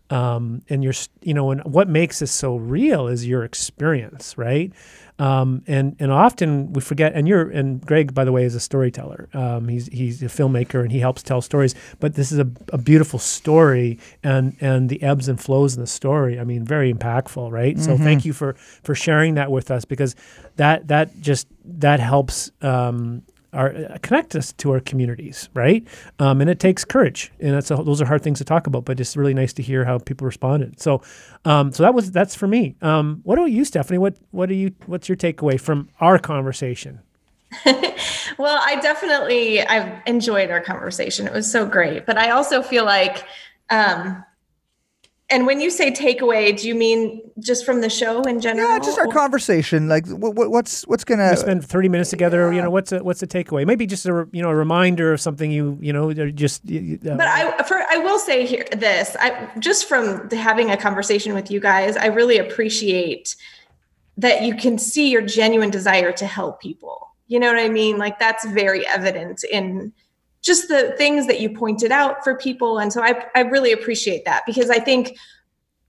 Um, 0.09 0.63
and 0.69 0.85
your, 0.85 0.93
you 1.23 1.35
know, 1.35 1.51
and 1.51 1.63
what 1.65 1.89
makes 1.89 2.21
this 2.21 2.31
so 2.31 2.57
real 2.57 3.09
is 3.09 3.27
your 3.27 3.43
experience, 3.45 4.39
right? 4.39 4.73
Um, 5.19 5.63
and 5.67 5.97
and 5.99 6.13
often 6.13 6.73
we 6.75 6.81
forget. 6.83 7.15
And 7.15 7.27
you're 7.27 7.49
and 7.51 7.85
Greg, 7.85 8.13
by 8.15 8.25
the 8.25 8.33
way, 8.33 8.45
is 8.45 8.55
a 8.55 8.61
storyteller. 8.61 9.29
Um, 9.33 9.67
he's 9.69 9.87
he's 9.87 10.23
a 10.23 10.27
filmmaker 10.27 10.83
and 10.83 10.93
he 10.93 10.99
helps 11.01 11.23
tell 11.23 11.41
stories. 11.41 11.75
But 12.01 12.15
this 12.15 12.31
is 12.31 12.39
a, 12.39 12.47
a 12.73 12.79
beautiful 12.79 13.19
story, 13.19 13.99
and 14.23 14.57
and 14.61 14.89
the 14.91 15.03
ebbs 15.03 15.29
and 15.29 15.41
flows 15.41 15.75
in 15.75 15.81
the 15.81 15.87
story. 15.87 16.39
I 16.39 16.45
mean, 16.45 16.65
very 16.65 16.93
impactful, 16.93 17.51
right? 17.51 17.79
So 17.79 17.97
thank 17.97 18.25
you 18.27 18.33
for 18.35 18.55
for 18.83 18.95
sharing 18.95 19.35
that 19.35 19.51
with 19.51 19.71
us 19.71 19.85
because 19.87 20.15
that 20.57 20.89
that 20.89 21.19
just 21.21 21.49
that 21.65 21.99
helps 21.99 22.51
um, 22.61 23.23
our 23.57 23.75
uh, 23.75 23.99
connect 24.03 24.37
us 24.37 24.53
to 24.55 24.73
our 24.73 24.81
communities, 24.81 25.49
right? 25.55 25.87
Um, 26.19 26.41
and 26.41 26.49
it 26.49 26.61
takes 26.61 26.85
courage, 26.85 27.33
and 27.41 27.55
that's 27.55 27.71
a, 27.71 27.77
those 27.77 28.01
are 28.01 28.07
hard 28.07 28.23
things 28.23 28.39
to 28.39 28.45
talk 28.45 28.67
about, 28.67 28.85
but 28.85 29.01
it's 29.01 29.17
really 29.17 29.35
nice 29.35 29.53
to 29.55 29.63
hear 29.63 29.85
how 29.85 29.99
people 29.99 30.27
responded. 30.27 30.81
So, 30.81 31.03
um, 31.45 31.73
so 31.73 31.83
that 31.83 31.95
was 31.95 32.13
that's 32.13 32.35
for 32.35 32.47
me. 32.47 32.77
Um, 32.83 33.21
what 33.25 33.39
about 33.39 33.51
you, 33.51 33.65
Stephanie? 33.65 33.99
What 33.99 34.17
what 34.31 34.49
do 34.49 34.55
you 34.55 34.73
what's 34.87 35.09
your 35.09 35.17
takeaway 35.17 35.59
from 35.59 35.89
our 36.01 36.19
conversation? 36.19 37.01
Well, 38.39 38.61
I 38.63 38.77
definitely 38.81 39.63
I've 39.63 40.01
enjoyed 40.07 40.51
our 40.51 40.61
conversation. 40.61 41.27
It 41.27 41.33
was 41.33 41.51
so 41.51 41.67
great. 41.67 42.07
But 42.07 42.19
I 42.19 42.31
also 42.31 42.63
feel 42.63 42.85
like 42.85 43.25
um 43.71 44.25
and 45.29 45.45
when 45.47 45.61
you 45.61 45.71
say 45.71 45.91
takeaway, 45.91 46.57
do 46.57 46.69
you 46.69 46.75
mean 46.75 47.21
just 47.41 47.65
from 47.67 47.81
the 47.81 47.91
show 47.91 48.23
in 48.23 48.41
general? 48.41 48.69
Yeah, 48.69 48.79
just 48.79 48.99
our 48.99 49.09
conversation. 49.09 49.89
Like, 49.89 50.07
what, 50.09 50.51
what's 50.51 50.83
what's 50.87 51.03
gonna? 51.05 51.31
We 51.31 51.37
spend 51.37 51.65
thirty 51.65 51.89
minutes 51.89 52.11
together. 52.11 52.53
You 52.53 52.63
know, 52.63 52.71
what's 52.71 52.93
a 52.93 53.03
what's 53.03 53.23
a 53.23 53.27
takeaway? 53.27 53.67
Maybe 53.67 53.87
just 53.87 54.07
a 54.07 54.29
you 54.33 54.41
know 54.43 54.51
a 54.51 54.55
reminder 54.55 55.13
of 55.13 55.21
something 55.21 55.51
you 55.51 55.79
you 55.81 55.93
know 55.93 56.13
just. 56.13 56.63
y- 56.65 56.99
y- 57.03 57.11
Uh, 57.11 57.17
But 57.17 57.27
I, 57.27 57.63
for, 57.65 57.77
I 57.91 57.99
will 57.99 58.19
say 58.21 58.47
here 58.47 58.67
this, 58.73 59.17
I 59.19 59.49
just 59.59 59.89
from 59.89 60.31
having 60.31 60.71
a 60.71 60.77
conversation 60.77 61.35
with 61.35 61.51
you 61.51 61.59
guys, 61.61 61.97
I 61.97 62.07
really 62.07 62.39
appreciate 62.39 63.35
that 64.19 64.43
you 64.43 64.55
can 64.55 64.79
see 64.79 65.11
your 65.11 65.23
genuine 65.23 65.71
desire 65.71 66.13
to 66.13 66.27
help 66.27 66.61
people. 66.61 67.09
You 67.27 67.41
know 67.41 67.49
what 67.53 67.59
I 67.59 67.69
mean? 67.69 67.99
Like 67.99 68.19
that's 68.21 68.47
very 68.47 68.87
evident 68.87 69.43
in 69.45 69.93
just 70.43 70.69
the 70.69 70.95
things 70.97 71.27
that 71.27 71.41
you 71.41 71.51
pointed 71.51 71.91
out 71.91 72.23
for 72.23 72.37
people. 72.37 72.79
And 72.79 72.93
so 72.93 73.03
I, 73.03 73.25
I 73.35 73.41
really 73.41 73.73
appreciate 73.73 74.25
that 74.25 74.45
because 74.47 74.71
I 74.71 74.79
think 74.79 75.17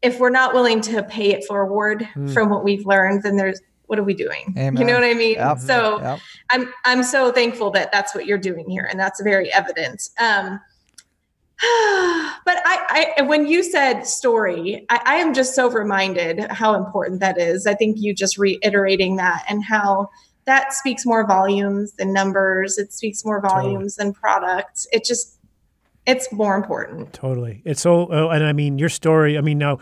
if 0.02 0.20
we're 0.20 0.30
not 0.30 0.54
willing 0.54 0.82
to 0.82 1.04
pay 1.04 1.32
it 1.32 1.46
forward 1.46 2.08
from 2.34 2.50
what 2.50 2.64
we've 2.64 2.86
learned, 2.86 3.24
then 3.24 3.36
there's, 3.36 3.62
what 3.88 3.98
are 3.98 4.04
we 4.04 4.14
doing? 4.14 4.54
You 4.82 4.86
know 4.86 4.94
what 4.94 5.04
I 5.04 5.14
mean? 5.14 5.36
Yep. 5.36 5.60
So 5.60 6.02
Yep. 6.02 6.20
I'm 6.52 6.74
I'm 6.86 7.04
so 7.04 7.32
thankful 7.32 7.72
that 7.72 7.92
that's 7.92 8.14
what 8.14 8.26
you're 8.26 8.38
doing 8.38 8.70
here, 8.70 8.84
and 8.84 9.00
that's 9.00 9.22
very 9.22 9.52
evident. 9.52 10.10
Um, 10.20 10.60
but 11.60 12.62
I, 12.66 13.14
I, 13.18 13.22
when 13.24 13.48
you 13.48 13.64
said 13.64 14.04
story, 14.04 14.86
I, 14.90 15.00
I 15.06 15.16
am 15.16 15.34
just 15.34 15.56
so 15.56 15.72
reminded 15.72 16.52
how 16.52 16.76
important 16.76 17.20
that 17.22 17.40
is. 17.40 17.66
I 17.66 17.74
think 17.74 17.98
you 18.00 18.14
just 18.14 18.38
reiterating 18.38 19.16
that 19.16 19.44
and 19.50 19.64
how 19.64 20.10
that 20.48 20.74
speaks 20.74 21.06
more 21.06 21.28
volumes 21.28 21.92
than 21.92 22.14
numbers. 22.14 22.78
It 22.78 22.94
speaks 22.94 23.24
more 23.24 23.42
volumes 23.42 23.98
than 23.98 24.14
products. 24.14 24.88
It 24.94 25.04
just, 25.04 25.38
it's 26.06 26.32
more 26.32 26.56
important. 26.56 27.12
Totally. 27.12 27.62
It's 27.66 27.82
so, 27.82 28.06
uh, 28.12 28.30
and 28.30 28.44
I 28.44 28.54
mean, 28.54 28.80
your 28.80 28.90
story, 28.90 29.38
I 29.38 29.42
mean, 29.42 29.58
now, 29.58 29.80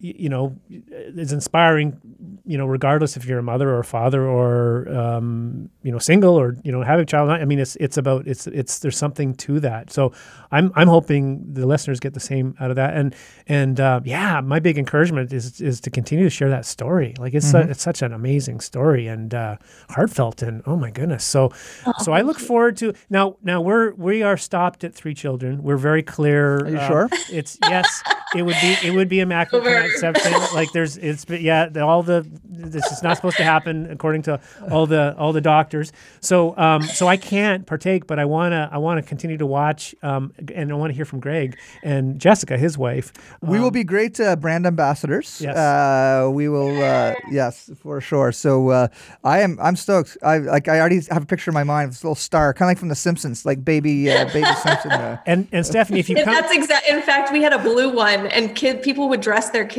you 0.00 0.28
know, 0.28 0.56
it's 0.68 1.32
inspiring, 1.32 1.98
you 2.44 2.56
know, 2.56 2.66
regardless 2.66 3.16
if 3.16 3.24
you're 3.24 3.40
a 3.40 3.42
mother 3.42 3.68
or 3.68 3.80
a 3.80 3.84
father 3.84 4.24
or, 4.24 4.88
um, 4.96 5.70
you 5.82 5.90
know, 5.90 5.98
single 5.98 6.36
or, 6.36 6.56
you 6.62 6.70
know, 6.70 6.82
having 6.82 7.02
a 7.02 7.06
child. 7.06 7.30
I 7.30 7.44
mean, 7.44 7.58
it's, 7.58 7.74
it's 7.76 7.96
about, 7.96 8.28
it's, 8.28 8.46
it's, 8.46 8.78
there's 8.78 8.96
something 8.96 9.34
to 9.34 9.58
that. 9.60 9.90
So 9.90 10.12
I'm, 10.52 10.70
I'm 10.76 10.86
hoping 10.86 11.52
the 11.52 11.66
listeners 11.66 11.98
get 11.98 12.14
the 12.14 12.20
same 12.20 12.54
out 12.60 12.70
of 12.70 12.76
that. 12.76 12.96
And, 12.96 13.14
and, 13.48 13.80
uh, 13.80 14.00
yeah, 14.04 14.40
my 14.40 14.60
big 14.60 14.78
encouragement 14.78 15.32
is, 15.32 15.60
is 15.60 15.80
to 15.80 15.90
continue 15.90 16.24
to 16.24 16.30
share 16.30 16.50
that 16.50 16.64
story. 16.64 17.14
Like 17.18 17.34
it's, 17.34 17.50
su- 17.50 17.58
it's 17.58 17.82
such 17.82 18.00
an 18.00 18.12
amazing 18.12 18.60
story 18.60 19.08
and, 19.08 19.34
uh, 19.34 19.56
heartfelt 19.90 20.42
and, 20.42 20.62
oh 20.64 20.76
my 20.76 20.92
goodness. 20.92 21.24
So, 21.24 21.50
so 21.98 22.12
I 22.12 22.22
look 22.22 22.38
forward 22.38 22.76
to 22.78 22.94
now, 23.10 23.36
now 23.42 23.60
we're, 23.60 23.94
we 23.94 24.22
are 24.22 24.36
stopped 24.36 24.84
at 24.84 24.94
three 24.94 25.14
children. 25.14 25.64
We're 25.64 25.76
very 25.76 26.04
clear. 26.04 26.58
Are 26.58 26.68
you 26.68 26.78
uh, 26.78 26.86
sure? 26.86 27.08
It's 27.32 27.58
yes. 27.62 28.02
It 28.36 28.42
would 28.42 28.56
be 28.60 28.76
it 28.84 28.90
would 28.94 29.08
be 29.08 29.20
a 29.20 29.22
immaculate 29.22 29.87
Over. 29.88 30.12
conception. 30.12 30.54
Like 30.54 30.72
there's 30.72 30.96
it's 30.96 31.24
yeah 31.28 31.68
all 31.82 32.02
the 32.02 32.26
this 32.44 32.84
is 32.90 33.02
not 33.02 33.16
supposed 33.16 33.36
to 33.38 33.44
happen 33.44 33.90
according 33.90 34.22
to 34.22 34.40
all 34.70 34.86
the 34.86 35.14
all 35.18 35.32
the 35.32 35.40
doctors. 35.40 35.92
So 36.20 36.56
um 36.56 36.82
so 36.82 37.06
I 37.08 37.16
can't 37.16 37.66
partake, 37.66 38.06
but 38.06 38.18
I 38.18 38.24
wanna 38.24 38.68
I 38.72 38.78
wanna 38.78 39.02
continue 39.02 39.36
to 39.38 39.46
watch 39.46 39.94
um 40.02 40.32
and 40.54 40.70
I 40.70 40.74
want 40.74 40.90
to 40.90 40.96
hear 40.96 41.04
from 41.04 41.20
Greg 41.20 41.56
and 41.82 42.18
Jessica, 42.20 42.56
his 42.58 42.76
wife. 42.78 43.12
We 43.40 43.60
will 43.60 43.70
be 43.70 43.84
great 43.84 44.18
uh, 44.20 44.36
brand 44.36 44.66
ambassadors. 44.66 45.40
Yes. 45.40 45.56
Uh, 45.56 46.28
we 46.30 46.48
will. 46.48 46.82
Uh, 46.82 47.14
yes, 47.30 47.70
for 47.82 48.00
sure. 48.00 48.32
So 48.32 48.68
uh, 48.70 48.88
I 49.24 49.40
am. 49.40 49.58
I'm 49.60 49.76
stoked. 49.76 50.16
I 50.22 50.38
like. 50.38 50.68
I 50.68 50.78
already 50.80 51.00
have 51.10 51.22
a 51.22 51.26
picture 51.26 51.50
in 51.50 51.54
my 51.54 51.64
mind 51.64 51.86
of 51.88 51.90
this 51.92 52.04
little 52.04 52.14
star, 52.14 52.52
kind 52.54 52.66
of 52.68 52.70
like 52.70 52.78
from 52.78 52.88
The 52.88 52.94
Simpsons, 52.94 53.46
like 53.46 53.64
baby, 53.64 54.10
uh, 54.10 54.24
baby 54.32 54.46
Simpson. 54.62 54.90
Uh, 54.92 55.16
And 55.26 55.48
and 55.52 55.64
Stephanie, 55.66 56.00
if 56.00 56.08
you 56.08 56.16
And 56.16 56.24
come, 56.24 56.34
that's 56.34 56.52
exact. 56.52 56.88
In 56.88 57.02
fact, 57.02 57.32
we 57.32 57.42
had 57.42 57.52
a 57.52 57.58
blue 57.58 57.94
one, 57.94 58.26
and 58.28 58.54
kid 58.54 58.82
people 58.82 59.08
would 59.08 59.20
dress 59.20 59.50
their 59.50 59.64
kids 59.64 59.77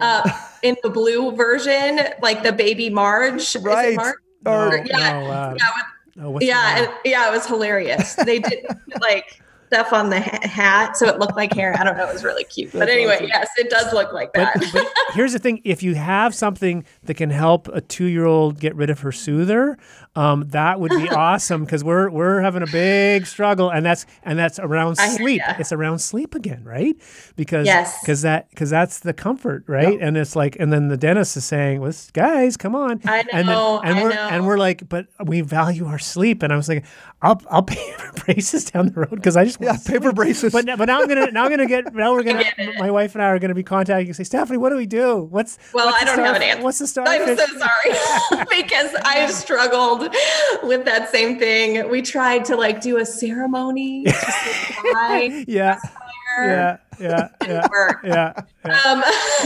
uh, 0.00 0.30
in 0.62 0.76
the 0.82 0.90
blue 0.90 1.32
version, 1.36 2.00
like 2.22 2.42
the 2.42 2.52
baby 2.52 2.90
Marge. 2.90 3.40
Is 3.42 3.56
it 3.56 3.62
Right. 3.62 3.96
Marge? 3.96 4.14
or 4.46 4.82
yeah, 4.86 5.20
no, 5.20 5.26
uh, 5.30 5.54
yeah, 5.58 6.26
with 6.26 6.42
oh, 6.42 6.46
yeah, 6.46 6.78
and, 6.78 6.90
yeah, 7.04 7.28
it 7.28 7.32
was 7.32 7.46
hilarious. 7.46 8.14
They 8.14 8.38
did 8.38 8.64
like 9.00 9.42
stuff 9.66 9.92
on 9.92 10.08
the 10.10 10.18
hat, 10.18 10.96
so 10.96 11.06
it 11.06 11.18
looked 11.18 11.36
like 11.36 11.52
hair. 11.52 11.76
I 11.78 11.84
don't 11.84 11.96
know, 11.96 12.08
it 12.08 12.12
was 12.12 12.24
really 12.24 12.44
cute. 12.44 12.72
But 12.72 12.88
anyway, 12.88 13.26
yes, 13.28 13.48
it 13.58 13.68
does 13.70 13.92
look 13.92 14.12
like 14.12 14.30
But, 14.32 14.54
that. 14.54 14.70
but 14.72 14.86
here's 15.14 15.32
the 15.34 15.38
thing: 15.38 15.60
if 15.64 15.82
you 15.82 15.94
have 15.94 16.34
something 16.34 16.84
that 17.04 17.14
can 17.14 17.28
help 17.30 17.68
a 17.68 17.80
two-year-old 17.82 18.58
get 18.58 18.74
rid 18.74 18.88
of 18.88 19.00
her 19.00 19.12
soother, 19.12 19.76
um, 20.16 20.48
that 20.48 20.80
would 20.80 20.90
be 20.90 21.08
awesome 21.10 21.64
because 21.64 21.84
we're 21.84 22.10
we're 22.10 22.40
having 22.40 22.62
a 22.62 22.66
big 22.66 23.26
struggle, 23.26 23.70
and 23.70 23.86
that's 23.86 24.06
and 24.24 24.38
that's 24.38 24.58
around 24.58 24.96
I 24.98 25.08
sleep. 25.08 25.40
It's 25.58 25.72
around 25.72 26.00
sleep 26.00 26.34
again, 26.34 26.64
right? 26.64 26.96
Because 27.36 27.66
Yes. 27.66 28.00
because 28.00 28.22
that 28.22 28.50
because 28.50 28.70
that's 28.70 28.98
the 29.00 29.12
comfort, 29.12 29.64
right? 29.68 29.98
And 30.00 30.16
it's 30.16 30.34
like, 30.34 30.56
and 30.58 30.72
then 30.72 30.88
the 30.88 30.96
dentist 30.96 31.36
is 31.36 31.44
saying, 31.44 31.80
"Well, 31.80 31.92
guys, 32.12 32.56
come 32.56 32.74
on." 32.74 33.00
I 33.04 33.20
And 33.32 33.46
then, 33.48 33.54
know, 33.56 33.80
and 33.84 33.98
I 33.98 34.02
we're 34.02 34.10
know. 34.14 34.28
and 34.30 34.46
we're 34.46 34.58
like, 34.58 34.88
but 34.88 35.06
we 35.24 35.42
value 35.42 35.86
our 35.86 35.98
sleep, 35.98 36.42
and 36.42 36.52
I 36.52 36.56
was 36.56 36.68
like, 36.68 36.84
I'll 37.22 37.40
I'll 37.50 37.62
pay 37.74 37.92
for 37.92 38.24
braces 38.24 38.64
down 38.70 38.86
the 38.86 39.00
road 39.00 39.10
because 39.10 39.36
I 39.36 39.44
just 39.44 39.60
yeah, 39.60 39.70
want 39.72 39.84
paper 39.84 40.12
braces. 40.12 40.52
but, 40.52 40.66
but 40.66 40.86
now 40.86 41.00
I'm 41.00 41.06
gonna 41.08 41.30
now 41.30 41.44
I'm 41.44 41.50
gonna 41.50 41.66
get 41.66 41.94
now 41.94 42.12
we're 42.12 42.22
gonna 42.24 42.44
my 42.78 42.90
wife 42.90 43.14
and 43.14 43.22
I 43.22 43.26
are 43.26 43.38
gonna 43.38 43.54
be 43.54 43.62
contacting 43.62 44.06
you 44.06 44.10
and 44.10 44.16
say 44.16 44.24
Stephanie 44.24 44.58
what 44.58 44.70
do 44.70 44.76
we 44.76 44.86
do 44.86 45.22
what's 45.30 45.56
Well, 45.72 45.86
what's 45.86 46.02
I 46.02 46.04
the 46.06 46.16
don't 46.16 46.24
have 46.24 46.36
an 46.36 46.42
answer. 46.42 46.62
what's 46.64 46.78
the 46.80 46.86
star 46.86 47.04
I'm 47.06 47.36
so 47.36 47.46
sorry 47.46 48.44
because 48.50 48.94
I've 49.04 49.30
struggled 49.30 49.99
with 50.62 50.84
that 50.84 51.08
same 51.10 51.38
thing. 51.38 51.88
We 51.88 52.02
tried 52.02 52.44
to 52.46 52.56
like 52.56 52.80
do 52.80 52.98
a 52.98 53.06
ceremony 53.06 54.04
to 54.04 55.44
yeah 55.48 55.78
Yeah, 56.38 56.76
yeah, 57.00 57.28
yeah, 57.46 57.66
yeah. 58.04 58.32
yeah. 58.64 58.82
Um, 58.86 59.02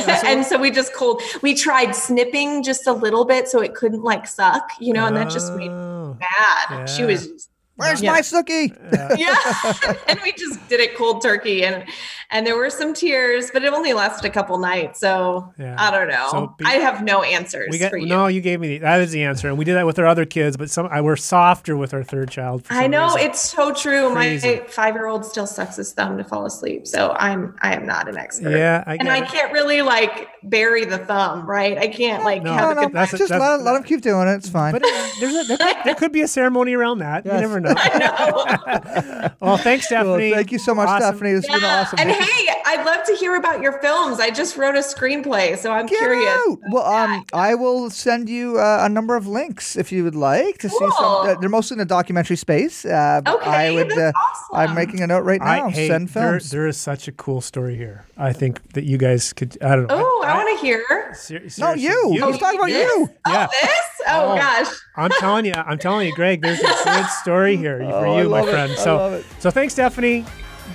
and 0.26 0.44
so 0.44 0.58
we 0.58 0.70
just 0.70 0.92
cold. 0.92 1.22
We 1.42 1.54
tried 1.54 1.92
snipping 1.92 2.62
just 2.62 2.86
a 2.86 2.92
little 2.92 3.24
bit 3.24 3.48
so 3.48 3.60
it 3.60 3.74
couldn't 3.74 4.02
like 4.02 4.26
suck, 4.26 4.70
you 4.80 4.92
know, 4.92 5.06
and 5.06 5.16
that 5.16 5.30
just 5.30 5.52
made 5.54 5.70
me 5.70 5.74
Oh, 5.74 6.18
bad. 6.20 6.86
She 6.86 7.04
was 7.04 7.48
Where's 7.76 8.00
Yeah. 8.02 8.12
my 8.12 8.20
Sookie? 8.20 8.70
yeah 9.18 9.94
and 10.08 10.20
we 10.22 10.32
just 10.32 10.66
did 10.68 10.80
it 10.80 10.96
cold 10.96 11.22
turkey 11.22 11.64
and 11.64 11.84
and 12.30 12.46
there 12.46 12.56
were 12.56 12.70
some 12.70 12.94
tears 12.94 13.50
but 13.52 13.64
it 13.64 13.72
only 13.72 13.92
lasted 13.92 14.24
a 14.26 14.30
couple 14.30 14.58
nights 14.58 15.00
so 15.00 15.52
Yeah. 15.58 15.74
i 15.78 15.90
don't 15.90 16.08
know 16.08 16.28
So 16.30 16.54
be- 16.58 16.64
i 16.66 16.74
have 16.74 17.02
no 17.02 17.22
answers 17.22 17.68
We 17.70 17.78
got 17.78 17.90
for 17.90 17.96
you 17.98 18.06
no. 18.06 18.26
You 18.28 18.40
gave 18.40 18.60
me 18.60 18.68
the, 18.68 18.78
that 18.78 19.00
is 19.00 19.10
the 19.12 19.24
answer, 19.24 19.48
and 19.48 19.58
we 19.58 19.64
did 19.64 19.74
that 19.74 19.86
with 19.86 19.98
our 19.98 20.06
other 20.06 20.24
kids. 20.24 20.56
But 20.56 20.70
some 20.70 20.86
I 20.90 21.00
we're 21.00 21.16
softer 21.16 21.76
with 21.76 21.92
our 21.94 22.02
third 22.04 22.30
child. 22.30 22.64
For 22.64 22.74
i 22.74 22.86
know 22.86 23.06
reason. 23.06 23.20
it's 23.22 23.40
so 23.40 23.72
true 23.72 24.10
Crazy. 24.12 24.60
my 24.60 24.66
five-year-old 24.68 25.24
still 25.24 25.46
sucks 25.46 25.76
his 25.76 25.92
thumb 25.92 26.16
to 26.18 26.24
fall 26.24 26.46
asleep 26.46 26.86
so 26.86 27.12
i'm 27.18 27.56
i 27.60 27.74
am 27.74 27.86
not 27.86 28.08
an 28.08 28.16
expert 28.16 28.50
Yeah, 28.56 28.84
I 28.86 28.94
and 28.96 29.08
i 29.08 29.18
it. 29.18 29.28
can't 29.28 29.52
really 29.52 29.82
like 29.82 30.28
bury 30.42 30.84
the 30.84 30.98
thumb 30.98 31.46
right 31.48 31.76
i 31.78 31.88
can't 31.88 32.22
like 32.24 32.42
No. 32.42 32.52
have 32.52 32.62
No, 32.64 32.70
a 32.70 32.74
no, 32.74 32.80
good 32.82 32.92
That's 32.92 33.12
a- 33.14 33.18
just 33.18 33.30
that's- 33.30 33.58
let, 33.58 33.62
let 33.64 33.76
him 33.76 33.82
keep 33.82 34.00
doing 34.02 34.28
it. 34.28 34.34
It's 34.36 34.48
fine. 34.48 34.72
But 34.72 34.82
it, 34.84 35.14
there's 35.20 35.34
a, 35.34 35.44
there, 35.48 35.56
could, 35.58 35.76
there 35.84 35.94
could 35.94 36.12
be 36.12 36.20
a 36.22 36.28
ceremony 36.28 36.74
around 36.74 36.98
that. 36.98 37.24
Yes. 37.26 37.34
You 37.34 37.40
never 37.40 37.60
know. 37.98 39.30
well, 39.40 39.56
thanks, 39.58 39.90
Well, 39.90 40.02
Stephanie. 40.04 40.32
thank 40.32 40.52
you 40.52 40.58
so 40.58 40.74
much, 40.74 40.88
Awesome. 40.88 41.08
Stephanie. 41.16 41.32
This 41.32 41.46
has 41.46 41.60
been 41.60 41.70
awesome. 41.70 41.98
and 42.00 42.10
hey 42.10 42.48
i'd 42.66 42.84
love 42.86 43.04
to 43.06 43.14
hear 43.14 43.36
about 43.36 43.60
your 43.60 43.72
films 43.80 44.18
i 44.18 44.30
just 44.30 44.56
wrote 44.56 44.74
a 44.74 44.78
screenplay 44.80 45.56
so 45.56 45.70
i'm 45.70 45.86
Get 45.86 45.98
curious 45.98 46.28
out. 46.48 46.58
Well, 46.70 46.84
um, 46.84 47.24
I 47.32 47.54
will 47.54 47.90
send 47.90 48.28
you 48.28 48.58
uh, 48.58 48.78
a 48.82 48.88
number 48.88 49.16
of 49.16 49.26
links 49.26 49.76
if 49.76 49.92
you 49.92 50.02
would 50.04 50.14
like 50.14 50.58
to 50.58 50.68
see 50.68 50.76
some. 50.78 50.90
Uh, 50.98 51.34
they're 51.34 51.48
mostly 51.48 51.74
in 51.74 51.78
the 51.78 51.84
documentary 51.84 52.36
space. 52.36 52.84
Uh, 52.84 53.20
Okay, 53.26 53.50
I 53.50 53.70
would. 53.72 53.90
that's 53.90 54.16
uh, 54.52 54.56
I'm 54.56 54.74
making 54.74 55.00
a 55.02 55.06
note 55.06 55.20
right 55.24 55.40
now. 55.40 55.66
I, 55.66 55.70
hey, 55.70 55.88
send 55.88 56.08
there, 56.08 56.30
films. 56.32 56.50
there 56.50 56.66
is 56.66 56.76
such 56.76 57.06
a 57.08 57.12
cool 57.12 57.40
story 57.40 57.76
here. 57.76 58.06
I 58.16 58.32
think 58.32 58.72
that 58.72 58.84
you 58.84 58.96
guys 58.98 59.32
could. 59.32 59.56
I 59.62 59.76
don't 59.76 59.86
know. 59.88 59.96
oh 59.98 60.24
i, 60.26 60.36
want 60.36 60.58
to 60.58 60.64
hear 60.66 60.82
Ser- 61.14 61.40
no, 61.40 61.48
seriously, 61.48 61.82
you. 61.82 62.10
He's 62.12 62.38
talking 62.38 62.58
about 62.60 62.68
This? 62.70 62.90
you. 62.92 63.10
Yeah. 63.28 63.46
oh 63.50 63.56
this 63.62 63.80
oh, 64.08 64.32
Oh. 64.32 64.36
gosh 64.36 64.68
I'm 64.96 65.10
telling 65.18 65.44
you, 65.46 65.52
I'm 65.54 65.78
telling 65.78 66.06
you, 66.08 66.14
Greg. 66.14 66.40
There's 66.42 66.60
a 66.60 66.62
good 66.84 67.06
story 67.22 67.53
here 67.56 67.80
oh, 67.84 67.90
for 67.90 68.06
Oh, 68.06 68.12
I 68.16 68.22
you, 68.22 68.28
my 68.28 68.40
love 68.40 68.48
it. 68.48 68.52
friend. 68.52 68.72
So, 68.78 69.22
so 69.38 69.50
thanks, 69.50 69.72
Stephanie. 69.74 70.24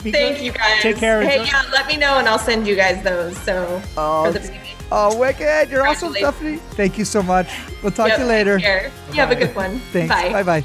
Be 0.04 0.12
Thank 0.12 0.38
good. 0.38 0.46
you 0.46 0.52
guys. 0.52 0.82
Take 0.82 0.98
care. 0.98 1.22
Hey, 1.22 1.40
Enjoy- 1.40 1.52
yeah, 1.52 1.64
let 1.74 1.88
me 1.88 1.98
know 1.98 2.20
and 2.20 2.28
I'll 2.28 2.38
send 2.40 2.68
you 2.68 2.76
guys 2.76 3.04
those. 3.04 3.36
So 3.40 3.82
Oh, 3.98 4.26
for 4.32 4.32
the. 4.40 4.56
Oh, 4.92 5.18
wicked. 5.20 5.70
You're 5.70 5.86
awesome, 5.88 6.14
Stephanie. 6.14 6.58
Thank 6.72 6.98
you 6.98 7.06
so 7.06 7.22
much. 7.22 7.50
We'll 7.84 7.92
talk 7.92 8.08
Yep, 8.08 8.18
to 8.18 8.24
you 8.24 8.30
later. 8.30 8.58
take 8.58 8.66
care. 8.66 8.92
You 9.10 9.14
have 9.16 9.32
a 9.32 9.36
good 9.36 9.56
one. 9.56 9.80
Thanks. 9.92 10.14
Bye. 10.14 10.32
Bye 10.32 10.44
bye. 10.44 10.62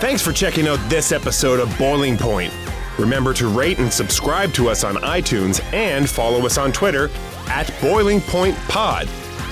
Thanks 0.00 0.22
for 0.22 0.32
checking 0.32 0.66
out 0.66 0.78
this 0.90 1.12
episode 1.12 1.60
of 1.60 1.76
Boiling 1.78 2.16
Point. 2.18 2.52
Remember 2.98 3.32
to 3.34 3.48
rate 3.48 3.78
and 3.78 3.92
subscribe 3.92 4.52
to 4.54 4.68
us 4.70 4.82
on 4.84 4.96
iTunes 4.96 5.62
and 5.72 6.08
follow 6.08 6.44
us 6.44 6.58
on 6.58 6.72
Twitter 6.72 7.10
at 7.48 7.72
Boiling 7.80 8.20
Point 8.22 8.56
Pod. 8.68 9.08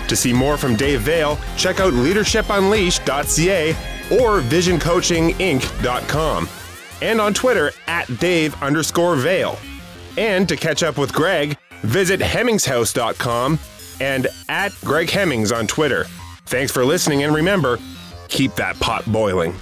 To 0.08 0.16
see 0.16 0.32
more 0.32 0.56
from 0.56 0.74
Dave 0.76 1.00
Veale, 1.02 1.38
check 1.56 1.80
out 1.80 1.92
leadershipunleashed.ca 1.92 3.76
or 4.12 4.40
visioncoachinginc.com 4.40 6.48
and 7.00 7.20
on 7.20 7.34
Twitter 7.34 7.72
at 7.86 8.18
Dave 8.18 8.60
underscore 8.62 9.16
Veale. 9.16 9.58
And 10.16 10.48
to 10.48 10.56
catch 10.56 10.82
up 10.82 10.98
with 10.98 11.12
Greg, 11.12 11.56
visit 11.80 12.20
hemmingshouse.com 12.20 13.58
and 14.00 14.26
at 14.48 14.72
Greg 14.84 15.10
Hemmings 15.10 15.52
on 15.52 15.66
Twitter. 15.66 16.04
Thanks 16.46 16.72
for 16.72 16.84
listening 16.84 17.22
and 17.22 17.34
remember, 17.34 17.78
keep 18.28 18.54
that 18.54 18.78
pot 18.78 19.04
boiling. 19.10 19.54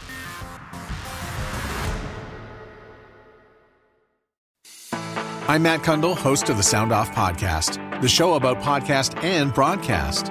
I'm 5.49 5.65
Matt 5.65 5.81
Cundill, 5.81 6.17
host 6.17 6.49
of 6.49 6.57
the 6.57 6.63
Sound 6.63 6.93
Off 6.93 7.11
Podcast, 7.11 8.01
the 8.03 8.09
show 8.09 8.35
about 8.35 8.61
podcast 8.61 9.21
and 9.25 9.53
broadcast. 9.53 10.31